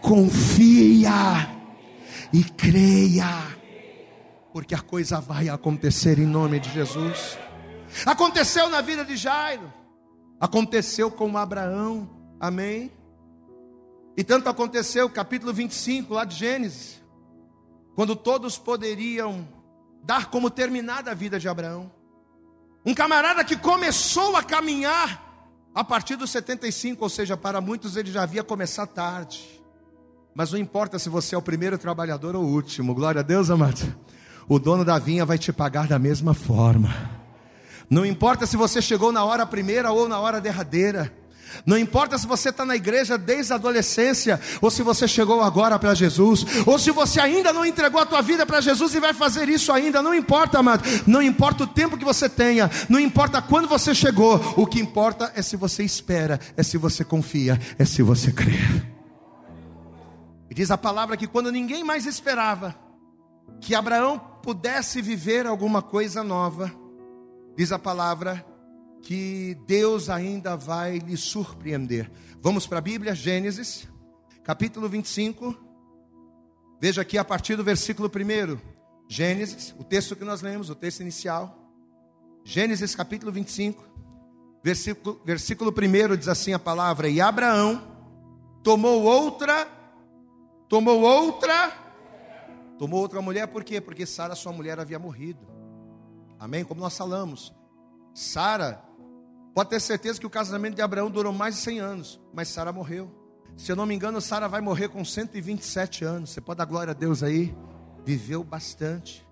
confia 0.00 1.48
e 2.32 2.44
creia 2.44 3.59
porque 4.52 4.74
a 4.74 4.80
coisa 4.80 5.20
vai 5.20 5.48
acontecer 5.48 6.18
em 6.18 6.26
nome 6.26 6.58
de 6.58 6.70
Jesus. 6.70 7.38
Aconteceu 8.04 8.68
na 8.68 8.80
vida 8.80 9.04
de 9.04 9.16
Jairo, 9.16 9.72
aconteceu 10.40 11.10
com 11.10 11.36
Abraão, 11.36 12.08
amém? 12.38 12.92
E 14.16 14.24
tanto 14.24 14.48
aconteceu, 14.48 15.08
capítulo 15.08 15.52
25, 15.52 16.14
lá 16.14 16.24
de 16.24 16.36
Gênesis, 16.36 17.00
quando 17.94 18.14
todos 18.14 18.58
poderiam 18.58 19.46
dar 20.04 20.30
como 20.30 20.50
terminada 20.50 21.10
a 21.10 21.14
vida 21.14 21.38
de 21.38 21.48
Abraão. 21.48 21.90
Um 22.84 22.94
camarada 22.94 23.44
que 23.44 23.56
começou 23.56 24.36
a 24.36 24.42
caminhar 24.42 25.28
a 25.74 25.84
partir 25.84 26.16
dos 26.16 26.30
75, 26.30 27.02
ou 27.02 27.08
seja, 27.08 27.36
para 27.36 27.60
muitos 27.60 27.96
ele 27.96 28.10
já 28.10 28.22
havia 28.22 28.42
começado 28.42 28.88
tarde. 28.88 29.60
Mas 30.34 30.52
não 30.52 30.58
importa 30.58 30.98
se 30.98 31.08
você 31.08 31.34
é 31.34 31.38
o 31.38 31.42
primeiro 31.42 31.76
trabalhador 31.76 32.34
ou 32.34 32.44
o 32.44 32.52
último, 32.52 32.94
glória 32.94 33.20
a 33.20 33.22
Deus, 33.22 33.50
amado 33.50 33.94
o 34.50 34.58
dono 34.58 34.84
da 34.84 34.98
vinha 34.98 35.24
vai 35.24 35.38
te 35.38 35.52
pagar 35.52 35.86
da 35.86 35.96
mesma 35.96 36.34
forma. 36.34 36.92
Não 37.88 38.04
importa 38.04 38.46
se 38.46 38.56
você 38.56 38.82
chegou 38.82 39.12
na 39.12 39.22
hora 39.22 39.46
primeira 39.46 39.92
ou 39.92 40.08
na 40.08 40.18
hora 40.18 40.40
derradeira. 40.40 41.14
Não 41.64 41.78
importa 41.78 42.18
se 42.18 42.26
você 42.26 42.48
está 42.48 42.66
na 42.66 42.74
igreja 42.74 43.16
desde 43.16 43.52
a 43.52 43.56
adolescência, 43.56 44.40
ou 44.60 44.68
se 44.68 44.82
você 44.82 45.06
chegou 45.06 45.40
agora 45.40 45.78
para 45.78 45.94
Jesus, 45.94 46.44
ou 46.66 46.80
se 46.80 46.90
você 46.90 47.20
ainda 47.20 47.52
não 47.52 47.64
entregou 47.64 48.00
a 48.00 48.06
tua 48.06 48.20
vida 48.22 48.44
para 48.44 48.60
Jesus 48.60 48.92
e 48.92 48.98
vai 48.98 49.14
fazer 49.14 49.48
isso 49.48 49.72
ainda, 49.72 50.02
não 50.02 50.12
importa, 50.12 50.58
amado. 50.58 50.82
Não 51.06 51.22
importa 51.22 51.62
o 51.62 51.68
tempo 51.68 51.96
que 51.96 52.04
você 52.04 52.28
tenha, 52.28 52.68
não 52.88 52.98
importa 52.98 53.40
quando 53.40 53.68
você 53.68 53.94
chegou, 53.94 54.54
o 54.56 54.66
que 54.66 54.80
importa 54.80 55.30
é 55.36 55.42
se 55.42 55.56
você 55.56 55.84
espera, 55.84 56.40
é 56.56 56.62
se 56.64 56.76
você 56.76 57.04
confia, 57.04 57.60
é 57.78 57.84
se 57.84 58.02
você 58.02 58.32
crê. 58.32 58.58
E 60.50 60.54
diz 60.54 60.72
a 60.72 60.78
palavra 60.78 61.16
que 61.16 61.28
quando 61.28 61.52
ninguém 61.52 61.84
mais 61.84 62.04
esperava, 62.04 62.74
que 63.60 63.74
Abraão 63.76 64.29
pudesse 64.42 65.00
viver 65.02 65.46
alguma 65.46 65.82
coisa 65.82 66.24
nova, 66.24 66.72
diz 67.56 67.72
a 67.72 67.78
palavra 67.78 68.44
que 69.02 69.56
Deus 69.66 70.08
ainda 70.08 70.56
vai 70.56 70.98
lhe 70.98 71.16
surpreender. 71.16 72.10
Vamos 72.40 72.66
para 72.66 72.78
a 72.78 72.82
Bíblia, 72.82 73.14
Gênesis, 73.14 73.88
capítulo 74.42 74.88
25. 74.88 75.56
Veja 76.80 77.02
aqui 77.02 77.18
a 77.18 77.24
partir 77.24 77.56
do 77.56 77.64
versículo 77.64 78.08
1. 78.08 78.58
Gênesis, 79.08 79.74
o 79.78 79.84
texto 79.84 80.16
que 80.16 80.24
nós 80.24 80.40
lemos, 80.40 80.70
o 80.70 80.74
texto 80.74 81.00
inicial. 81.00 81.56
Gênesis 82.44 82.94
capítulo 82.94 83.30
25, 83.30 83.84
versículo, 84.64 85.20
versículo 85.24 85.70
1 85.70 86.16
diz 86.16 86.28
assim 86.28 86.54
a 86.54 86.58
palavra: 86.58 87.08
E 87.08 87.20
Abraão 87.20 87.82
tomou 88.62 89.02
outra, 89.02 89.68
tomou 90.68 91.00
outra 91.02 91.89
Tomou 92.80 93.02
outra 93.02 93.20
mulher 93.20 93.46
por 93.46 93.62
quê? 93.62 93.78
Porque 93.78 94.06
Sara, 94.06 94.34
sua 94.34 94.54
mulher, 94.54 94.80
havia 94.80 94.98
morrido. 94.98 95.46
Amém? 96.38 96.64
Como 96.64 96.80
nós 96.80 96.96
falamos. 96.96 97.54
Sara, 98.14 98.82
pode 99.54 99.68
ter 99.68 99.80
certeza 99.80 100.18
que 100.18 100.24
o 100.24 100.30
casamento 100.30 100.76
de 100.76 100.80
Abraão 100.80 101.10
durou 101.10 101.30
mais 101.30 101.56
de 101.56 101.60
100 101.60 101.78
anos, 101.78 102.20
mas 102.32 102.48
Sara 102.48 102.72
morreu. 102.72 103.14
Se 103.54 103.70
eu 103.70 103.76
não 103.76 103.84
me 103.84 103.94
engano, 103.94 104.18
Sara 104.18 104.48
vai 104.48 104.62
morrer 104.62 104.88
com 104.88 105.04
127 105.04 106.06
anos. 106.06 106.30
Você 106.30 106.40
pode 106.40 106.56
dar 106.56 106.64
glória 106.64 106.92
a 106.92 106.94
Deus 106.94 107.22
aí? 107.22 107.54
Viveu 108.02 108.42
bastante. 108.42 109.28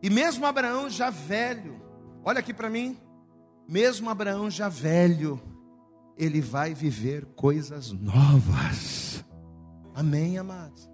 E 0.00 0.08
mesmo 0.08 0.46
Abraão 0.46 0.88
já 0.88 1.10
velho, 1.10 1.82
olha 2.24 2.38
aqui 2.38 2.54
para 2.54 2.70
mim, 2.70 2.96
mesmo 3.68 4.08
Abraão 4.08 4.48
já 4.48 4.68
velho, 4.68 5.42
ele 6.16 6.40
vai 6.40 6.74
viver 6.74 7.26
coisas 7.34 7.90
novas. 7.90 9.24
Amém, 9.96 10.38
amados? 10.38 10.91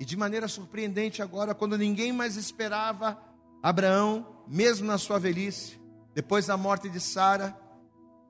E 0.00 0.04
de 0.04 0.16
maneira 0.16 0.46
surpreendente 0.46 1.20
agora, 1.20 1.54
quando 1.54 1.76
ninguém 1.76 2.12
mais 2.12 2.36
esperava, 2.36 3.18
Abraão, 3.62 4.26
mesmo 4.46 4.86
na 4.86 4.98
sua 4.98 5.18
velhice, 5.18 5.78
Depois 6.14 6.46
da 6.46 6.56
morte 6.56 6.88
de 6.88 6.98
Sara, 6.98 7.56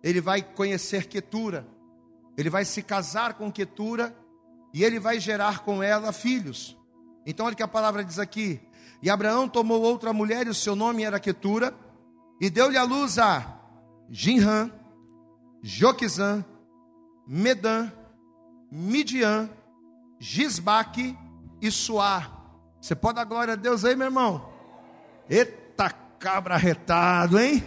ele 0.03 0.21
vai 0.21 0.43
conhecer 0.43 1.07
Quetura. 1.07 1.67
Ele 2.37 2.51
vai 2.51 2.65
se 2.65 2.83
casar 2.83 3.35
com 3.35 3.51
Quetura 3.51 4.15
e 4.75 4.85
ele 4.85 5.01
vai 5.01 5.19
gerar 5.19 5.61
com 5.61 5.83
ela 5.83 6.13
filhos. 6.13 6.77
Então 7.25 7.47
olha 7.47 7.55
que 7.55 7.63
a 7.63 7.69
palavra 7.69 8.05
diz 8.05 8.19
aqui: 8.19 8.61
"E 9.03 9.09
Abraão 9.09 9.49
tomou 9.49 9.81
outra 9.81 10.13
mulher 10.13 10.47
e 10.47 10.51
o 10.51 10.55
seu 10.55 10.77
nome 10.77 11.03
era 11.03 11.19
Quetura, 11.19 11.75
e 12.39 12.51
deu-lhe 12.51 12.77
a 12.77 12.83
luz 12.83 13.19
a 13.19 13.59
Jinran, 14.11 14.71
Joquizã, 15.63 16.45
Medã, 17.27 17.91
Midian, 18.71 19.49
Gisbaque 20.19 21.17
e 21.61 21.71
Suá. 21.71 22.31
Você 22.81 22.95
pode 22.95 23.17
dar 23.17 23.25
glória 23.25 23.55
a 23.55 23.57
Deus 23.57 23.85
aí, 23.85 23.97
meu 23.97 24.07
irmão? 24.07 24.49
Eita 25.29 25.91
cabra 25.91 26.57
retado, 26.57 27.39
hein? 27.39 27.65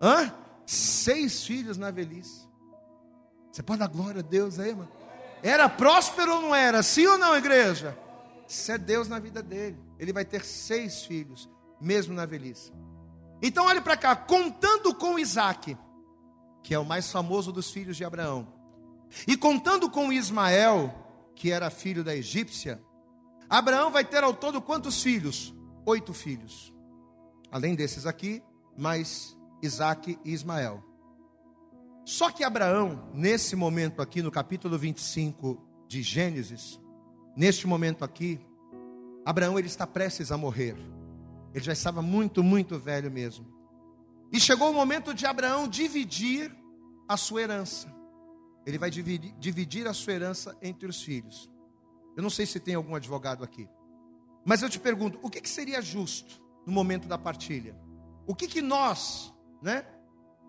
Hã? 0.00 0.32
Seis 0.66 1.44
filhos 1.44 1.76
na 1.76 1.90
velhice. 1.90 2.48
Você 3.52 3.62
pode 3.62 3.80
dar 3.80 3.88
glória 3.88 4.20
a 4.20 4.22
Deus 4.22 4.58
aí, 4.58 4.74
mano? 4.74 4.90
Era 5.42 5.68
próspero 5.68 6.36
ou 6.36 6.42
não 6.42 6.54
era? 6.54 6.82
Sim 6.82 7.06
ou 7.06 7.18
não, 7.18 7.36
igreja? 7.36 7.96
Isso 8.48 8.72
é 8.72 8.78
Deus 8.78 9.08
na 9.08 9.18
vida 9.18 9.42
dele. 9.42 9.78
Ele 9.98 10.12
vai 10.12 10.24
ter 10.24 10.44
seis 10.44 11.04
filhos, 11.04 11.48
mesmo 11.80 12.14
na 12.14 12.26
velhice. 12.26 12.72
Então 13.42 13.66
olhe 13.66 13.80
para 13.80 13.96
cá, 13.96 14.16
contando 14.16 14.94
com 14.94 15.18
Isaac, 15.18 15.76
que 16.62 16.74
é 16.74 16.78
o 16.78 16.84
mais 16.84 17.10
famoso 17.12 17.52
dos 17.52 17.70
filhos 17.70 17.96
de 17.96 18.04
Abraão, 18.04 18.48
e 19.28 19.36
contando 19.36 19.90
com 19.90 20.12
Ismael, 20.12 20.92
que 21.34 21.52
era 21.52 21.70
filho 21.70 22.02
da 22.02 22.16
egípcia, 22.16 22.82
Abraão 23.48 23.90
vai 23.90 24.04
ter 24.04 24.22
ao 24.24 24.34
todo 24.34 24.60
quantos 24.60 25.02
filhos? 25.02 25.54
Oito 25.86 26.12
filhos. 26.12 26.72
Além 27.50 27.74
desses 27.74 28.06
aqui, 28.06 28.42
mais 28.76 29.36
Isaac 29.62 30.18
e 30.24 30.32
Ismael. 30.32 30.82
Só 32.04 32.30
que 32.30 32.44
Abraão, 32.44 33.08
nesse 33.14 33.56
momento 33.56 34.02
aqui, 34.02 34.20
no 34.20 34.30
capítulo 34.30 34.76
25 34.78 35.58
de 35.88 36.02
Gênesis, 36.02 36.80
neste 37.36 37.66
momento 37.66 38.04
aqui, 38.04 38.40
Abraão 39.24 39.58
ele 39.58 39.68
está 39.68 39.86
prestes 39.86 40.30
a 40.30 40.36
morrer. 40.36 40.76
Ele 41.54 41.64
já 41.64 41.72
estava 41.72 42.02
muito, 42.02 42.42
muito 42.42 42.78
velho 42.78 43.10
mesmo. 43.10 43.46
E 44.32 44.40
chegou 44.40 44.70
o 44.70 44.74
momento 44.74 45.14
de 45.14 45.24
Abraão 45.24 45.68
dividir 45.68 46.54
a 47.08 47.16
sua 47.16 47.42
herança. 47.42 47.88
Ele 48.66 48.78
vai 48.78 48.90
dividir, 48.90 49.32
dividir 49.38 49.86
a 49.86 49.94
sua 49.94 50.14
herança 50.14 50.56
entre 50.60 50.88
os 50.88 51.02
filhos. 51.02 51.50
Eu 52.16 52.22
não 52.22 52.30
sei 52.30 52.46
se 52.46 52.60
tem 52.60 52.74
algum 52.74 52.94
advogado 52.94 53.42
aqui. 53.42 53.68
Mas 54.44 54.62
eu 54.62 54.70
te 54.70 54.78
pergunto, 54.78 55.18
o 55.22 55.30
que, 55.30 55.40
que 55.40 55.48
seria 55.48 55.80
justo 55.80 56.40
no 56.66 56.72
momento 56.72 57.08
da 57.08 57.18
partilha? 57.18 57.76
O 58.26 58.34
que, 58.34 58.46
que 58.46 58.62
nós, 58.62 59.32
né, 59.62 59.86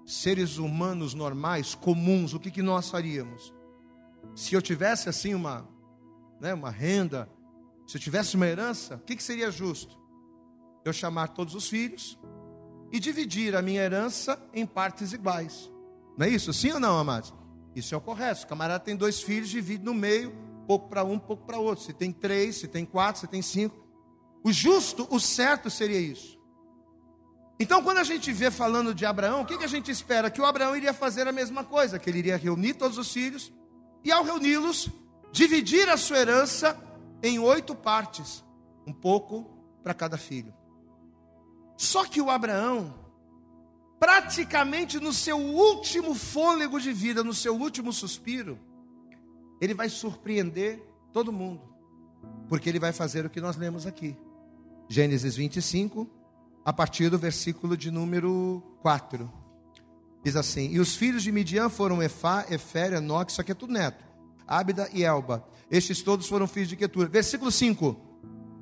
seres 0.05 0.57
humanos 0.57 1.13
normais, 1.13 1.73
comuns, 1.73 2.33
o 2.33 2.39
que, 2.39 2.51
que 2.51 2.61
nós 2.61 2.89
faríamos? 2.89 3.53
Se 4.35 4.53
eu 4.53 4.61
tivesse 4.61 5.09
assim 5.09 5.33
uma, 5.33 5.67
né, 6.39 6.53
uma 6.53 6.69
renda, 6.69 7.29
se 7.87 7.97
eu 7.97 8.01
tivesse 8.01 8.35
uma 8.35 8.47
herança, 8.47 8.95
o 8.95 8.99
que, 8.99 9.15
que 9.15 9.23
seria 9.23 9.49
justo? 9.49 9.97
Eu 10.83 10.93
chamar 10.93 11.29
todos 11.29 11.55
os 11.55 11.67
filhos 11.67 12.19
e 12.91 12.99
dividir 12.99 13.55
a 13.55 13.61
minha 13.61 13.81
herança 13.81 14.39
em 14.53 14.65
partes 14.65 15.13
iguais. 15.13 15.71
Não 16.17 16.25
é 16.25 16.29
isso? 16.29 16.53
Sim 16.53 16.73
ou 16.73 16.79
não, 16.79 16.97
amados? 16.97 17.33
Isso 17.75 17.93
é 17.93 17.97
o 17.97 18.01
correto. 18.01 18.43
O 18.43 18.47
camarada 18.47 18.83
tem 18.83 18.95
dois 18.95 19.21
filhos, 19.21 19.49
divide 19.49 19.83
no 19.83 19.93
meio, 19.93 20.33
pouco 20.65 20.89
para 20.89 21.03
um, 21.03 21.19
pouco 21.19 21.45
para 21.45 21.59
outro. 21.59 21.83
Se 21.83 21.93
tem 21.93 22.11
três, 22.11 22.57
se 22.57 22.67
tem 22.67 22.85
quatro, 22.85 23.21
se 23.21 23.27
tem 23.27 23.41
cinco. 23.41 23.85
O 24.43 24.51
justo, 24.51 25.07
o 25.09 25.19
certo 25.19 25.69
seria 25.69 25.99
isso. 25.99 26.35
Então, 27.59 27.81
quando 27.81 27.99
a 27.99 28.03
gente 28.03 28.33
vê 28.33 28.51
falando 28.51 28.93
de 28.93 29.05
Abraão, 29.05 29.41
o 29.41 29.45
que, 29.45 29.57
que 29.57 29.63
a 29.63 29.67
gente 29.67 29.89
espera? 29.89 30.29
Que 30.29 30.41
o 30.41 30.45
Abraão 30.45 30.75
iria 30.75 30.93
fazer 30.93 31.27
a 31.27 31.31
mesma 31.31 31.63
coisa, 31.63 31.97
que 31.97 32.09
ele 32.09 32.19
iria 32.19 32.37
reunir 32.37 32.73
todos 32.73 32.97
os 32.97 33.11
filhos, 33.11 33.51
e 34.03 34.11
ao 34.11 34.23
reuni-los, 34.23 34.89
dividir 35.31 35.89
a 35.89 35.97
sua 35.97 36.17
herança 36.17 36.77
em 37.23 37.39
oito 37.39 37.73
partes, 37.73 38.43
um 38.85 38.93
pouco 38.93 39.49
para 39.81 39.93
cada 39.93 40.17
filho. 40.17 40.53
Só 41.77 42.05
que 42.05 42.21
o 42.21 42.29
Abraão, 42.29 42.93
praticamente 43.99 44.99
no 44.99 45.13
seu 45.13 45.37
último 45.37 46.13
fôlego 46.13 46.79
de 46.79 46.91
vida, 46.91 47.23
no 47.23 47.33
seu 47.33 47.55
último 47.55 47.91
suspiro, 47.93 48.59
ele 49.59 49.73
vai 49.73 49.89
surpreender 49.89 50.81
todo 51.11 51.31
mundo, 51.31 51.61
porque 52.47 52.69
ele 52.69 52.79
vai 52.79 52.91
fazer 52.91 53.25
o 53.25 53.29
que 53.29 53.41
nós 53.41 53.55
lemos 53.55 53.85
aqui. 53.85 54.17
Gênesis 54.87 55.35
25, 55.35 56.07
a 56.63 56.73
partir 56.73 57.09
do 57.09 57.17
versículo 57.17 57.75
de 57.75 57.89
número 57.89 58.61
4. 58.81 59.31
Diz 60.23 60.35
assim: 60.35 60.69
E 60.71 60.79
os 60.79 60.95
filhos 60.95 61.23
de 61.23 61.31
Midian 61.31 61.69
foram 61.69 62.01
Efá, 62.01 62.45
Efer, 62.49 62.93
Enoque, 62.93 63.31
isso 63.31 63.41
aqui 63.41 63.51
é 63.51 63.55
tudo 63.55 63.73
neto, 63.73 64.03
Ábida 64.47 64.89
e 64.93 65.03
Elba. 65.03 65.47
Estes 65.69 66.01
todos 66.01 66.27
foram 66.27 66.47
filhos 66.47 66.69
de 66.69 66.75
Quetura. 66.75 67.07
Versículo 67.07 67.51
5. 67.51 67.95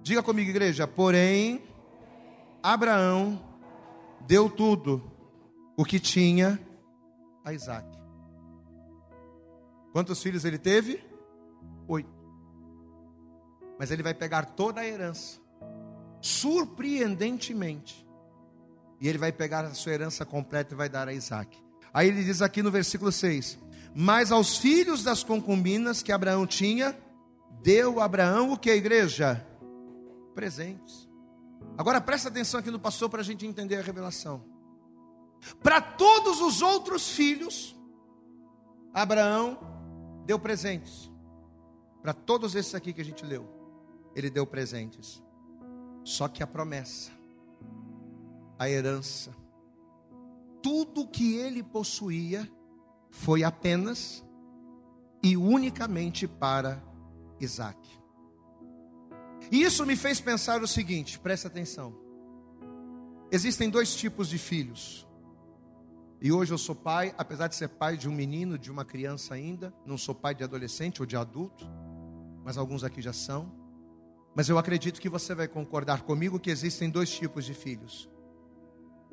Diga 0.01 0.21
comigo, 0.21 0.49
igreja. 0.49 0.87
Porém, 0.87 1.61
Abraão 2.61 3.41
deu 4.27 4.49
tudo 4.49 5.01
o 5.75 5.83
que 5.83 5.99
tinha 5.99 6.59
a 7.43 7.53
Isaac. 7.53 8.02
Quantos 9.93 10.21
filhos 10.21 10.43
ele 10.43 10.57
teve? 10.57 11.01
Oito. 11.87 12.09
Mas 13.79 13.91
ele 13.91 14.03
vai 14.03 14.13
pegar 14.13 14.43
toda 14.43 14.81
a 14.81 14.87
herança 14.87 15.39
surpreendentemente. 16.19 18.07
E 18.99 19.07
ele 19.07 19.17
vai 19.17 19.31
pegar 19.31 19.65
a 19.65 19.73
sua 19.73 19.91
herança 19.91 20.25
completa 20.25 20.73
e 20.73 20.77
vai 20.77 20.89
dar 20.89 21.07
a 21.07 21.13
Isaac. 21.13 21.61
Aí 21.93 22.07
ele 22.07 22.23
diz 22.23 22.41
aqui 22.41 22.63
no 22.63 22.71
versículo 22.71 23.11
6: 23.11 23.59
Mas 23.93 24.31
aos 24.31 24.57
filhos 24.57 25.03
das 25.03 25.23
concubinas 25.23 26.01
que 26.01 26.11
Abraão 26.11 26.47
tinha, 26.47 26.97
deu 27.61 27.99
Abraão 27.99 28.53
o 28.53 28.57
que 28.57 28.71
a 28.71 28.75
igreja? 28.75 29.45
Presentes. 30.33 31.07
Agora 31.77 31.99
presta 32.01 32.29
atenção 32.29 32.59
aqui 32.59 32.71
no 32.71 32.79
pastor 32.79 33.09
para 33.09 33.21
a 33.21 33.23
gente 33.23 33.45
entender 33.45 33.75
a 33.75 33.81
revelação. 33.81 34.43
Para 35.61 35.81
todos 35.81 36.39
os 36.39 36.61
outros 36.61 37.09
filhos, 37.09 37.75
Abraão 38.93 39.72
deu 40.25 40.39
presentes. 40.39 41.11
Para 42.01 42.13
todos 42.13 42.55
esses 42.55 42.75
aqui 42.75 42.91
que 42.91 43.01
a 43.01 43.05
gente 43.05 43.25
leu, 43.25 43.47
ele 44.15 44.29
deu 44.29 44.45
presentes. 44.45 45.21
Só 46.03 46.27
que 46.27 46.43
a 46.43 46.47
promessa, 46.47 47.11
a 48.59 48.69
herança, 48.69 49.33
tudo 50.61 51.07
que 51.07 51.35
ele 51.35 51.63
possuía 51.63 52.49
foi 53.09 53.43
apenas 53.43 54.23
e 55.21 55.37
unicamente 55.37 56.27
para 56.27 56.83
Isaac. 57.39 57.79
E 59.51 59.61
isso 59.61 59.85
me 59.85 59.95
fez 59.95 60.19
pensar 60.19 60.61
o 60.61 60.67
seguinte: 60.67 61.19
presta 61.19 61.47
atenção. 61.47 61.95
Existem 63.31 63.69
dois 63.69 63.95
tipos 63.95 64.27
de 64.29 64.37
filhos. 64.37 65.07
E 66.23 66.31
hoje 66.31 66.53
eu 66.53 66.57
sou 66.57 66.73
pai, 66.73 67.13
apesar 67.17 67.49
de 67.49 67.55
ser 67.55 67.67
pai 67.67 67.97
de 67.97 68.07
um 68.07 68.13
menino, 68.13 68.57
de 68.57 68.71
uma 68.71 68.85
criança 68.85 69.33
ainda, 69.33 69.73
não 69.85 69.97
sou 69.97 70.15
pai 70.15 70.33
de 70.33 70.41
adolescente 70.41 71.01
ou 71.01 71.05
de 71.05 71.17
adulto, 71.17 71.69
mas 72.45 72.57
alguns 72.57 72.81
aqui 72.81 73.01
já 73.01 73.11
são. 73.11 73.51
Mas 74.33 74.47
eu 74.47 74.57
acredito 74.57 75.01
que 75.01 75.09
você 75.09 75.35
vai 75.35 75.49
concordar 75.49 76.03
comigo 76.03 76.39
que 76.39 76.49
existem 76.49 76.89
dois 76.89 77.11
tipos 77.11 77.43
de 77.43 77.53
filhos. 77.53 78.09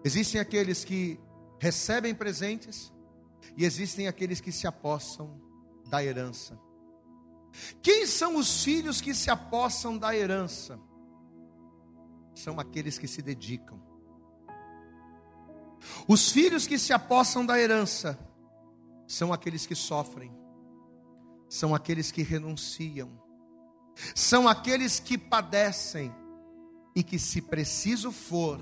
Existem 0.05 0.41
aqueles 0.41 0.85
que 0.85 1.19
recebem 1.59 2.15
presentes 2.15 2.93
e 3.57 3.65
existem 3.65 4.07
aqueles 4.07 4.41
que 4.41 4.53
se 4.53 4.69
apossam 4.69 5.37
da 5.89 6.05
herança. 6.05 6.57
Quem 7.83 8.07
são 8.07 8.37
os 8.37 8.63
filhos 8.63 9.01
que 9.01 9.15
se 9.15 9.31
apossam 9.31 9.99
da 9.99 10.17
herança? 10.17 10.79
São 12.37 12.61
aqueles 12.61 12.99
que 12.99 13.09
se 13.09 13.21
dedicam. 13.21 13.90
Os 16.13 16.33
filhos 16.33 16.67
que 16.67 16.77
se 16.77 16.93
apossam 16.93 17.47
da 17.47 17.57
herança 17.57 18.19
são 19.07 19.33
aqueles 19.33 19.65
que 19.65 19.77
sofrem, 19.77 20.37
são 21.49 21.73
aqueles 21.73 22.11
que 22.11 22.21
renunciam, 22.21 23.09
são 24.13 24.49
aqueles 24.49 24.99
que 24.99 25.17
padecem 25.17 26.13
e 26.97 27.05
que, 27.05 27.17
se 27.17 27.41
preciso 27.41 28.11
for, 28.11 28.59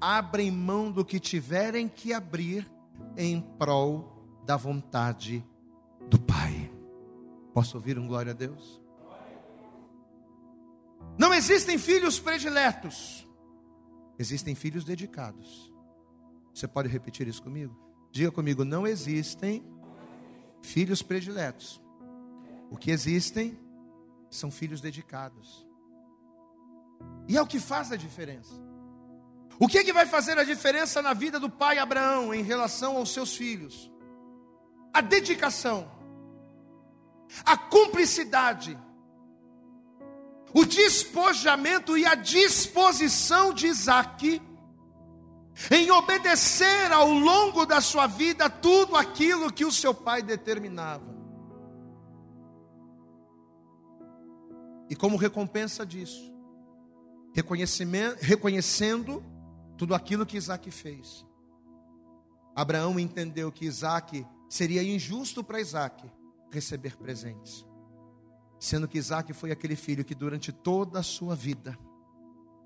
abrem 0.00 0.52
mão 0.52 0.92
do 0.92 1.04
que 1.04 1.18
tiverem 1.18 1.88
que 1.88 2.14
abrir 2.14 2.70
em 3.16 3.40
prol 3.40 4.40
da 4.46 4.56
vontade 4.56 5.44
do 6.08 6.20
Pai. 6.20 6.70
Posso 7.52 7.76
ouvir 7.76 7.98
um 7.98 8.06
glória 8.06 8.30
a 8.30 8.36
Deus? 8.36 8.80
Não 11.18 11.34
existem 11.34 11.76
filhos 11.76 12.20
prediletos, 12.20 13.26
existem 14.16 14.54
filhos 14.54 14.84
dedicados. 14.84 15.71
Você 16.52 16.68
pode 16.68 16.88
repetir 16.88 17.26
isso 17.26 17.42
comigo? 17.42 17.76
Diga 18.10 18.30
comigo: 18.30 18.64
não 18.64 18.86
existem 18.86 19.64
filhos 20.62 21.02
prediletos. 21.02 21.80
O 22.70 22.76
que 22.76 22.90
existem 22.90 23.58
são 24.30 24.50
filhos 24.50 24.80
dedicados. 24.80 25.66
E 27.28 27.36
é 27.36 27.42
o 27.42 27.46
que 27.46 27.60
faz 27.60 27.92
a 27.92 27.96
diferença. 27.96 28.54
O 29.58 29.68
que, 29.68 29.78
é 29.78 29.84
que 29.84 29.92
vai 29.92 30.06
fazer 30.06 30.38
a 30.38 30.44
diferença 30.44 31.00
na 31.02 31.12
vida 31.12 31.38
do 31.38 31.48
pai 31.48 31.78
Abraão 31.78 32.34
em 32.34 32.42
relação 32.42 32.96
aos 32.96 33.10
seus 33.12 33.36
filhos? 33.36 33.90
A 34.92 35.00
dedicação, 35.00 35.90
a 37.44 37.56
cumplicidade, 37.56 38.78
o 40.52 40.64
despojamento 40.64 41.96
e 41.96 42.04
a 42.04 42.14
disposição 42.14 43.54
de 43.54 43.66
Isaac 43.66 44.42
em 45.70 45.90
obedecer 45.90 46.90
ao 46.92 47.08
longo 47.10 47.66
da 47.66 47.80
sua 47.80 48.06
vida 48.06 48.48
tudo 48.48 48.96
aquilo 48.96 49.52
que 49.52 49.64
o 49.64 49.72
seu 49.72 49.94
pai 49.94 50.22
determinava. 50.22 51.12
E 54.88 54.96
como 54.96 55.16
recompensa 55.16 55.86
disso, 55.86 56.32
reconhecendo 58.20 59.24
tudo 59.76 59.94
aquilo 59.94 60.26
que 60.26 60.36
Isaac 60.36 60.70
fez, 60.70 61.24
Abraão 62.54 63.00
entendeu 63.00 63.50
que 63.50 63.64
Isaac 63.64 64.26
seria 64.48 64.82
injusto 64.82 65.42
para 65.42 65.60
Isaac 65.60 66.04
receber 66.50 66.96
presentes, 66.96 67.64
sendo 68.60 68.86
que 68.86 68.98
Isaac 68.98 69.32
foi 69.32 69.50
aquele 69.50 69.76
filho 69.76 70.04
que 70.04 70.14
durante 70.14 70.52
toda 70.52 70.98
a 70.98 71.02
sua 71.02 71.34
vida 71.34 71.78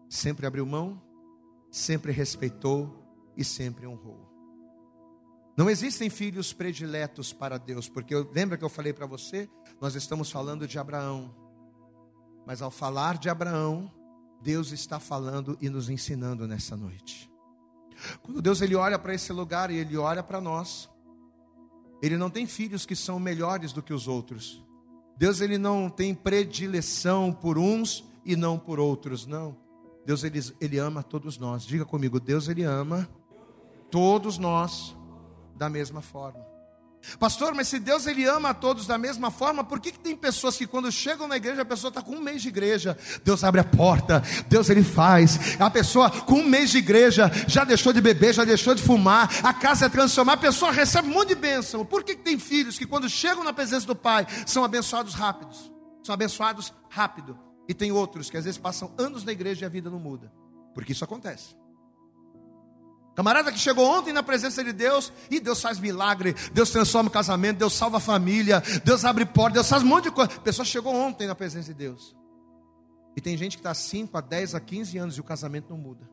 sempre 0.09 0.46
abriu 0.46 0.66
mão, 0.66 1.01
sempre 1.71 2.13
respeitou 2.13 3.05
e 3.37 3.45
sempre 3.45 3.87
honrou. 3.87 4.27
Não 5.57 5.71
existem 5.71 6.11
filhos 6.11 6.53
prediletos 6.53 7.33
para 7.33 7.59
Deus, 7.59 7.89
porque 7.89 8.15
eu, 8.15 8.31
lembra 8.35 8.59
que 8.59 8.65
eu 8.65 8.69
falei 8.69 8.93
para 8.93 9.07
você? 9.07 9.49
Nós 9.81 9.95
estamos 9.95 10.31
falando 10.31 10.69
de 10.69 10.79
Abraão. 10.79 11.35
Mas 12.47 12.61
ao 12.61 12.71
falar 12.71 13.17
de 13.17 13.31
Abraão, 13.31 13.91
Deus 14.43 14.71
está 14.71 15.01
falando 15.01 15.57
e 15.61 15.71
nos 15.71 15.89
ensinando 15.89 16.47
nessa 16.47 16.77
noite. 16.77 17.31
Quando 18.23 18.43
Deus 18.43 18.61
ele 18.61 18.75
olha 18.75 18.99
para 18.99 19.15
esse 19.15 19.33
lugar 19.33 19.71
e 19.71 19.77
ele 19.77 19.97
olha 19.97 20.23
para 20.23 20.41
nós, 20.41 20.91
ele 22.03 22.19
não 22.19 22.29
tem 22.29 22.47
filhos 22.47 22.85
que 22.85 22.95
são 22.95 23.19
melhores 23.19 23.73
do 23.73 23.83
que 23.83 23.95
os 23.95 24.07
outros. 24.07 24.63
Deus 25.17 25.41
ele 25.41 25.57
não 25.57 25.89
tem 25.89 26.15
predileção 26.15 27.33
por 27.33 27.57
uns 27.57 28.05
e 28.25 28.37
não 28.37 28.59
por 28.59 28.79
outros, 28.79 29.27
não. 29.27 29.57
Deus 30.07 30.23
ele, 30.23 30.40
ele 30.61 30.79
ama 30.79 31.03
todos 31.03 31.37
nós. 31.37 31.64
Diga 31.64 31.85
comigo, 31.85 32.21
Deus 32.21 32.49
ele 32.49 32.62
ama 32.62 33.09
todos 33.90 34.38
nós 34.38 34.97
da 35.57 35.69
mesma 35.69 36.01
forma. 36.01 36.47
Pastor, 37.19 37.55
mas 37.55 37.69
se 37.69 37.79
Deus 37.79 38.07
ele 38.07 38.25
ama 38.25 38.51
a 38.51 38.55
todos 38.55 38.87
da 38.87 38.99
mesma 38.99 39.31
forma, 39.31 39.62
por 39.62 39.79
que, 39.81 39.92
que 39.92 39.99
tem 39.99 40.16
pessoas 40.16 40.57
que 40.57 40.66
quando 40.66 40.90
chegam 40.90 41.29
na 41.29 41.37
igreja, 41.37 41.62
a 41.62 41.64
pessoa 41.64 41.88
está 41.88 42.03
com 42.03 42.12
um 42.12 42.21
mês 42.21 42.42
de 42.42 42.49
igreja, 42.49 42.97
Deus 43.25 43.45
abre 43.45 43.61
a 43.61 43.64
porta, 43.64 44.23
Deus 44.49 44.71
ele 44.71 44.83
faz, 44.83 45.61
a 45.61 45.71
pessoa 45.71 46.11
com 46.11 46.37
um 46.37 46.49
mês 46.49 46.71
de 46.71 46.79
igreja 46.79 47.31
já 47.47 47.64
deixou 47.64 47.92
de 47.92 48.01
beber, 48.01 48.35
já 48.35 48.45
deixou 48.45 48.75
de 48.75 48.83
fumar, 48.83 49.31
a 49.45 49.55
casa 49.55 49.87
é 49.87 49.88
transformada, 49.88 50.38
a 50.38 50.51
pessoa 50.51 50.73
recebe 50.73 51.09
um 51.09 51.12
monte 51.12 51.29
de 51.29 51.37
bênção. 51.37 51.85
Por 51.85 52.03
que, 52.03 52.16
que 52.16 52.23
tem 52.23 52.38
filhos 52.38 52.79
que 52.79 52.87
quando 52.87 53.09
chegam 53.09 53.45
na 53.45 53.53
presença 53.53 53.87
do 53.87 53.95
Pai 53.95 54.27
são 54.47 54.64
abençoados 54.64 55.14
rápidos? 55.14 55.71
São 56.03 56.12
abençoados 56.12 56.73
rápido. 56.88 57.46
E 57.69 57.75
tem 57.75 57.91
outros 57.91 58.31
que 58.31 58.37
às 58.37 58.45
vezes 58.45 58.59
passam 58.59 58.93
anos 58.97 59.25
na 59.25 59.33
igreja 59.33 59.65
e 59.65 59.67
a 59.67 59.69
vida 59.69 59.91
não 59.91 59.99
muda. 59.99 60.33
Porque 60.75 60.93
isso 60.93 61.05
acontece. 61.05 61.57
Camarada 63.17 63.51
que 63.51 63.59
chegou 63.59 63.89
ontem 63.89 64.13
na 64.13 64.23
presença 64.23 64.63
de 64.63 64.75
Deus 64.75 65.11
e 65.31 65.41
Deus 65.41 65.63
faz 65.63 65.79
milagre, 65.79 66.35
Deus 66.53 66.71
transforma 66.71 67.09
o 67.09 67.13
casamento, 67.13 67.57
Deus 67.57 67.73
salva 67.73 67.97
a 67.97 68.01
família, 68.01 68.63
Deus 68.85 69.07
abre 69.07 69.25
porta, 69.25 69.55
Deus 69.55 69.69
faz 69.69 69.83
um 69.83 69.87
monte 69.87 70.05
de 70.05 70.11
coisa. 70.11 70.31
A 70.37 70.41
pessoa 70.41 70.67
chegou 70.67 70.95
ontem 70.95 71.27
na 71.27 71.35
presença 71.35 71.73
de 71.73 71.75
Deus. 71.75 72.15
E 73.17 73.21
tem 73.23 73.35
gente 73.35 73.57
que 73.57 73.61
está 73.61 73.73
5 73.73 74.19
a 74.19 74.21
10 74.21 74.55
a 74.55 74.61
15 74.61 74.99
anos 74.99 75.17
e 75.17 75.21
o 75.21 75.25
casamento 75.25 75.71
não 75.71 75.79
muda. 75.79 76.07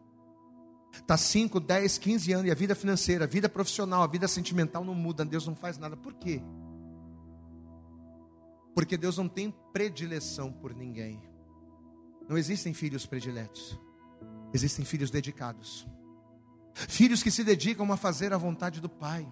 Está 0.94 1.18
5, 1.18 1.60
10, 1.60 1.98
15 1.98 2.32
anos 2.32 2.48
e 2.48 2.52
a 2.52 2.56
vida 2.56 2.74
financeira, 2.74 3.26
a 3.26 3.28
vida 3.28 3.50
profissional, 3.50 4.02
a 4.02 4.08
vida 4.08 4.28
sentimental 4.30 4.86
não 4.86 4.96
muda, 4.96 5.26
Deus 5.26 5.46
não 5.46 5.56
faz 5.56 5.78
nada. 5.78 5.98
Por 5.98 6.14
quê? 6.14 6.42
Porque 8.74 8.96
Deus 8.96 9.18
não 9.18 9.28
tem 9.28 9.54
predileção 9.74 10.54
por 10.54 10.74
ninguém. 10.74 11.22
Não 12.28 12.38
existem 12.38 12.74
filhos 12.74 13.06
prediletos, 13.06 13.80
existem 14.54 14.86
filhos 14.86 15.12
dedicados. 15.12 15.88
Filhos 16.74 17.22
que 17.22 17.30
se 17.30 17.44
dedicam 17.44 17.92
a 17.92 17.98
fazer 17.98 18.34
a 18.34 18.38
vontade 18.38 18.82
do 18.82 18.90
Pai. 18.90 19.28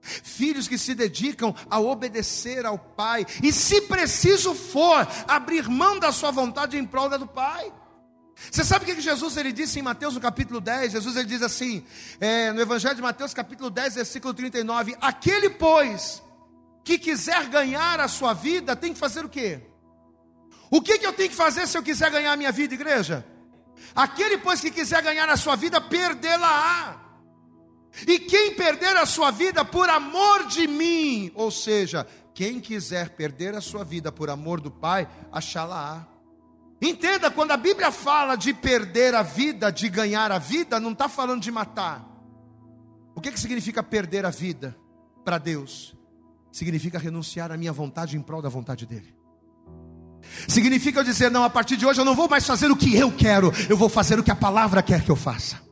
Filhos 0.00 0.68
que 0.68 0.78
se 0.78 0.94
dedicam 0.94 1.54
a 1.70 1.78
obedecer 1.80 2.66
ao 2.66 2.78
Pai. 2.78 3.26
E 3.42 3.52
se 3.52 3.82
preciso 3.82 4.54
for, 4.54 5.06
abrir 5.26 5.68
mão 5.68 5.98
da 5.98 6.12
sua 6.12 6.30
vontade 6.30 6.76
em 6.76 6.84
prol 6.84 7.08
da 7.08 7.16
do 7.16 7.26
Pai. 7.26 7.72
Você 8.50 8.64
sabe 8.64 8.84
o 8.84 8.94
que 8.94 9.00
Jesus 9.00 9.36
ele 9.36 9.52
disse 9.52 9.80
em 9.80 9.82
Mateus 9.82 10.14
no 10.14 10.20
capítulo 10.20 10.60
10? 10.60 10.92
Jesus 10.92 11.16
ele 11.16 11.26
diz 11.26 11.42
assim, 11.42 11.84
é, 12.20 12.52
no 12.52 12.60
Evangelho 12.60 12.94
de 12.94 13.02
Mateus, 13.02 13.34
capítulo 13.34 13.68
10, 13.68 13.96
versículo 13.96 14.32
39: 14.32 14.96
Aquele, 15.00 15.50
pois, 15.50 16.22
que 16.84 16.98
quiser 16.98 17.48
ganhar 17.48 17.98
a 17.98 18.06
sua 18.06 18.32
vida, 18.32 18.76
tem 18.76 18.92
que 18.92 18.98
fazer 18.98 19.24
o 19.24 19.28
quê? 19.28 19.60
O 20.70 20.80
que, 20.82 20.98
que 20.98 21.06
eu 21.06 21.12
tenho 21.12 21.30
que 21.30 21.34
fazer 21.34 21.66
se 21.66 21.76
eu 21.76 21.82
quiser 21.82 22.10
ganhar 22.10 22.32
a 22.32 22.36
minha 22.36 22.52
vida, 22.52 22.74
igreja? 22.74 23.24
Aquele, 23.94 24.38
pois, 24.38 24.60
que 24.60 24.70
quiser 24.70 25.02
ganhar 25.02 25.28
a 25.28 25.36
sua 25.36 25.56
vida, 25.56 25.80
perdê-la-á. 25.80 27.00
E 28.06 28.18
quem 28.18 28.54
perder 28.54 28.96
a 28.96 29.06
sua 29.06 29.30
vida 29.30 29.64
por 29.64 29.88
amor 29.88 30.46
de 30.46 30.66
mim, 30.66 31.32
ou 31.34 31.50
seja, 31.50 32.06
quem 32.34 32.60
quiser 32.60 33.10
perder 33.10 33.54
a 33.54 33.60
sua 33.60 33.82
vida 33.82 34.12
por 34.12 34.30
amor 34.30 34.60
do 34.60 34.70
Pai, 34.70 35.08
achá-la-á. 35.32 36.06
Entenda, 36.80 37.30
quando 37.30 37.50
a 37.50 37.56
Bíblia 37.56 37.90
fala 37.90 38.36
de 38.36 38.54
perder 38.54 39.14
a 39.14 39.22
vida, 39.22 39.72
de 39.72 39.88
ganhar 39.88 40.30
a 40.30 40.38
vida, 40.38 40.78
não 40.78 40.92
está 40.92 41.08
falando 41.08 41.42
de 41.42 41.50
matar. 41.50 42.06
O 43.16 43.20
que, 43.20 43.32
que 43.32 43.40
significa 43.40 43.82
perder 43.82 44.24
a 44.24 44.30
vida 44.30 44.76
para 45.24 45.38
Deus? 45.38 45.96
Significa 46.52 46.98
renunciar 46.98 47.50
à 47.50 47.56
minha 47.56 47.72
vontade 47.72 48.16
em 48.16 48.22
prol 48.22 48.40
da 48.40 48.48
vontade 48.48 48.86
dEle. 48.86 49.17
Significa 50.46 51.00
eu 51.00 51.04
dizer, 51.04 51.30
não, 51.30 51.44
a 51.44 51.50
partir 51.50 51.76
de 51.76 51.86
hoje 51.86 52.00
eu 52.00 52.04
não 52.04 52.14
vou 52.14 52.28
mais 52.28 52.46
fazer 52.46 52.70
o 52.70 52.76
que 52.76 52.96
eu 52.96 53.10
quero, 53.10 53.52
eu 53.68 53.76
vou 53.76 53.88
fazer 53.88 54.18
o 54.18 54.22
que 54.22 54.30
a 54.30 54.36
palavra 54.36 54.82
quer 54.82 55.02
que 55.02 55.10
eu 55.10 55.16
faça. 55.16 55.68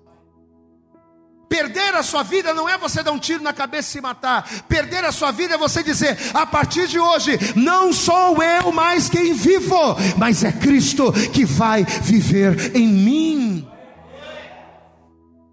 Perder 1.49 1.95
a 1.95 2.03
sua 2.03 2.23
vida 2.23 2.53
não 2.53 2.69
é 2.69 2.77
você 2.77 3.03
dar 3.03 3.13
um 3.13 3.19
tiro 3.19 3.43
na 3.43 3.53
cabeça 3.53 3.89
e 3.89 3.93
se 3.93 4.01
matar. 4.01 4.49
Perder 4.69 5.05
a 5.05 5.13
sua 5.13 5.31
vida 5.31 5.55
é 5.55 5.59
você 5.59 5.83
dizer: 5.83 6.19
a 6.35 6.45
partir 6.45 6.89
de 6.89 6.99
hoje, 6.99 7.39
não 7.55 7.93
sou 7.93 8.43
eu 8.43 8.73
mais 8.73 9.09
quem 9.09 9.33
vivo, 9.33 9.97
mas 10.19 10.43
é 10.43 10.51
Cristo 10.51 11.13
que 11.33 11.45
vai 11.45 11.85
viver 11.85 12.77
em 12.77 12.89
mim. 12.89 13.69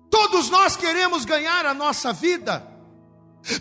Todos 0.10 0.50
nós 0.50 0.76
queremos 0.76 1.26
ganhar 1.26 1.66
a 1.66 1.74
nossa 1.74 2.12
vida. 2.12 2.68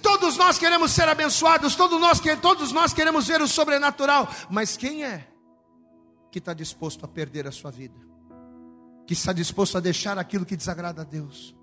Todos 0.01 0.37
nós 0.37 0.59
queremos 0.59 0.93
ser 0.93 1.09
abençoados, 1.09 1.75
todos 1.75 2.01
nós, 2.01 2.21
todos 2.41 2.73
nós 2.73 2.93
queremos 2.93 3.27
ver 3.27 3.43
o 3.43 3.49
sobrenatural, 3.49 4.29
mas 4.49 4.77
quem 4.77 5.03
é 5.03 5.32
que 6.33 6.39
está 6.39 6.55
disposto 6.55 7.05
a 7.05 7.09
perder 7.09 7.47
a 7.47 7.53
sua 7.53 7.71
vida, 7.71 7.95
que 9.07 9.13
está 9.13 9.35
disposto 9.35 9.77
a 9.77 9.81
deixar 9.81 10.17
aquilo 10.17 10.47
que 10.47 10.57
desagrada 10.57 11.03
a 11.03 11.05
Deus. 11.05 11.55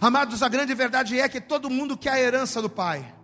Amados, 0.00 0.42
a 0.42 0.48
grande 0.48 0.74
verdade 0.74 1.20
é 1.20 1.28
que 1.28 1.40
todo 1.40 1.70
mundo 1.70 1.96
quer 1.96 2.14
a 2.14 2.20
herança 2.20 2.60
do 2.60 2.68
Pai. 2.68 3.14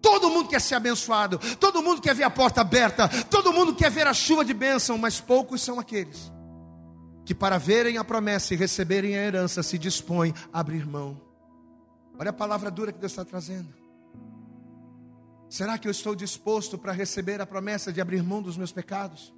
Todo 0.00 0.30
mundo 0.30 0.48
quer 0.48 0.60
ser 0.60 0.76
abençoado, 0.76 1.40
todo 1.56 1.82
mundo 1.82 2.00
quer 2.00 2.14
ver 2.14 2.22
a 2.22 2.30
porta 2.30 2.60
aberta, 2.60 3.08
todo 3.24 3.52
mundo 3.52 3.74
quer 3.74 3.90
ver 3.90 4.06
a 4.06 4.14
chuva 4.14 4.44
de 4.44 4.54
bênção, 4.54 4.96
mas 4.96 5.20
poucos 5.20 5.60
são 5.62 5.80
aqueles 5.80 6.30
que, 7.24 7.34
para 7.34 7.58
verem 7.58 7.98
a 7.98 8.04
promessa 8.04 8.54
e 8.54 8.56
receberem 8.56 9.16
a 9.16 9.22
herança, 9.22 9.64
se 9.64 9.76
dispõem 9.76 10.32
a 10.52 10.60
abrir 10.60 10.86
mão. 10.86 11.20
Olha 12.16 12.30
a 12.30 12.32
palavra 12.32 12.70
dura 12.70 12.92
que 12.92 13.00
Deus 13.00 13.10
está 13.10 13.24
trazendo. 13.24 13.74
Será 15.48 15.76
que 15.76 15.88
eu 15.88 15.90
estou 15.90 16.14
disposto 16.14 16.78
para 16.78 16.92
receber 16.92 17.40
a 17.40 17.46
promessa 17.46 17.92
de 17.92 18.00
abrir 18.00 18.22
mão 18.22 18.40
dos 18.40 18.56
meus 18.56 18.70
pecados? 18.70 19.34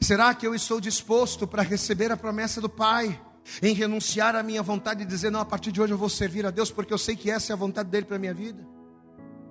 Será 0.00 0.34
que 0.34 0.46
eu 0.46 0.54
estou 0.54 0.80
disposto 0.80 1.46
para 1.46 1.62
receber 1.62 2.12
a 2.12 2.16
promessa 2.16 2.60
do 2.60 2.68
Pai? 2.68 3.20
Em 3.62 3.74
renunciar 3.74 4.36
à 4.36 4.42
minha 4.42 4.62
vontade 4.62 5.02
e 5.02 5.06
dizer, 5.06 5.30
não, 5.30 5.40
a 5.40 5.44
partir 5.44 5.72
de 5.72 5.80
hoje 5.80 5.92
eu 5.92 5.98
vou 5.98 6.08
servir 6.08 6.44
a 6.44 6.50
Deus, 6.50 6.70
porque 6.70 6.92
eu 6.92 6.98
sei 6.98 7.16
que 7.16 7.30
essa 7.30 7.52
é 7.52 7.54
a 7.54 7.56
vontade 7.56 7.88
dele 7.88 8.04
para 8.04 8.16
a 8.16 8.18
minha 8.18 8.34
vida. 8.34 8.64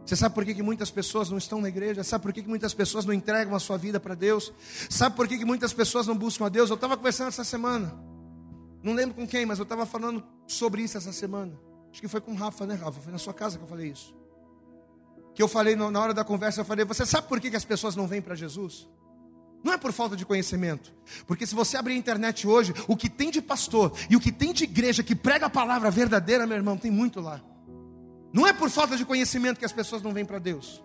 Você 0.05 0.15
sabe 0.15 0.33
por 0.33 0.45
que, 0.45 0.55
que 0.55 0.63
muitas 0.63 0.89
pessoas 0.89 1.29
não 1.29 1.37
estão 1.37 1.59
na 1.59 1.67
igreja? 1.67 2.03
Sabe 2.03 2.23
por 2.23 2.33
que, 2.33 2.41
que 2.41 2.49
muitas 2.49 2.73
pessoas 2.73 3.05
não 3.05 3.13
entregam 3.13 3.53
a 3.55 3.59
sua 3.59 3.77
vida 3.77 3.99
para 3.99 4.15
Deus? 4.15 4.53
Sabe 4.89 5.15
por 5.15 5.27
que, 5.27 5.37
que 5.37 5.45
muitas 5.45 5.73
pessoas 5.73 6.07
não 6.07 6.15
buscam 6.15 6.45
a 6.45 6.49
Deus? 6.49 6.69
Eu 6.69 6.75
estava 6.75 6.95
conversando 6.95 7.27
essa 7.27 7.43
semana, 7.43 7.93
não 8.81 8.93
lembro 8.93 9.15
com 9.15 9.27
quem, 9.27 9.45
mas 9.45 9.59
eu 9.59 9.63
estava 9.63 9.85
falando 9.85 10.23
sobre 10.47 10.81
isso 10.81 10.97
essa 10.97 11.11
semana. 11.11 11.53
Acho 11.91 12.01
que 12.01 12.07
foi 12.07 12.21
com 12.21 12.31
o 12.31 12.35
Rafa, 12.35 12.65
né, 12.65 12.75
Rafa? 12.75 13.01
Foi 13.01 13.11
na 13.11 13.17
sua 13.17 13.33
casa 13.33 13.57
que 13.57 13.63
eu 13.63 13.67
falei 13.67 13.89
isso. 13.89 14.15
Que 15.35 15.43
eu 15.43 15.47
falei 15.47 15.75
na 15.75 15.99
hora 15.99 16.13
da 16.13 16.23
conversa, 16.23 16.61
eu 16.61 16.65
falei, 16.65 16.85
você 16.85 17.05
sabe 17.05 17.27
por 17.27 17.39
que, 17.39 17.49
que 17.49 17.55
as 17.55 17.65
pessoas 17.65 17.95
não 17.95 18.07
vêm 18.07 18.21
para 18.21 18.35
Jesus? 18.35 18.87
Não 19.63 19.73
é 19.73 19.77
por 19.77 19.91
falta 19.91 20.15
de 20.15 20.25
conhecimento. 20.25 20.93
Porque 21.27 21.45
se 21.45 21.53
você 21.53 21.77
abrir 21.77 21.93
a 21.93 21.97
internet 21.97 22.47
hoje, 22.47 22.73
o 22.87 22.95
que 22.95 23.09
tem 23.09 23.29
de 23.29 23.41
pastor 23.41 23.93
e 24.09 24.15
o 24.15 24.19
que 24.19 24.31
tem 24.31 24.53
de 24.53 24.63
igreja 24.63 25.03
que 25.03 25.15
prega 25.15 25.47
a 25.47 25.49
palavra 25.49 25.91
verdadeira, 25.91 26.47
meu 26.47 26.57
irmão, 26.57 26.77
tem 26.77 26.91
muito 26.91 27.19
lá. 27.19 27.41
Não 28.31 28.47
é 28.47 28.53
por 28.53 28.69
falta 28.69 28.95
de 28.95 29.05
conhecimento 29.05 29.59
que 29.59 29.65
as 29.65 29.73
pessoas 29.73 30.01
não 30.01 30.13
vêm 30.13 30.25
para 30.25 30.39
Deus. 30.39 30.83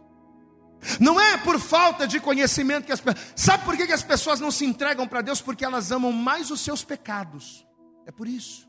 Não 1.01 1.21
é 1.21 1.37
por 1.39 1.59
falta 1.59 2.07
de 2.07 2.21
conhecimento 2.21 2.85
que 2.85 2.93
as 2.93 3.01
pessoas. 3.01 3.33
Sabe 3.37 3.65
por 3.65 3.77
que 3.77 3.85
as 3.85 4.03
pessoas 4.03 4.41
não 4.41 4.51
se 4.51 4.65
entregam 4.65 5.07
para 5.07 5.23
Deus? 5.23 5.41
Porque 5.41 5.65
elas 5.65 5.91
amam 5.91 6.13
mais 6.13 6.51
os 6.51 6.61
seus 6.61 6.85
pecados. 6.85 7.67
É 8.07 8.13
por 8.13 8.29
isso. 8.29 8.69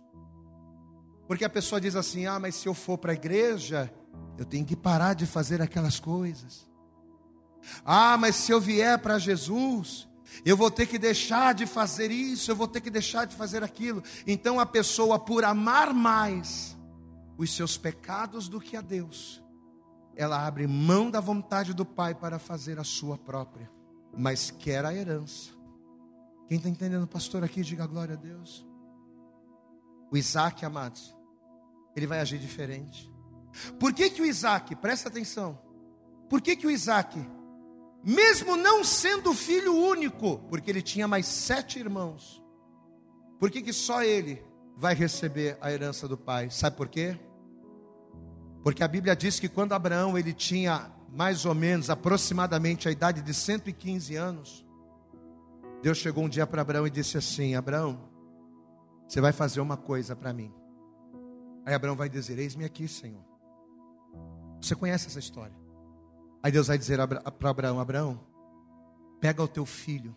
Porque 1.27 1.43
a 1.43 1.49
pessoa 1.49 1.81
diz 1.81 1.95
assim: 1.95 2.25
ah, 2.25 2.39
mas 2.39 2.55
se 2.55 2.67
eu 2.67 2.73
for 2.73 2.97
para 2.97 3.11
a 3.11 3.15
igreja, 3.15 3.91
eu 4.37 4.45
tenho 4.45 4.65
que 4.65 4.75
parar 4.75 5.13
de 5.13 5.25
fazer 5.25 5.61
aquelas 5.61 5.99
coisas. 5.99 6.67
Ah, 7.83 8.17
mas 8.17 8.35
se 8.35 8.51
eu 8.51 8.59
vier 8.59 8.97
para 8.99 9.19
Jesus, 9.19 10.07
eu 10.43 10.57
vou 10.57 10.71
ter 10.71 10.85
que 10.85 10.97
deixar 10.97 11.53
de 11.53 11.65
fazer 11.65 12.11
isso, 12.11 12.49
eu 12.49 12.55
vou 12.55 12.67
ter 12.67 12.81
que 12.81 12.89
deixar 12.89 13.25
de 13.25 13.35
fazer 13.35 13.63
aquilo. 13.63 14.03
Então 14.25 14.59
a 14.59 14.65
pessoa, 14.65 15.19
por 15.19 15.43
amar 15.43 15.93
mais 15.93 16.77
os 17.37 17.53
seus 17.55 17.77
pecados 17.77 18.47
do 18.47 18.59
que 18.59 18.75
a 18.75 18.81
Deus, 18.81 19.43
ela 20.15 20.45
abre 20.45 20.65
mão 20.67 21.11
da 21.11 21.19
vontade 21.19 21.73
do 21.73 21.85
Pai 21.85 22.15
para 22.15 22.39
fazer 22.39 22.79
a 22.79 22.83
sua 22.83 23.17
própria, 23.17 23.69
mas 24.17 24.49
quer 24.49 24.85
a 24.85 24.93
herança. 24.93 25.51
Quem 26.47 26.57
está 26.57 26.69
entendendo, 26.69 27.07
pastor, 27.07 27.43
aqui, 27.43 27.61
diga 27.61 27.87
glória 27.87 28.13
a 28.13 28.17
Deus. 28.17 28.65
O 30.11 30.17
Isaac, 30.17 30.63
amados, 30.63 31.15
ele 31.95 32.07
vai 32.07 32.19
agir 32.19 32.37
diferente. 32.37 33.11
Por 33.79 33.93
que, 33.93 34.09
que 34.09 34.21
o 34.21 34.25
Isaac, 34.25 34.75
presta 34.75 35.09
atenção, 35.09 35.59
por 36.29 36.41
que, 36.41 36.55
que 36.55 36.67
o 36.67 36.71
Isaac, 36.71 37.19
mesmo 38.05 38.55
não 38.55 38.83
sendo 38.83 39.33
filho 39.33 39.75
único, 39.75 40.37
porque 40.47 40.69
ele 40.69 40.81
tinha 40.81 41.07
mais 41.07 41.25
sete 41.25 41.79
irmãos, 41.79 42.43
por 43.39 43.49
que, 43.49 43.63
que 43.63 43.73
só 43.73 44.03
ele 44.03 44.43
vai 44.77 44.93
receber 44.93 45.57
a 45.59 45.71
herança 45.71 46.07
do 46.07 46.15
pai? 46.15 46.51
Sabe 46.51 46.77
por 46.77 46.87
quê? 46.87 47.19
Porque 48.63 48.83
a 48.83 48.87
Bíblia 48.87 49.15
diz 49.15 49.39
que 49.39 49.49
quando 49.49 49.73
Abraão 49.73 50.17
ele 50.17 50.33
tinha 50.33 50.91
mais 51.09 51.45
ou 51.45 51.55
menos 51.55 51.89
aproximadamente 51.89 52.87
a 52.87 52.91
idade 52.91 53.21
de 53.21 53.33
115 53.33 54.15
anos, 54.15 54.65
Deus 55.81 55.97
chegou 55.97 56.23
um 56.23 56.29
dia 56.29 56.45
para 56.45 56.61
Abraão 56.61 56.85
e 56.85 56.91
disse 56.91 57.17
assim: 57.17 57.55
Abraão, 57.55 57.99
você 59.07 59.19
vai 59.19 59.31
fazer 59.31 59.61
uma 59.61 59.77
coisa 59.77 60.15
para 60.15 60.33
mim. 60.33 60.53
Aí 61.65 61.73
Abraão 61.73 61.95
vai 61.95 62.09
dizer: 62.09 62.37
Eis-me 62.37 62.65
aqui, 62.65 62.87
Senhor. 62.87 63.23
Você 64.61 64.75
conhece 64.75 65.07
essa 65.07 65.19
história. 65.19 65.64
Aí 66.45 66.51
Deus 66.51 66.67
vai 66.67 66.77
dizer 66.77 66.99
para 67.07 67.49
Abraão: 67.49 67.79
Abraão, 67.79 68.19
pega 69.19 69.41
o 69.41 69.47
teu 69.47 69.65
filho, 69.65 70.15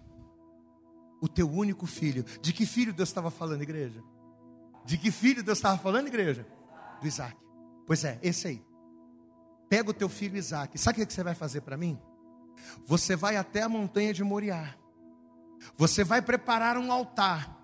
o 1.22 1.26
teu 1.26 1.50
único 1.50 1.86
filho. 1.86 2.22
De 2.42 2.52
que 2.52 2.66
filho 2.66 2.92
Deus 2.92 3.08
estava 3.08 3.30
falando, 3.30 3.62
igreja? 3.62 4.04
De 4.84 4.98
que 4.98 5.10
filho 5.10 5.42
Deus 5.42 5.56
estava 5.56 5.78
falando, 5.78 6.08
igreja? 6.08 6.46
Do 7.00 7.08
Isaac. 7.08 7.34
Pois 7.86 8.04
é, 8.04 8.18
esse 8.22 8.46
aí. 8.46 8.62
Pega 9.70 9.88
o 9.88 9.94
teu 9.94 10.06
filho 10.06 10.36
Isaac. 10.36 10.76
Sabe 10.76 11.02
o 11.02 11.06
que 11.06 11.10
você 11.10 11.22
vai 11.22 11.34
fazer 11.34 11.62
para 11.62 11.78
mim? 11.78 11.98
Você 12.84 13.16
vai 13.16 13.36
até 13.36 13.62
a 13.62 13.68
montanha 13.68 14.12
de 14.12 14.22
Moriá. 14.22 14.74
Você 15.78 16.04
vai 16.04 16.20
preparar 16.20 16.76
um 16.76 16.92
altar. 16.92 17.58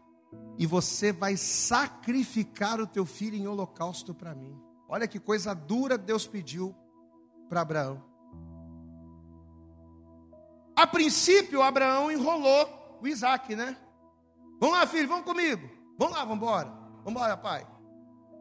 E 0.57 0.65
você 0.65 1.13
vai 1.13 1.37
sacrificar 1.37 2.81
o 2.81 2.87
teu 2.87 3.05
filho 3.05 3.37
em 3.37 3.47
holocausto 3.47 4.15
para 4.15 4.35
mim. 4.35 4.59
Olha 4.89 5.07
que 5.07 5.21
coisa 5.21 5.53
dura 5.53 5.99
Deus 5.99 6.27
pediu 6.27 6.75
para 7.51 7.61
Abraão. 7.61 8.14
A 10.77 10.87
princípio, 10.87 11.63
Abraão 11.63 12.11
enrolou 12.11 12.99
o 13.01 13.07
Isaac, 13.07 13.55
né? 13.55 13.77
Vamos 14.61 14.79
lá, 14.79 14.87
filho, 14.87 15.09
vamos 15.09 15.25
comigo. 15.25 15.69
Vamos 15.99 16.15
lá, 16.15 16.21
vamos 16.21 16.37
embora. 16.37 16.69
Vamos 17.05 17.11
embora, 17.11 17.37
pai. 17.37 17.67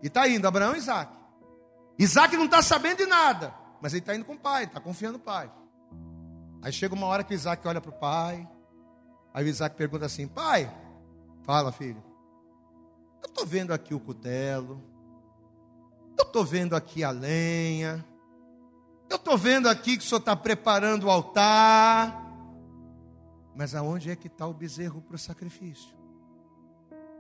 E 0.02 0.08
está 0.08 0.28
indo, 0.28 0.48
Abraão 0.48 0.76
e 0.76 0.80
Isaac. 0.80 1.12
Isaac 1.98 2.36
não 2.36 2.46
está 2.46 2.62
sabendo 2.62 2.98
de 2.98 3.06
nada, 3.06 3.54
mas 3.82 3.94
ele 3.94 4.00
está 4.00 4.16
indo 4.16 4.26
com 4.26 4.34
o 4.34 4.40
pai, 4.40 4.64
está 4.64 4.80
confiando 4.80 5.18
no 5.18 5.24
pai. 5.24 5.52
Aí 6.62 6.72
chega 6.72 6.96
uma 6.96 7.08
hora 7.08 7.24
que 7.24 7.34
Isaac 7.34 7.68
olha 7.68 7.82
para 7.82 7.92
o 7.92 8.00
pai. 8.00 8.48
Aí 9.34 9.46
o 9.46 9.48
Isaac 9.48 9.76
pergunta 9.76 10.06
assim: 10.06 10.28
Pai, 10.28 10.74
fala 11.44 11.72
filho, 11.72 12.04
eu 13.22 13.28
estou 13.28 13.46
vendo 13.46 13.74
aqui 13.74 13.94
o 13.94 14.00
cutelo, 14.00 14.82
eu 16.18 16.24
estou 16.24 16.44
vendo 16.44 16.76
aqui 16.76 17.04
a 17.04 17.12
lenha, 17.12 18.06
eu 19.14 19.18
estou 19.18 19.38
vendo 19.38 19.70
aqui 19.70 19.98
que 19.98 20.04
o 20.04 20.08
senhor 20.08 20.20
está 20.20 20.36
preparando 20.36 21.06
o 21.06 21.10
altar, 21.10 22.20
mas 23.56 23.76
aonde 23.76 24.10
é 24.10 24.16
que 24.16 24.28
está 24.28 24.48
o 24.48 24.54
bezerro 24.54 25.02
para 25.02 25.16
o 25.16 25.20
sacrifício? 25.20 25.96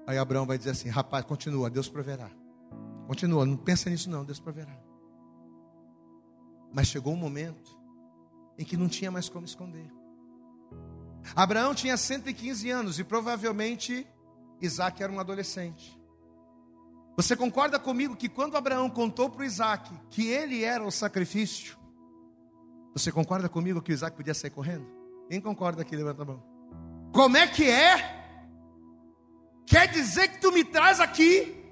Aí 0.07 0.17
Abraão 0.17 0.45
vai 0.45 0.57
dizer 0.57 0.71
assim: 0.71 0.89
Rapaz, 0.89 1.23
continua, 1.25 1.69
Deus 1.69 1.87
proverá. 1.87 2.29
Continua, 3.07 3.45
não 3.45 3.55
pensa 3.55 3.89
nisso 3.89 4.09
não, 4.09 4.25
Deus 4.25 4.39
proverá. 4.39 4.75
Mas 6.73 6.87
chegou 6.87 7.13
um 7.13 7.17
momento 7.17 7.77
em 8.57 8.65
que 8.65 8.75
não 8.75 8.89
tinha 8.89 9.11
mais 9.11 9.29
como 9.29 9.45
esconder. 9.45 9.91
Abraão 11.35 11.75
tinha 11.75 11.95
115 11.95 12.69
anos 12.69 12.99
e 12.99 13.03
provavelmente 13.03 14.05
Isaac 14.59 15.01
era 15.01 15.11
um 15.11 15.19
adolescente. 15.19 15.97
Você 17.15 17.35
concorda 17.35 17.79
comigo 17.79 18.15
que 18.15 18.27
quando 18.27 18.57
Abraão 18.57 18.89
contou 18.89 19.29
para 19.29 19.45
Isaac 19.45 19.93
que 20.09 20.27
ele 20.27 20.63
era 20.63 20.83
o 20.83 20.91
sacrifício, 20.91 21.77
você 22.93 23.11
concorda 23.11 23.49
comigo 23.49 23.81
que 23.81 23.91
o 23.91 23.93
Isaac 23.93 24.15
podia 24.15 24.33
sair 24.33 24.51
correndo? 24.51 24.85
Quem 25.29 25.41
concorda 25.41 25.81
aqui? 25.81 25.95
Levanta 25.95 26.21
a 26.21 26.25
mão. 26.25 26.43
Como 27.11 27.37
é 27.37 27.47
que 27.47 27.69
é? 27.69 28.21
Quer 29.65 29.87
dizer 29.87 30.27
que 30.29 30.39
tu 30.39 30.51
me 30.51 30.63
traz 30.63 30.99
aqui 30.99 31.63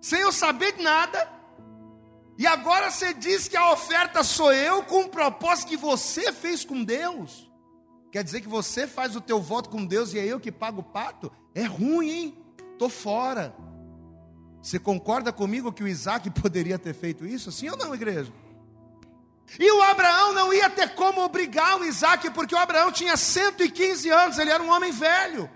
sem 0.00 0.20
eu 0.20 0.32
saber 0.32 0.72
de 0.76 0.82
nada, 0.82 1.30
e 2.38 2.46
agora 2.46 2.90
você 2.90 3.12
diz 3.12 3.46
que 3.46 3.56
a 3.56 3.70
oferta 3.70 4.24
sou 4.24 4.50
eu 4.50 4.82
com 4.82 5.02
o 5.02 5.08
propósito 5.10 5.68
que 5.68 5.76
você 5.76 6.32
fez 6.32 6.64
com 6.64 6.82
Deus. 6.82 7.50
Quer 8.10 8.24
dizer 8.24 8.40
que 8.40 8.48
você 8.48 8.86
faz 8.86 9.14
o 9.14 9.20
teu 9.20 9.40
voto 9.42 9.68
com 9.68 9.84
Deus 9.84 10.14
e 10.14 10.18
é 10.18 10.24
eu 10.24 10.40
que 10.40 10.50
pago 10.50 10.80
o 10.80 10.84
pato? 10.84 11.30
É 11.54 11.64
ruim, 11.64 12.08
hein? 12.08 12.44
Tô 12.78 12.88
fora. 12.88 13.54
Você 14.62 14.78
concorda 14.78 15.30
comigo 15.30 15.70
que 15.70 15.84
o 15.84 15.88
Isaac 15.88 16.30
poderia 16.40 16.78
ter 16.78 16.94
feito 16.94 17.26
isso? 17.26 17.52
Sim 17.52 17.68
ou 17.68 17.76
não, 17.76 17.94
igreja? 17.94 18.32
E 19.58 19.70
o 19.72 19.82
Abraão 19.82 20.32
não 20.32 20.52
ia 20.52 20.70
ter 20.70 20.94
como 20.94 21.22
obrigar 21.22 21.80
o 21.80 21.84
Isaac, 21.84 22.30
porque 22.30 22.54
o 22.54 22.58
Abraão 22.58 22.92
tinha 22.92 23.16
115 23.16 24.08
anos, 24.08 24.38
ele 24.38 24.50
era 24.50 24.62
um 24.62 24.70
homem 24.70 24.92
velho. 24.92 25.50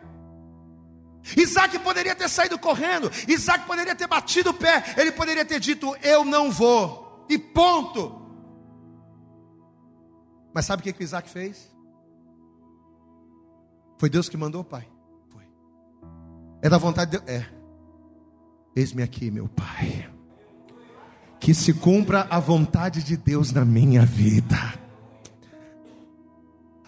Isaac 1.37 1.79
poderia 1.79 2.15
ter 2.15 2.29
saído 2.29 2.59
correndo, 2.59 3.11
Isaac 3.29 3.65
poderia 3.67 3.95
ter 3.95 4.07
batido 4.07 4.51
o 4.51 4.55
pé, 4.55 4.95
ele 4.97 5.13
poderia 5.13 5.45
ter 5.45 5.59
dito: 5.59 5.97
Eu 6.03 6.25
não 6.25 6.51
vou, 6.51 7.25
e 7.29 7.39
ponto. 7.39 8.21
Mas 10.53 10.67
sabe 10.67 10.81
o 10.81 10.85
que, 10.85 10.93
que 10.93 11.03
Isaac 11.03 11.29
fez? 11.29 11.73
Foi 13.99 14.11
Deus 14.11 14.29
que 14.29 14.37
mandou, 14.37 14.63
pai? 14.63 14.89
Foi. 15.29 15.43
É 16.63 16.69
da 16.69 16.79
vontade 16.79 17.13
de 17.13 17.19
Deus? 17.19 17.31
É. 17.31 17.47
Eis-me 18.77 19.03
aqui, 19.03 19.31
meu 19.31 19.49
pai. 19.49 20.14
Que 21.45 21.53
se 21.53 21.75
cumpra 21.75 22.27
a 22.31 22.41
vontade 22.41 23.03
de 23.03 23.19
Deus 23.19 23.53
na 23.53 23.67
minha 23.67 24.07
vida. 24.07 24.57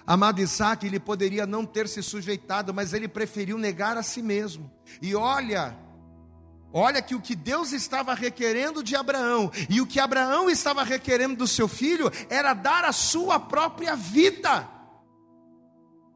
Amado 0.07 0.41
Isaac, 0.41 0.87
ele 0.87 0.99
poderia 0.99 1.45
não 1.45 1.67
ter 1.67 1.87
se 1.87 2.03
sujeitado, 2.03 2.73
mas 2.73 2.95
ele 2.95 3.07
preferiu 3.07 3.59
negar 3.59 3.99
a 3.99 4.03
si 4.03 4.23
mesmo. 4.23 4.73
E 5.03 5.15
olha, 5.15 5.77
olha 6.73 7.03
que 7.03 7.15
o 7.15 7.21
que 7.21 7.37
Deus 7.37 7.73
estava 7.73 8.15
requerendo 8.15 8.83
de 8.83 8.97
Abraão 8.97 9.53
e 9.69 9.79
o 9.83 9.87
que 9.87 10.01
Abraão 10.01 10.49
estava 10.49 10.83
requerendo 10.83 11.37
do 11.37 11.47
seu 11.47 11.69
filho 11.69 12.11
era 12.31 12.55
dar 12.55 12.83
a 12.83 12.93
sua 12.93 13.39
própria 13.39 13.95
vida. 13.95 14.67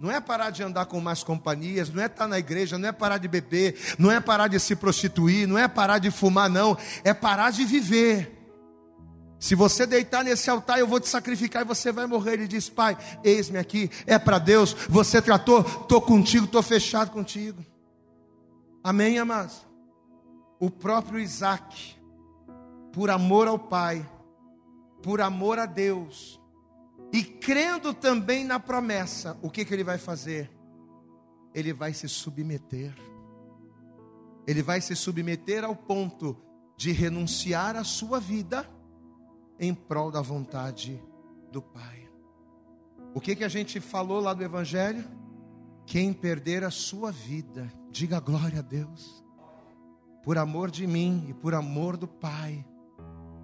Não 0.01 0.11
é 0.11 0.19
parar 0.19 0.49
de 0.49 0.63
andar 0.63 0.87
com 0.87 0.99
mais 0.99 1.23
companhias, 1.23 1.91
não 1.91 2.03
é 2.03 2.07
estar 2.07 2.27
na 2.27 2.39
igreja, 2.39 2.79
não 2.79 2.89
é 2.89 2.93
parar 2.93 3.19
de 3.19 3.29
beber, 3.29 3.79
não 3.99 4.11
é 4.11 4.19
parar 4.19 4.49
de 4.49 4.59
se 4.59 4.75
prostituir, 4.75 5.47
não 5.47 5.59
é 5.59 5.69
parar 5.69 5.99
de 5.99 6.11
fumar, 6.11 6.49
não, 6.49 6.75
é 7.05 7.13
parar 7.13 7.51
de 7.51 7.67
viver. 7.67 8.35
Se 9.39 9.55
você 9.55 9.87
deitar 9.87 10.25
nesse 10.25 10.49
altar, 10.49 10.79
eu 10.79 10.87
vou 10.87 11.01
te 11.01 11.07
sacrificar 11.07 11.63
e 11.63 11.67
você 11.67 11.93
vai 11.93 12.07
morrer. 12.07 12.33
Ele 12.33 12.49
diz: 12.49 12.71
Pai, 12.71 12.97
eis-me 13.23 13.59
aqui, 13.59 13.91
é 14.07 14.19
para 14.19 14.39
Deus. 14.39 14.73
Você 14.89 15.21
tratou, 15.21 15.61
estou 15.61 16.01
contigo, 16.01 16.47
estou 16.47 16.63
fechado 16.63 17.11
contigo. 17.11 17.63
Amém, 18.83 19.19
amados? 19.19 19.67
O 20.59 20.71
próprio 20.71 21.21
Isaac, 21.21 21.95
por 22.91 23.11
amor 23.11 23.49
ao 23.49 23.59
Pai, 23.59 24.09
por 25.03 25.21
amor 25.21 25.59
a 25.59 25.67
Deus, 25.67 26.40
e 27.13 27.23
crendo 27.23 27.93
também 27.93 28.45
na 28.45 28.61
promessa, 28.61 29.39
o 29.43 29.51
que, 29.51 29.65
que 29.65 29.75
ele 29.75 29.85
vai 29.85 29.99
fazer? 29.99 30.51
Ele 31.55 31.73
vai 31.73 31.93
se 31.93 32.09
submeter. 32.09 32.95
Ele 34.47 34.63
vai 34.63 34.81
se 34.81 34.95
submeter 34.95 35.65
ao 35.65 35.75
ponto 35.75 36.37
de 36.77 36.93
renunciar 36.93 37.77
à 37.77 37.85
sua 37.85 38.21
vida 38.21 38.69
em 39.59 39.75
prol 39.75 40.11
da 40.11 40.23
vontade 40.23 41.03
do 41.51 41.61
Pai. 41.61 42.09
O 43.13 43.21
que 43.21 43.35
que 43.35 43.45
a 43.45 43.49
gente 43.49 43.81
falou 43.81 44.21
lá 44.21 44.33
do 44.33 44.45
Evangelho? 44.45 45.05
Quem 45.85 46.13
perder 46.13 46.63
a 46.63 46.71
sua 46.71 47.11
vida, 47.11 47.71
diga 47.91 48.21
glória 48.21 48.61
a 48.61 48.63
Deus, 48.63 49.25
por 50.23 50.39
amor 50.39 50.71
de 50.71 50.87
mim 50.87 51.27
e 51.29 51.35
por 51.35 51.55
amor 51.55 51.97
do 51.97 52.07
Pai, 52.07 52.65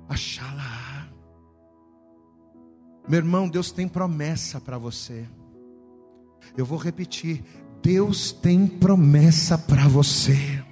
achá-la. 0.09 1.16
Meu 3.09 3.19
irmão, 3.19 3.49
Deus 3.49 3.71
tem 3.71 3.87
promessa 3.87 4.61
para 4.61 4.79
você. 4.79 5.25
Eu 6.57 6.65
vou 6.65 6.79
repetir: 6.79 7.45
Deus 7.83 8.33
tem 8.33 8.67
promessa 8.67 9.57
para 9.57 9.87
você. 9.87 10.63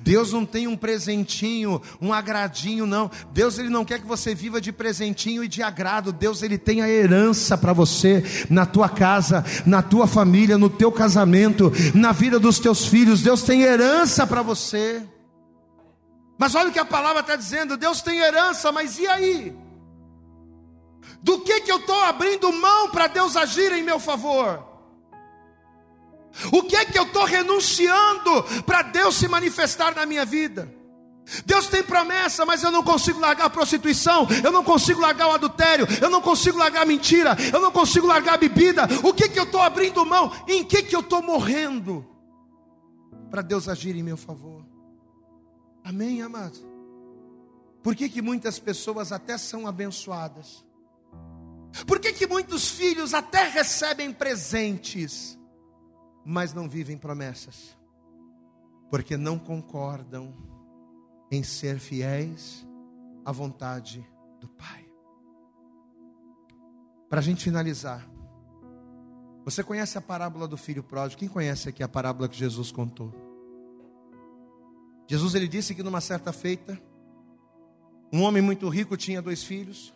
Deus 0.00 0.32
não 0.32 0.46
tem 0.46 0.66
um 0.66 0.76
presentinho, 0.76 1.82
um 2.00 2.12
agradinho, 2.12 2.86
não. 2.86 3.10
Deus 3.32 3.58
ele 3.58 3.68
não 3.68 3.84
quer 3.84 4.00
que 4.00 4.06
você 4.06 4.34
viva 4.34 4.60
de 4.60 4.72
presentinho 4.72 5.44
e 5.44 5.48
de 5.48 5.62
agrado. 5.62 6.12
Deus 6.12 6.42
ele 6.42 6.56
tem 6.56 6.80
a 6.80 6.88
herança 6.88 7.58
para 7.58 7.74
você 7.74 8.24
na 8.48 8.64
tua 8.64 8.88
casa, 8.88 9.44
na 9.66 9.82
tua 9.82 10.06
família, 10.06 10.56
no 10.56 10.70
teu 10.70 10.90
casamento, 10.90 11.70
na 11.94 12.12
vida 12.12 12.38
dos 12.38 12.58
teus 12.58 12.86
filhos. 12.86 13.22
Deus 13.22 13.42
tem 13.42 13.62
herança 13.62 14.26
para 14.26 14.40
você. 14.40 15.02
Mas 16.38 16.54
olha 16.54 16.70
o 16.70 16.72
que 16.72 16.78
a 16.78 16.84
palavra 16.84 17.20
está 17.20 17.36
dizendo: 17.36 17.76
Deus 17.76 18.00
tem 18.00 18.18
herança, 18.18 18.72
mas 18.72 18.98
e 18.98 19.06
aí? 19.06 19.63
Do 21.24 21.40
que 21.40 21.62
que 21.62 21.72
eu 21.72 21.78
estou 21.78 21.98
abrindo 22.00 22.52
mão 22.52 22.90
para 22.90 23.06
Deus 23.06 23.34
agir 23.34 23.72
em 23.72 23.82
meu 23.82 23.98
favor? 23.98 24.62
O 26.52 26.62
que 26.64 26.76
é 26.76 26.84
que 26.84 26.98
eu 26.98 27.04
estou 27.04 27.24
renunciando 27.24 28.42
para 28.66 28.82
Deus 28.82 29.14
se 29.14 29.26
manifestar 29.26 29.94
na 29.94 30.04
minha 30.04 30.26
vida? 30.26 30.70
Deus 31.46 31.66
tem 31.66 31.82
promessa, 31.82 32.44
mas 32.44 32.62
eu 32.62 32.70
não 32.70 32.82
consigo 32.82 33.18
largar 33.20 33.46
a 33.46 33.50
prostituição, 33.50 34.26
eu 34.44 34.52
não 34.52 34.62
consigo 34.62 35.00
largar 35.00 35.28
o 35.28 35.32
adultério, 35.32 35.86
eu 36.02 36.10
não 36.10 36.20
consigo 36.20 36.58
largar 36.58 36.82
a 36.82 36.86
mentira, 36.86 37.34
eu 37.50 37.58
não 37.58 37.72
consigo 37.72 38.06
largar 38.06 38.34
a 38.34 38.36
bebida. 38.36 38.82
O 39.02 39.14
que 39.14 39.26
que 39.30 39.38
eu 39.38 39.44
estou 39.44 39.62
abrindo 39.62 40.04
mão? 40.04 40.30
Em 40.46 40.62
que 40.62 40.82
que 40.82 40.94
eu 40.94 41.00
estou 41.00 41.22
morrendo? 41.22 42.06
Para 43.30 43.40
Deus 43.40 43.66
agir 43.66 43.96
em 43.96 44.02
meu 44.02 44.18
favor. 44.18 44.62
Amém, 45.82 46.20
amado? 46.20 46.58
Por 47.82 47.96
que, 47.96 48.10
que 48.10 48.20
muitas 48.20 48.58
pessoas 48.58 49.10
até 49.10 49.38
são 49.38 49.66
abençoadas? 49.66 50.62
Por 51.86 51.98
que, 51.98 52.12
que 52.12 52.26
muitos 52.26 52.68
filhos 52.68 53.14
até 53.14 53.48
recebem 53.48 54.12
presentes? 54.12 55.38
mas 56.24 56.54
não 56.54 56.68
vivem 56.68 56.96
promessas, 56.96 57.76
porque 58.90 59.16
não 59.16 59.38
concordam 59.38 60.34
em 61.30 61.42
ser 61.42 61.78
fiéis 61.78 62.66
à 63.24 63.30
vontade 63.30 64.04
do 64.40 64.48
Pai. 64.48 64.88
Para 67.10 67.20
a 67.20 67.22
gente 67.22 67.44
finalizar, 67.44 68.08
você 69.44 69.62
conhece 69.62 69.98
a 69.98 70.00
parábola 70.00 70.48
do 70.48 70.56
filho 70.56 70.82
pródigo? 70.82 71.20
Quem 71.20 71.28
conhece 71.28 71.68
aqui 71.68 71.82
a 71.82 71.88
parábola 71.88 72.28
que 72.28 72.36
Jesus 72.36 72.72
contou? 72.72 73.12
Jesus 75.06 75.34
ele 75.34 75.46
disse 75.46 75.74
que 75.74 75.82
numa 75.82 76.00
certa 76.00 76.32
feita, 76.32 76.80
um 78.10 78.22
homem 78.22 78.42
muito 78.42 78.66
rico 78.70 78.96
tinha 78.96 79.20
dois 79.20 79.44
filhos. 79.44 79.93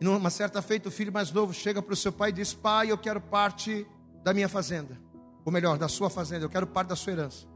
E 0.00 0.04
numa 0.04 0.30
certa 0.30 0.60
feita, 0.60 0.88
o 0.88 0.92
filho 0.92 1.12
mais 1.12 1.32
novo 1.32 1.54
chega 1.54 1.80
para 1.80 1.92
o 1.92 1.96
seu 1.96 2.12
pai 2.12 2.30
e 2.30 2.32
diz: 2.32 2.52
Pai, 2.52 2.90
eu 2.90 2.98
quero 2.98 3.20
parte 3.20 3.86
da 4.22 4.34
minha 4.34 4.48
fazenda 4.48 5.06
ou 5.46 5.52
melhor, 5.52 5.78
da 5.78 5.86
sua 5.86 6.10
fazenda, 6.10 6.44
eu 6.44 6.50
quero 6.50 6.66
parte 6.66 6.88
da 6.88 6.96
sua 6.96 7.12
herança. 7.12 7.46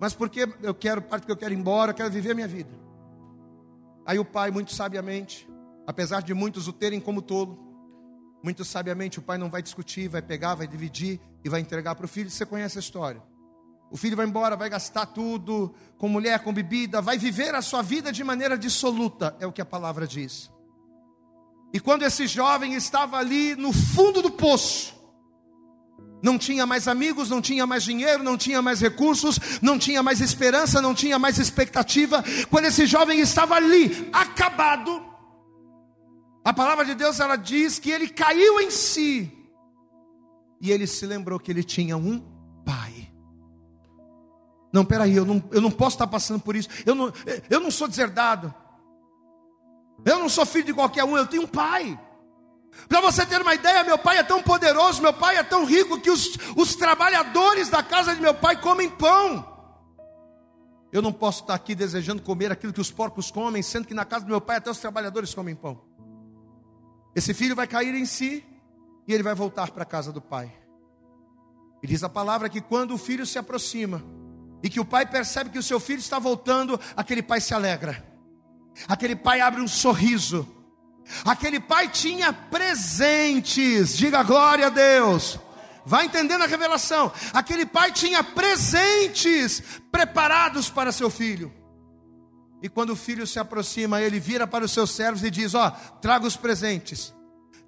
Mas 0.00 0.12
porque 0.12 0.48
eu 0.60 0.74
quero 0.74 1.00
parte 1.00 1.22
porque 1.22 1.32
eu 1.32 1.36
quero 1.36 1.54
ir 1.54 1.56
embora, 1.56 1.92
eu 1.92 1.94
quero 1.94 2.10
viver 2.10 2.32
a 2.32 2.34
minha 2.34 2.48
vida. 2.48 2.76
Aí 4.04 4.18
o 4.18 4.24
pai, 4.24 4.50
muito 4.50 4.74
sabiamente, 4.74 5.48
apesar 5.86 6.22
de 6.22 6.34
muitos 6.34 6.66
o 6.66 6.72
terem 6.72 6.98
como 6.98 7.22
tolo, 7.22 7.56
muito 8.42 8.64
sabiamente 8.64 9.20
o 9.20 9.22
pai 9.22 9.38
não 9.38 9.48
vai 9.48 9.62
discutir, 9.62 10.08
vai 10.08 10.20
pegar, 10.20 10.56
vai 10.56 10.66
dividir 10.66 11.20
e 11.44 11.48
vai 11.48 11.60
entregar 11.60 11.94
para 11.94 12.04
o 12.04 12.08
filho. 12.08 12.28
Você 12.28 12.44
conhece 12.44 12.78
a 12.78 12.80
história. 12.80 13.22
O 13.92 13.96
filho 13.96 14.16
vai 14.16 14.26
embora, 14.26 14.56
vai 14.56 14.68
gastar 14.68 15.06
tudo 15.06 15.72
com 15.98 16.08
mulher, 16.08 16.40
com 16.40 16.52
bebida, 16.52 17.00
vai 17.00 17.16
viver 17.16 17.54
a 17.54 17.62
sua 17.62 17.80
vida 17.80 18.10
de 18.10 18.24
maneira 18.24 18.58
dissoluta, 18.58 19.36
é 19.38 19.46
o 19.46 19.52
que 19.52 19.60
a 19.60 19.66
palavra 19.66 20.04
diz. 20.04 20.50
E 21.72 21.78
quando 21.78 22.02
esse 22.02 22.26
jovem 22.26 22.74
estava 22.74 23.16
ali 23.16 23.54
no 23.54 23.72
fundo 23.72 24.20
do 24.20 24.30
poço, 24.30 24.98
não 26.22 26.36
tinha 26.36 26.66
mais 26.66 26.86
amigos, 26.86 27.30
não 27.30 27.40
tinha 27.40 27.66
mais 27.66 27.82
dinheiro, 27.82 28.22
não 28.22 28.36
tinha 28.36 28.60
mais 28.60 28.80
recursos, 28.80 29.38
não 29.62 29.78
tinha 29.78 30.02
mais 30.02 30.20
esperança, 30.20 30.82
não 30.82 30.94
tinha 30.94 31.18
mais 31.18 31.38
expectativa. 31.38 32.22
Quando 32.50 32.66
esse 32.66 32.86
jovem 32.86 33.20
estava 33.20 33.54
ali, 33.54 34.08
acabado, 34.12 35.02
a 36.44 36.52
palavra 36.52 36.84
de 36.84 36.94
Deus 36.94 37.20
ela 37.20 37.36
diz 37.36 37.78
que 37.78 37.90
ele 37.90 38.08
caiu 38.08 38.60
em 38.60 38.70
si. 38.70 39.32
E 40.60 40.70
ele 40.70 40.86
se 40.86 41.06
lembrou 41.06 41.38
que 41.38 41.50
ele 41.50 41.64
tinha 41.64 41.96
um 41.96 42.20
pai. 42.64 43.10
Não, 44.72 44.84
peraí, 44.84 45.16
eu 45.16 45.24
não, 45.24 45.42
eu 45.50 45.60
não 45.60 45.70
posso 45.70 45.96
estar 45.96 46.06
passando 46.06 46.40
por 46.40 46.54
isso. 46.54 46.68
Eu 46.84 46.94
não, 46.94 47.12
eu 47.48 47.60
não 47.60 47.70
sou 47.70 47.88
deserdado. 47.88 48.54
Eu 50.04 50.18
não 50.18 50.28
sou 50.28 50.46
filho 50.46 50.66
de 50.66 50.74
qualquer 50.74 51.04
um, 51.04 51.16
eu 51.16 51.26
tenho 51.26 51.42
um 51.42 51.46
pai. 51.46 51.98
Para 52.88 53.00
você 53.00 53.26
ter 53.26 53.40
uma 53.40 53.54
ideia, 53.54 53.84
meu 53.84 53.98
pai 53.98 54.18
é 54.18 54.22
tão 54.22 54.42
poderoso, 54.42 55.02
meu 55.02 55.12
pai 55.12 55.36
é 55.36 55.42
tão 55.42 55.64
rico 55.64 56.00
que 56.00 56.10
os, 56.10 56.36
os 56.56 56.74
trabalhadores 56.74 57.68
da 57.68 57.82
casa 57.82 58.14
de 58.14 58.20
meu 58.20 58.34
pai 58.34 58.60
comem 58.60 58.88
pão. 58.88 59.46
Eu 60.92 61.00
não 61.02 61.12
posso 61.12 61.42
estar 61.42 61.54
aqui 61.54 61.74
desejando 61.74 62.22
comer 62.22 62.50
aquilo 62.50 62.72
que 62.72 62.80
os 62.80 62.90
porcos 62.90 63.30
comem, 63.30 63.62
sendo 63.62 63.86
que 63.86 63.94
na 63.94 64.04
casa 64.04 64.24
do 64.24 64.30
meu 64.30 64.40
pai 64.40 64.56
até 64.56 64.70
os 64.70 64.78
trabalhadores 64.78 65.32
comem 65.34 65.54
pão. 65.54 65.80
Esse 67.14 67.32
filho 67.32 67.54
vai 67.54 67.66
cair 67.66 67.94
em 67.94 68.04
si 68.04 68.44
e 69.06 69.12
ele 69.12 69.22
vai 69.22 69.34
voltar 69.34 69.70
para 69.70 69.82
a 69.82 69.86
casa 69.86 70.12
do 70.12 70.20
pai. 70.20 70.52
E 71.82 71.86
diz 71.86 72.02
a 72.02 72.08
palavra 72.08 72.48
que 72.48 72.60
quando 72.60 72.94
o 72.94 72.98
filho 72.98 73.24
se 73.24 73.38
aproxima 73.38 74.02
e 74.62 74.68
que 74.68 74.80
o 74.80 74.84
pai 74.84 75.06
percebe 75.06 75.50
que 75.50 75.58
o 75.58 75.62
seu 75.62 75.80
filho 75.80 76.00
está 76.00 76.18
voltando, 76.18 76.78
aquele 76.96 77.22
pai 77.22 77.40
se 77.40 77.54
alegra. 77.54 78.09
Aquele 78.88 79.16
pai 79.16 79.40
abre 79.40 79.60
um 79.60 79.68
sorriso 79.68 80.46
Aquele 81.24 81.60
pai 81.60 81.88
tinha 81.88 82.32
presentes, 82.32 83.96
diga 83.96 84.22
glória 84.22 84.68
a 84.68 84.70
Deus. 84.70 85.38
Vai 85.84 86.04
entendendo 86.06 86.42
a 86.42 86.46
revelação. 86.46 87.12
Aquele 87.32 87.66
pai 87.66 87.90
tinha 87.90 88.22
presentes 88.22 89.62
preparados 89.90 90.70
para 90.70 90.92
seu 90.92 91.10
filho. 91.10 91.52
E 92.62 92.68
quando 92.68 92.90
o 92.90 92.96
filho 92.96 93.26
se 93.26 93.38
aproxima, 93.38 94.00
ele 94.00 94.20
vira 94.20 94.46
para 94.46 94.64
os 94.64 94.70
seus 94.70 94.90
servos 94.90 95.24
e 95.24 95.30
diz: 95.30 95.54
Ó, 95.54 95.66
oh, 95.66 95.98
traga 95.98 96.26
os 96.26 96.36
presentes, 96.36 97.12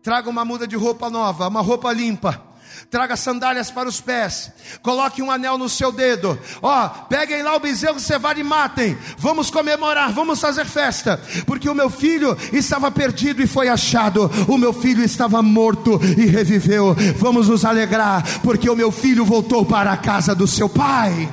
traga 0.03 0.29
uma 0.29 0.45
muda 0.45 0.67
de 0.67 0.77
roupa 0.77 1.09
nova, 1.11 1.49
uma 1.49 1.63
roupa 1.63 1.93
limpa, 1.93 2.47
traga 2.91 3.17
sandálias 3.17 3.71
para 3.71 3.89
os 3.89 4.01
pés, 4.01 4.53
coloque 4.83 5.23
um 5.23 5.31
anel 5.31 5.57
no 5.57 5.69
seu 5.69 5.91
dedo, 5.91 6.39
ó, 6.61 6.89
peguem 6.89 7.43
lá 7.43 7.57
o 7.57 7.61
bezerro 7.61 7.99
cevado 7.99 8.41
e 8.41 8.45
matem, 8.45 8.97
vamos 9.19 9.51
comemorar, 9.51 10.13
vamos 10.13 10.41
fazer 10.41 10.65
festa, 10.65 11.21
porque 11.47 11.69
o 11.69 11.75
meu 11.75 11.91
filho 11.91 12.37
estava 12.53 12.91
perdido 12.91 13.43
e 13.43 13.47
foi 13.47 13.69
achado, 13.69 14.31
o 14.49 14.59
meu 14.59 14.73
filho 14.73 15.03
estava 15.03 15.43
morto 15.43 16.01
e 16.19 16.27
reviveu, 16.27 16.95
vamos 17.17 17.49
nos 17.49 17.65
alegrar, 17.65 18.41
porque 18.41 18.69
o 18.69 18.77
meu 18.77 18.91
filho 18.93 19.25
voltou 19.25 19.65
para 19.65 19.93
a 19.93 19.97
casa 19.97 20.35
do 20.35 20.47
seu 20.47 20.69
pai. 20.69 21.33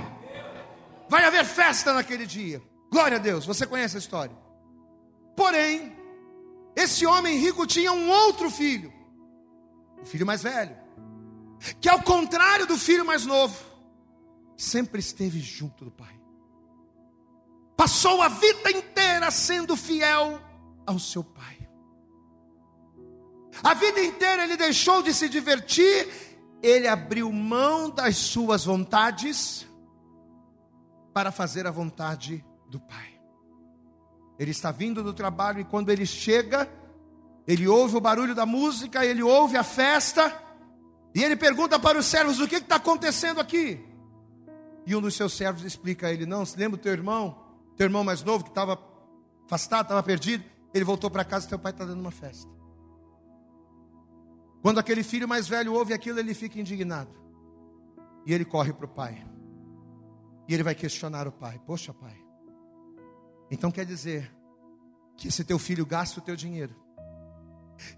Vai 1.10 1.26
haver 1.26 1.44
festa 1.44 1.94
naquele 1.94 2.26
dia, 2.26 2.62
glória 2.92 3.18
a 3.18 3.20
Deus, 3.20 3.46
você 3.46 3.66
conhece 3.66 3.96
a 3.96 4.00
história. 4.00 4.36
Porém, 5.36 5.92
esse 6.76 7.06
homem 7.06 7.38
rico 7.38 7.66
tinha 7.66 7.92
um 7.92 8.10
outro 8.10 8.50
filho, 8.50 8.94
o 10.02 10.06
filho 10.06 10.26
mais 10.26 10.42
velho 10.42 10.79
que 11.80 11.89
ao 11.89 12.01
contrário 12.01 12.66
do 12.66 12.78
filho 12.78 13.05
mais 13.05 13.26
novo, 13.26 13.57
sempre 14.57 14.99
esteve 14.99 15.39
junto 15.39 15.86
do 15.86 15.91
pai. 15.91 16.20
Passou 17.76 18.22
a 18.22 18.28
vida 18.28 18.72
inteira 18.72 19.32
sendo 19.32 19.76
fiel 19.76 20.41
ao 20.86 20.99
seu 20.99 21.24
pai. 21.24 21.57
A 23.64 23.74
vida 23.74 24.03
inteira 24.03 24.43
ele 24.43 24.57
deixou 24.57 25.01
de 25.01 25.14
se 25.14 25.28
divertir, 25.28 26.07
ele 26.62 26.88
abriu 26.88 27.32
mão 27.32 27.89
das 27.89 28.18
suas 28.18 28.66
vontades 28.66 29.66
para 31.14 31.32
fazer 31.32 31.68
a 31.68 31.72
vontade 31.72 32.45
do 32.70 32.80
pai. 32.80 33.20
Ele 34.38 34.51
está 34.51 34.72
vindo 34.72 35.03
do 35.03 35.14
trabalho 35.14 35.60
e 35.60 35.66
quando 35.66 35.89
ele 35.89 36.05
chega, 36.05 36.70
ele 37.45 37.68
ouve 37.68 37.97
o 37.97 38.01
barulho 38.01 38.34
da 38.34 38.45
música, 38.45 39.05
ele 39.05 39.22
ouve 39.22 39.57
a 39.57 39.64
festa, 39.64 40.34
e 41.14 41.24
ele 41.24 41.36
pergunta 41.36 41.80
para 41.80 41.97
os 41.97 42.05
servos: 42.05 42.39
o 42.39 42.47
que 42.47 42.55
está 42.55 42.76
acontecendo 42.76 43.39
aqui? 43.39 43.84
E 44.86 44.95
um 44.95 45.01
dos 45.01 45.16
seus 45.16 45.34
servos 45.34 45.64
explica 45.64 46.07
a 46.07 46.14
ele: 46.14 46.26
Não, 46.26 46.45
se 46.45 46.57
lembra 46.57 46.80
o 46.80 46.82
teu 46.82 46.91
irmão, 46.91 47.43
teu 47.76 47.86
irmão 47.86 48.03
mais 48.03 48.24
novo 48.24 48.43
que 48.43 48.49
estava 48.49 48.80
afastado, 49.45 49.86
estava 49.86 50.03
perdido? 50.03 50.43
Ele 50.74 50.86
voltou 50.86 51.10
para 51.10 51.26
casa 51.26 51.45
e 51.45 51.49
teu 51.49 51.60
pai 51.60 51.72
está 51.72 51.84
dando 51.84 51.99
uma 51.99 52.12
festa. 52.12 52.49
Quando 54.62 54.78
aquele 54.78 55.03
filho 55.03 55.28
mais 55.28 55.47
velho 55.47 55.74
ouve 55.74 55.93
aquilo, 55.93 56.20
ele 56.20 56.34
fica 56.34 56.60
indignado. 56.60 57.18
E 58.26 58.34
ele 58.34 58.45
corre 58.45 58.74
para 58.74 58.86
o 58.86 58.89
pai. 58.89 59.26
E 60.47 60.53
ele 60.53 60.64
vai 60.64 60.76
questionar 60.76 61.28
o 61.28 61.32
pai: 61.32 61.60
Poxa, 61.66 61.93
pai. 61.93 62.18
Então 63.49 63.72
quer 63.72 63.86
dizer 63.86 64.32
que 65.18 65.28
esse 65.28 65.43
teu 65.43 65.57
filho 65.57 65.86
gasta 65.86 66.20
o 66.20 66.24
teu 66.24 66.36
dinheiro, 66.36 66.76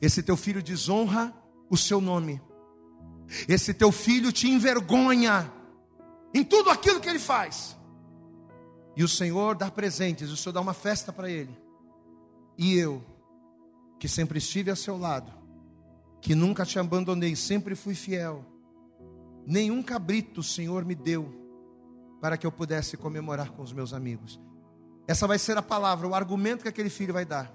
esse 0.02 0.24
teu 0.24 0.38
filho 0.38 0.64
desonra 0.64 1.34
o 1.70 1.76
seu 1.76 2.00
nome 2.00 2.42
esse 3.48 3.74
teu 3.74 3.92
filho 3.92 4.32
te 4.32 4.50
envergonha 4.50 5.52
em 6.34 6.44
tudo 6.44 6.70
aquilo 6.70 7.00
que 7.00 7.10
ele 7.10 7.20
faz. 7.20 7.78
E 8.96 9.04
o 9.04 9.08
Senhor 9.08 9.56
dá 9.56 9.72
presentes, 9.72 10.30
o 10.30 10.38
Senhor 10.38 10.54
dá 10.54 10.62
uma 10.62 10.74
festa 10.74 11.14
para 11.14 11.30
ele. 11.30 11.58
E 12.58 12.78
eu 12.78 13.04
que 14.00 14.08
sempre 14.08 14.40
estive 14.40 14.72
a 14.72 14.76
seu 14.76 14.98
lado, 14.98 15.32
que 16.20 16.34
nunca 16.34 16.66
te 16.66 16.80
abandonei, 16.80 17.36
sempre 17.36 17.76
fui 17.76 17.94
fiel. 17.94 18.44
Nenhum 19.46 19.82
cabrito 19.82 20.42
o 20.42 20.44
Senhor 20.44 20.84
me 20.84 20.96
deu 20.96 21.32
para 22.20 22.38
que 22.38 22.46
eu 22.46 22.52
pudesse 22.52 22.98
comemorar 22.98 23.52
com 23.52 23.62
os 23.62 23.72
meus 23.74 23.94
amigos. 23.94 24.40
Essa 25.08 25.28
vai 25.28 25.40
ser 25.40 25.58
a 25.58 25.62
palavra, 25.62 26.08
o 26.08 26.16
argumento 26.16 26.64
que 26.64 26.68
aquele 26.68 26.90
filho 26.90 27.14
vai 27.14 27.26
dar. 27.26 27.52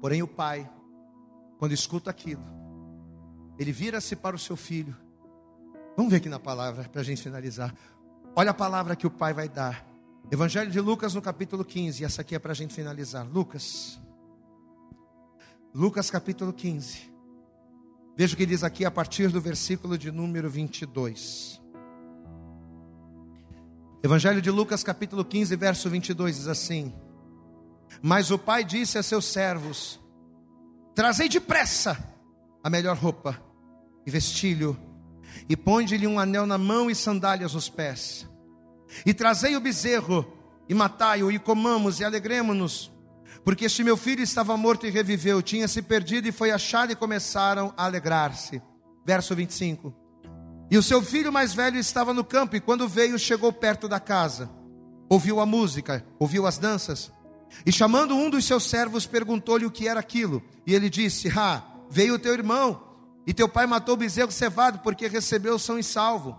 Porém, 0.00 0.22
o 0.22 0.28
pai, 0.28 0.68
quando 1.58 1.72
escuta 1.72 2.10
aquilo, 2.10 2.42
ele 3.58 3.72
vira-se 3.72 4.14
para 4.14 4.36
o 4.36 4.38
seu 4.38 4.56
filho. 4.56 4.94
Vamos 5.96 6.10
ver 6.10 6.18
aqui 6.18 6.28
na 6.28 6.38
palavra, 6.38 6.84
para 6.84 7.00
a 7.00 7.04
gente 7.04 7.22
finalizar. 7.22 7.74
Olha 8.34 8.50
a 8.50 8.54
palavra 8.54 8.94
que 8.94 9.06
o 9.06 9.10
pai 9.10 9.32
vai 9.32 9.48
dar. 9.48 9.86
Evangelho 10.30 10.70
de 10.70 10.80
Lucas, 10.80 11.14
no 11.14 11.22
capítulo 11.22 11.64
15. 11.64 12.02
E 12.02 12.04
essa 12.04 12.20
aqui 12.20 12.34
é 12.34 12.38
para 12.38 12.52
a 12.52 12.54
gente 12.54 12.74
finalizar. 12.74 13.26
Lucas. 13.26 13.98
Lucas, 15.74 16.10
capítulo 16.10 16.52
15. 16.52 17.10
Veja 18.14 18.34
o 18.34 18.36
que 18.36 18.44
diz 18.44 18.62
aqui 18.62 18.84
a 18.84 18.90
partir 18.90 19.28
do 19.28 19.40
versículo 19.40 19.96
de 19.96 20.10
número 20.10 20.50
22. 20.50 21.62
Evangelho 24.02 24.42
de 24.42 24.50
Lucas, 24.50 24.82
capítulo 24.82 25.24
15, 25.24 25.56
verso 25.56 25.88
22 25.88 26.36
diz 26.36 26.46
assim: 26.46 26.94
Mas 28.02 28.30
o 28.30 28.38
pai 28.38 28.64
disse 28.64 28.98
a 28.98 29.02
seus 29.02 29.24
servos: 29.24 29.98
Trazei 30.94 31.28
depressa 31.28 31.98
a 32.62 32.68
melhor 32.68 32.96
roupa 32.96 33.45
e 34.06 34.10
vestilho, 34.10 34.78
e 35.48 35.56
ponde-lhe 35.56 36.06
um 36.06 36.18
anel 36.18 36.46
na 36.46 36.56
mão 36.56 36.88
e 36.90 36.94
sandálias 36.94 37.54
nos 37.54 37.68
pés. 37.68 38.26
E 39.04 39.12
trazei 39.12 39.56
o 39.56 39.60
bezerro, 39.60 40.24
e 40.68 40.74
matai-o, 40.74 41.30
e 41.30 41.38
comamos, 41.38 42.00
e 42.00 42.04
alegremos-nos, 42.04 42.90
porque 43.44 43.66
este 43.66 43.84
meu 43.84 43.96
filho 43.96 44.22
estava 44.22 44.56
morto 44.56 44.86
e 44.86 44.90
reviveu, 44.90 45.42
tinha 45.42 45.68
se 45.68 45.82
perdido 45.82 46.26
e 46.26 46.32
foi 46.32 46.50
achado, 46.50 46.92
e 46.92 46.96
começaram 46.96 47.72
a 47.76 47.84
alegrar-se. 47.84 48.62
Verso 49.04 49.34
25. 49.36 49.94
E 50.68 50.76
o 50.76 50.82
seu 50.82 51.00
filho 51.00 51.32
mais 51.32 51.54
velho 51.54 51.78
estava 51.78 52.12
no 52.12 52.24
campo, 52.24 52.56
e 52.56 52.60
quando 52.60 52.88
veio, 52.88 53.18
chegou 53.18 53.52
perto 53.52 53.88
da 53.88 54.00
casa. 54.00 54.50
Ouviu 55.08 55.38
a 55.38 55.46
música, 55.46 56.04
ouviu 56.18 56.44
as 56.44 56.58
danças. 56.58 57.12
E 57.64 57.70
chamando 57.70 58.16
um 58.16 58.28
dos 58.28 58.44
seus 58.44 58.64
servos, 58.64 59.06
perguntou-lhe 59.06 59.64
o 59.64 59.70
que 59.70 59.86
era 59.86 60.00
aquilo. 60.00 60.42
E 60.66 60.74
ele 60.74 60.90
disse: 60.90 61.32
Ah, 61.36 61.62
veio 61.88 62.14
o 62.14 62.18
teu 62.18 62.32
irmão, 62.32 62.82
e 63.26 63.34
teu 63.34 63.48
pai 63.48 63.66
matou 63.66 63.94
o 63.94 63.98
bezerro 63.98 64.30
cevado, 64.30 64.78
porque 64.78 65.08
recebeu 65.08 65.58
são 65.58 65.78
e 65.78 65.82
salvo. 65.82 66.36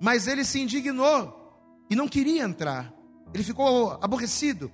Mas 0.00 0.26
ele 0.26 0.44
se 0.44 0.60
indignou 0.60 1.34
e 1.90 1.96
não 1.96 2.06
queria 2.06 2.42
entrar. 2.42 2.92
Ele 3.32 3.42
ficou 3.42 3.98
aborrecido. 4.02 4.70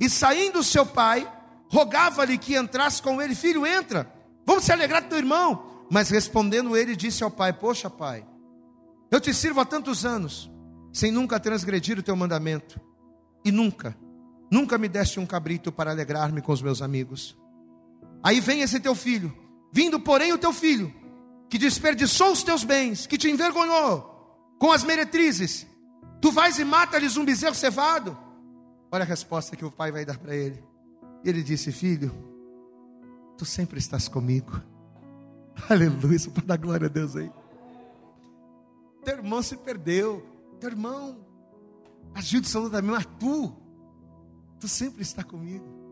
E 0.00 0.08
saindo 0.08 0.62
seu 0.62 0.86
pai, 0.86 1.30
rogava-lhe 1.68 2.38
que 2.38 2.56
entrasse 2.56 3.02
com 3.02 3.20
ele: 3.20 3.34
Filho, 3.34 3.66
entra, 3.66 4.10
vamos 4.46 4.64
se 4.64 4.72
alegrar 4.72 5.02
do 5.02 5.08
teu 5.08 5.18
irmão. 5.18 5.86
Mas 5.90 6.08
respondendo 6.08 6.76
ele, 6.76 6.96
disse 6.96 7.22
ao 7.22 7.30
pai: 7.30 7.52
Poxa, 7.52 7.90
pai, 7.90 8.26
eu 9.10 9.20
te 9.20 9.34
sirvo 9.34 9.60
há 9.60 9.64
tantos 9.64 10.06
anos, 10.06 10.50
sem 10.92 11.12
nunca 11.12 11.38
transgredir 11.38 11.98
o 11.98 12.02
teu 12.02 12.16
mandamento, 12.16 12.80
e 13.44 13.52
nunca, 13.52 13.94
nunca 14.50 14.78
me 14.78 14.88
deste 14.88 15.20
um 15.20 15.26
cabrito 15.26 15.70
para 15.70 15.90
alegrar-me 15.90 16.40
com 16.40 16.52
os 16.52 16.62
meus 16.62 16.80
amigos. 16.80 17.36
Aí 18.22 18.40
vem 18.40 18.62
esse 18.62 18.80
teu 18.80 18.94
filho, 18.94 19.36
vindo, 19.74 19.98
porém, 19.98 20.32
o 20.32 20.38
teu 20.38 20.52
filho, 20.52 20.94
que 21.50 21.58
desperdiçou 21.58 22.30
os 22.30 22.44
teus 22.44 22.62
bens, 22.62 23.08
que 23.08 23.18
te 23.18 23.28
envergonhou 23.28 24.56
com 24.56 24.70
as 24.70 24.84
meretrizes, 24.84 25.66
tu 26.20 26.30
vais 26.30 26.60
e 26.60 26.64
mata-lhes 26.64 27.16
um 27.16 27.24
bezerro 27.24 27.56
cevado. 27.56 28.16
Olha 28.92 29.02
a 29.02 29.06
resposta 29.06 29.56
que 29.56 29.64
o 29.64 29.72
pai 29.72 29.90
vai 29.90 30.04
dar 30.04 30.16
para 30.16 30.36
ele. 30.36 30.62
Ele 31.24 31.42
disse: 31.42 31.72
Filho, 31.72 32.14
tu 33.36 33.44
sempre 33.44 33.80
estás 33.80 34.06
comigo. 34.06 34.62
Aleluia, 35.68 36.20
para 36.32 36.46
dar 36.46 36.56
glória 36.56 36.86
a 36.86 36.90
Deus 36.90 37.16
aí. 37.16 37.32
Teu 39.04 39.16
irmão 39.16 39.42
se 39.42 39.56
perdeu. 39.56 40.24
Teu 40.60 40.70
irmão 40.70 41.18
agiu 42.14 42.40
de 42.40 42.48
saúde 42.48 42.70
também, 42.70 42.92
mas 42.92 43.06
tu, 43.18 43.52
tu 44.60 44.68
sempre 44.68 45.02
está 45.02 45.24
comigo. 45.24 45.83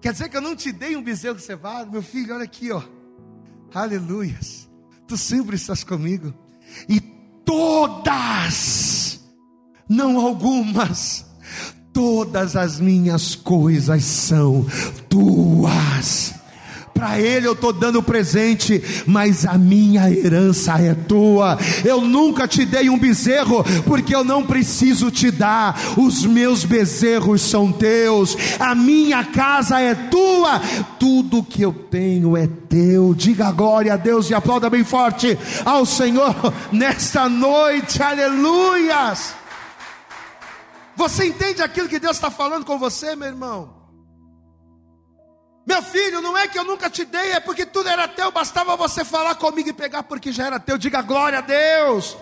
Quer 0.00 0.12
dizer 0.12 0.28
que 0.28 0.36
eu 0.36 0.40
não 0.40 0.56
te 0.56 0.72
dei 0.72 0.96
um 0.96 1.02
bezerro 1.02 1.38
cevado, 1.38 1.90
meu 1.90 2.02
filho, 2.02 2.34
olha 2.34 2.44
aqui, 2.44 2.72
ó. 2.72 2.82
Aleluias. 3.74 4.68
Tu 5.06 5.16
sempre 5.16 5.56
estás 5.56 5.84
comigo. 5.84 6.32
E 6.88 7.00
todas, 7.44 9.20
não 9.88 10.18
algumas, 10.18 11.26
todas 11.92 12.56
as 12.56 12.80
minhas 12.80 13.34
coisas 13.34 14.04
são 14.04 14.66
tuas. 15.08 16.39
Para 16.94 17.18
ele 17.18 17.46
eu 17.46 17.52
estou 17.52 17.72
dando 17.72 18.02
presente, 18.02 18.82
mas 19.06 19.46
a 19.46 19.56
minha 19.56 20.10
herança 20.10 20.74
é 20.80 20.94
tua. 20.94 21.58
Eu 21.84 22.02
nunca 22.02 22.46
te 22.46 22.64
dei 22.64 22.90
um 22.90 22.98
bezerro, 22.98 23.64
porque 23.86 24.14
eu 24.14 24.22
não 24.22 24.44
preciso 24.44 25.10
te 25.10 25.30
dar. 25.30 25.80
Os 25.96 26.24
meus 26.24 26.64
bezerros 26.64 27.42
são 27.42 27.72
teus, 27.72 28.36
a 28.58 28.74
minha 28.74 29.24
casa 29.24 29.80
é 29.80 29.94
tua, 29.94 30.60
tudo 30.98 31.42
que 31.42 31.62
eu 31.62 31.72
tenho 31.72 32.36
é 32.36 32.46
teu. 32.68 33.14
Diga 33.14 33.50
glória 33.50 33.94
a 33.94 33.96
Deus 33.96 34.28
e 34.28 34.34
aplauda 34.34 34.68
bem 34.68 34.84
forte 34.84 35.38
ao 35.64 35.86
Senhor 35.86 36.34
nesta 36.70 37.28
noite, 37.28 38.02
aleluias. 38.02 39.34
Você 40.96 41.28
entende 41.28 41.62
aquilo 41.62 41.88
que 41.88 41.98
Deus 41.98 42.16
está 42.16 42.30
falando 42.30 42.66
com 42.66 42.78
você, 42.78 43.16
meu 43.16 43.28
irmão? 43.28 43.79
Meu 45.66 45.82
filho, 45.82 46.20
não 46.20 46.36
é 46.36 46.48
que 46.48 46.58
eu 46.58 46.64
nunca 46.64 46.88
te 46.88 47.04
dei, 47.04 47.32
é 47.32 47.40
porque 47.40 47.66
tudo 47.66 47.88
era 47.88 48.08
teu, 48.08 48.32
bastava 48.32 48.76
você 48.76 49.04
falar 49.04 49.34
comigo 49.34 49.68
e 49.68 49.72
pegar 49.72 50.02
porque 50.02 50.32
já 50.32 50.46
era 50.46 50.58
teu. 50.58 50.78
Diga 50.78 51.02
glória 51.02 51.38
a 51.38 51.42
Deus. 51.42 52.16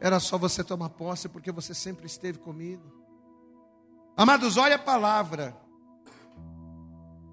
Era 0.00 0.20
só 0.20 0.38
você 0.38 0.62
tomar 0.62 0.90
posse 0.90 1.28
porque 1.28 1.50
você 1.50 1.74
sempre 1.74 2.06
esteve 2.06 2.38
comigo. 2.38 2.82
Amados, 4.16 4.56
olha 4.56 4.76
a 4.76 4.78
palavra. 4.78 5.56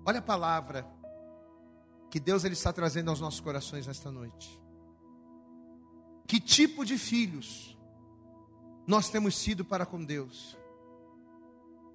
Olha 0.06 0.20
a 0.20 0.22
palavra 0.22 0.88
que 2.10 2.20
Deus 2.20 2.44
ele 2.44 2.54
está 2.54 2.72
trazendo 2.74 3.10
aos 3.10 3.20
nossos 3.20 3.40
corações 3.40 3.88
nesta 3.88 4.12
noite. 4.12 4.60
Que 6.28 6.40
tipo 6.40 6.84
de 6.84 6.98
filhos 6.98 7.78
nós 8.88 9.10
temos 9.10 9.36
sido 9.36 9.64
para 9.64 9.86
com 9.86 10.04
Deus? 10.04 10.58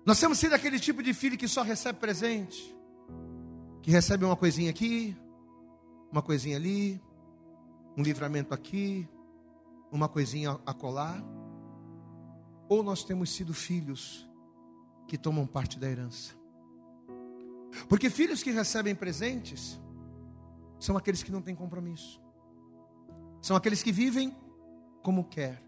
Nós 0.05 0.19
temos 0.19 0.39
sido 0.39 0.55
aquele 0.55 0.79
tipo 0.79 1.03
de 1.03 1.13
filho 1.13 1.37
que 1.37 1.49
só 1.49 1.63
recebe 1.63 1.99
presente 1.99 2.80
que 3.83 3.91
recebe 3.91 4.25
uma 4.25 4.37
coisinha 4.37 4.71
aqui, 4.71 5.17
uma 6.11 6.23
coisinha 6.23 6.57
ali, 6.57 7.01
um 7.97 8.03
livramento 8.03 8.53
aqui, 8.53 9.09
uma 9.91 10.09
coisinha 10.09 10.59
a 10.67 10.75
colar, 10.75 11.23
ou 12.69 12.83
nós 12.83 13.03
temos 13.03 13.31
sido 13.31 13.53
filhos 13.53 14.29
que 15.09 15.19
tomam 15.19 15.47
parte 15.47 15.79
da 15.79 15.91
herança. 15.91 16.35
Porque 17.89 18.11
filhos 18.11 18.43
que 18.43 18.51
recebem 18.51 18.95
presentes 18.95 19.81
são 20.79 20.97
aqueles 20.97 21.23
que 21.23 21.33
não 21.33 21.43
têm 21.43 21.55
compromisso. 21.55 22.21
São 23.41 23.57
aqueles 23.57 23.83
que 23.83 23.93
vivem 23.93 24.37
como 25.03 25.25
quer. 25.25 25.63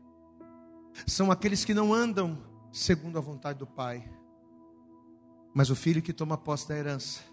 São 1.06 1.30
aqueles 1.30 1.64
que 1.64 1.74
não 1.74 1.92
andam 1.92 2.38
segundo 2.70 3.18
a 3.18 3.20
vontade 3.20 3.58
do 3.58 3.66
pai. 3.66 4.08
Mas 5.54 5.70
o 5.70 5.76
filho 5.76 6.02
que 6.02 6.12
toma 6.12 6.36
posse 6.36 6.68
da 6.68 6.76
herança 6.76 7.31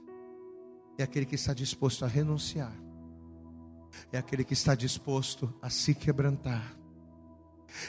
é 1.02 1.04
aquele 1.04 1.26
que 1.26 1.36
está 1.36 1.54
disposto 1.54 2.04
a 2.04 2.08
renunciar, 2.08 2.74
é 4.12 4.18
aquele 4.18 4.44
que 4.44 4.54
está 4.54 4.76
disposto 4.76 5.54
a 5.62 5.70
se 5.70 5.94
quebrantar, 5.96 6.76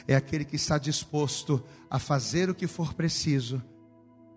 é 0.07 0.15
aquele 0.15 0.45
que 0.45 0.55
está 0.55 0.77
disposto 0.77 1.63
a 1.89 1.99
fazer 1.99 2.49
o 2.49 2.55
que 2.55 2.67
for 2.67 2.93
preciso 2.93 3.61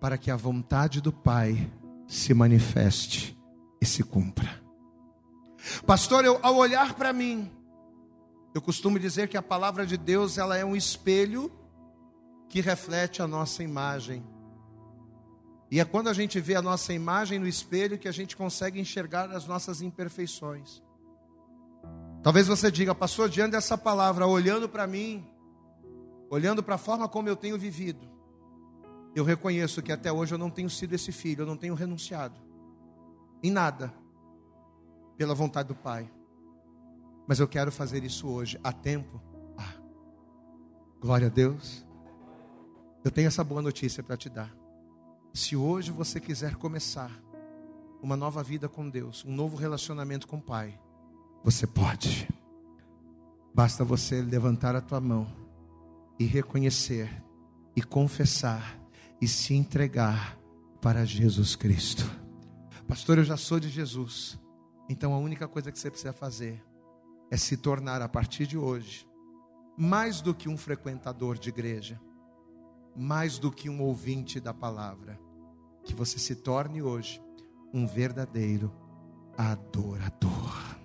para 0.01 0.17
que 0.17 0.29
a 0.29 0.35
vontade 0.35 0.99
do 0.99 1.11
Pai 1.11 1.71
se 2.07 2.33
manifeste 2.33 3.37
e 3.81 3.85
se 3.85 4.03
cumpra. 4.03 4.61
Pastor, 5.85 6.25
eu, 6.25 6.39
ao 6.43 6.55
olhar 6.57 6.93
para 6.95 7.13
mim, 7.13 7.49
eu 8.53 8.61
costumo 8.61 8.99
dizer 8.99 9.27
que 9.27 9.37
a 9.37 9.41
palavra 9.41 9.85
de 9.85 9.97
Deus 9.97 10.37
ela 10.37 10.57
é 10.57 10.65
um 10.65 10.75
espelho 10.75 11.51
que 12.49 12.61
reflete 12.61 13.21
a 13.21 13.27
nossa 13.27 13.63
imagem. 13.63 14.23
E 15.69 15.79
é 15.79 15.85
quando 15.85 16.09
a 16.09 16.13
gente 16.13 16.39
vê 16.39 16.55
a 16.55 16.61
nossa 16.61 16.93
imagem 16.93 17.39
no 17.39 17.47
espelho 17.47 17.97
que 17.97 18.07
a 18.07 18.11
gente 18.11 18.37
consegue 18.37 18.79
enxergar 18.79 19.31
as 19.31 19.47
nossas 19.47 19.81
imperfeições. 19.81 20.81
Talvez 22.21 22.47
você 22.47 22.71
diga, 22.71 22.93
pastor, 22.93 23.29
diante 23.29 23.51
dessa 23.51 23.77
palavra, 23.77 24.25
olhando 24.25 24.67
para 24.69 24.87
mim, 24.87 25.25
olhando 26.29 26.63
para 26.63 26.75
a 26.75 26.77
forma 26.79 27.07
como 27.07 27.29
eu 27.29 27.35
tenho 27.35 27.57
vivido, 27.57 28.07
eu 29.15 29.23
reconheço 29.23 29.81
que 29.81 29.91
até 29.91 30.11
hoje 30.11 30.33
eu 30.33 30.37
não 30.37 30.49
tenho 30.49 30.69
sido 30.69 30.93
esse 30.93 31.11
filho, 31.11 31.43
eu 31.43 31.45
não 31.45 31.57
tenho 31.57 31.73
renunciado 31.73 32.35
em 33.41 33.51
nada 33.51 33.93
pela 35.17 35.33
vontade 35.33 35.67
do 35.67 35.75
Pai. 35.75 36.11
Mas 37.27 37.39
eu 37.39 37.47
quero 37.47 37.71
fazer 37.71 38.03
isso 38.03 38.27
hoje, 38.27 38.59
a 38.63 38.71
tempo. 38.71 39.21
Ah, 39.57 39.73
glória 40.99 41.27
a 41.27 41.29
Deus. 41.29 41.85
Eu 43.03 43.11
tenho 43.11 43.27
essa 43.27 43.43
boa 43.43 43.61
notícia 43.61 44.03
para 44.03 44.17
te 44.17 44.29
dar. 44.29 44.64
Se 45.35 45.53
hoje 45.53 45.91
você 45.91 46.17
quiser 46.17 46.55
começar 46.55 47.11
uma 48.01 48.15
nova 48.15 48.41
vida 48.41 48.69
com 48.69 48.89
Deus, 48.89 49.25
um 49.25 49.35
novo 49.35 49.57
relacionamento 49.57 50.29
com 50.29 50.37
o 50.37 50.41
Pai, 50.41 50.79
você 51.43 51.67
pode. 51.67 52.25
Basta 53.53 53.83
você 53.83 54.21
levantar 54.21 54.77
a 54.77 54.81
tua 54.81 55.01
mão 55.01 55.27
e 56.17 56.23
reconhecer 56.23 57.21
e 57.75 57.81
confessar 57.81 58.79
e 59.19 59.27
se 59.27 59.53
entregar 59.53 60.39
para 60.81 61.03
Jesus 61.03 61.53
Cristo. 61.53 62.09
Pastor, 62.87 63.17
eu 63.17 63.25
já 63.25 63.35
sou 63.35 63.59
de 63.59 63.67
Jesus. 63.67 64.39
Então 64.87 65.13
a 65.13 65.17
única 65.17 65.49
coisa 65.49 65.69
que 65.69 65.77
você 65.77 65.91
precisa 65.91 66.13
fazer 66.13 66.63
é 67.29 67.35
se 67.35 67.57
tornar 67.57 68.01
a 68.01 68.07
partir 68.07 68.47
de 68.47 68.57
hoje 68.57 69.05
mais 69.77 70.21
do 70.21 70.33
que 70.33 70.47
um 70.47 70.55
frequentador 70.55 71.37
de 71.37 71.49
igreja, 71.49 71.99
mais 72.95 73.37
do 73.37 73.51
que 73.51 73.69
um 73.69 73.81
ouvinte 73.81 74.39
da 74.39 74.53
palavra, 74.53 75.24
que 75.85 75.93
você 75.93 76.19
se 76.19 76.35
torne 76.35 76.81
hoje 76.81 77.21
um 77.73 77.85
verdadeiro 77.85 78.73
adorador. 79.37 80.75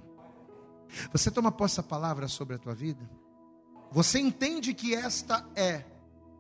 Você 1.13 1.31
toma 1.31 1.51
posse 1.51 1.79
da 1.79 1.83
palavra 1.83 2.29
sobre 2.29 2.57
a 2.57 2.59
tua 2.59 2.75
vida? 2.75 3.09
Você 3.91 4.21
entende 4.21 4.75
que 4.75 4.95
esta 4.95 5.45
é 5.57 5.85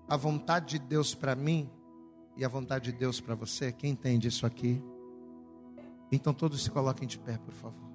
a 0.08 0.16
vontade 0.16 0.78
de 0.78 0.86
Deus 0.86 1.14
para 1.14 1.34
mim 1.34 1.70
e 2.36 2.44
a 2.44 2.48
vontade 2.48 2.92
de 2.92 2.98
Deus 2.98 3.20
para 3.20 3.34
você? 3.34 3.72
Quem 3.72 3.90
entende 3.90 4.28
isso 4.28 4.44
aqui? 4.46 4.82
Então 6.12 6.34
todos 6.34 6.62
se 6.62 6.70
coloquem 6.70 7.08
de 7.08 7.18
pé, 7.18 7.38
por 7.38 7.54
favor. 7.54 7.90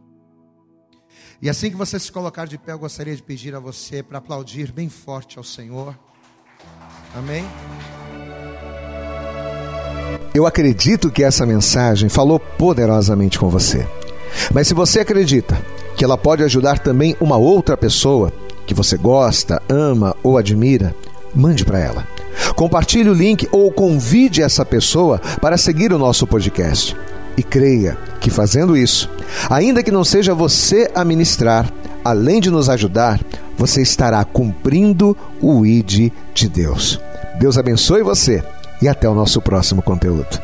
E 1.42 1.50
assim 1.50 1.70
que 1.70 1.76
você 1.76 2.00
se 2.00 2.12
colocar 2.12 2.46
de 2.46 2.58
pé, 2.58 2.72
eu 2.72 2.80
gostaria 2.80 3.16
de 3.16 3.24
pedir 3.24 3.56
a 3.56 3.60
você 3.60 4.02
para 4.02 4.18
aplaudir 4.18 4.72
bem 4.72 4.90
forte 4.90 5.38
ao 5.38 5.44
Senhor. 5.44 5.98
Amém? 7.14 7.44
Eu 10.34 10.46
acredito 10.46 11.10
que 11.10 11.24
essa 11.24 11.46
mensagem 11.46 12.10
falou 12.10 12.40
poderosamente 12.40 13.40
com 13.40 13.50
você. 13.50 13.88
Mas 14.54 14.68
se 14.68 14.74
você 14.74 15.00
acredita 15.00 15.58
que 15.96 16.04
ela 16.04 16.18
pode 16.18 16.44
ajudar 16.44 16.80
também 16.80 17.16
uma 17.20 17.38
outra 17.38 17.78
pessoa 17.78 18.34
que 18.66 18.74
você 18.74 18.98
gosta, 18.98 19.62
ama 19.70 20.16
ou 20.22 20.38
admira, 20.38 20.94
mande 21.34 21.64
para 21.64 21.80
ela. 21.80 22.08
Compartilhe 22.56 23.10
o 23.10 23.14
link 23.14 23.48
ou 23.52 23.72
convide 23.72 24.42
essa 24.42 24.66
pessoa 24.66 25.20
para 25.42 25.58
seguir 25.58 25.94
o 25.94 25.98
nosso 25.98 26.28
podcast. 26.28 26.96
E 27.38 27.44
creia 27.44 27.98
que 28.20 28.30
fazendo 28.30 28.78
isso, 28.78 29.10
ainda 29.50 29.84
que 29.84 29.92
não 29.92 30.04
seja 30.04 30.34
você 30.34 30.90
a 30.96 31.04
ministrar, 31.04 31.70
além 32.04 32.40
de 32.40 32.50
nos 32.50 32.70
ajudar, 32.70 33.20
você 33.58 33.82
estará 33.82 34.24
cumprindo 34.24 35.16
o 35.42 35.66
ID 35.66 36.12
de 36.34 36.50
Deus. 36.50 37.00
Deus 37.40 37.58
abençoe 37.58 38.04
você 38.04 38.44
e 38.82 38.88
até 38.88 39.08
o 39.08 39.14
nosso 39.14 39.42
próximo 39.42 39.82
conteúdo. 39.82 40.40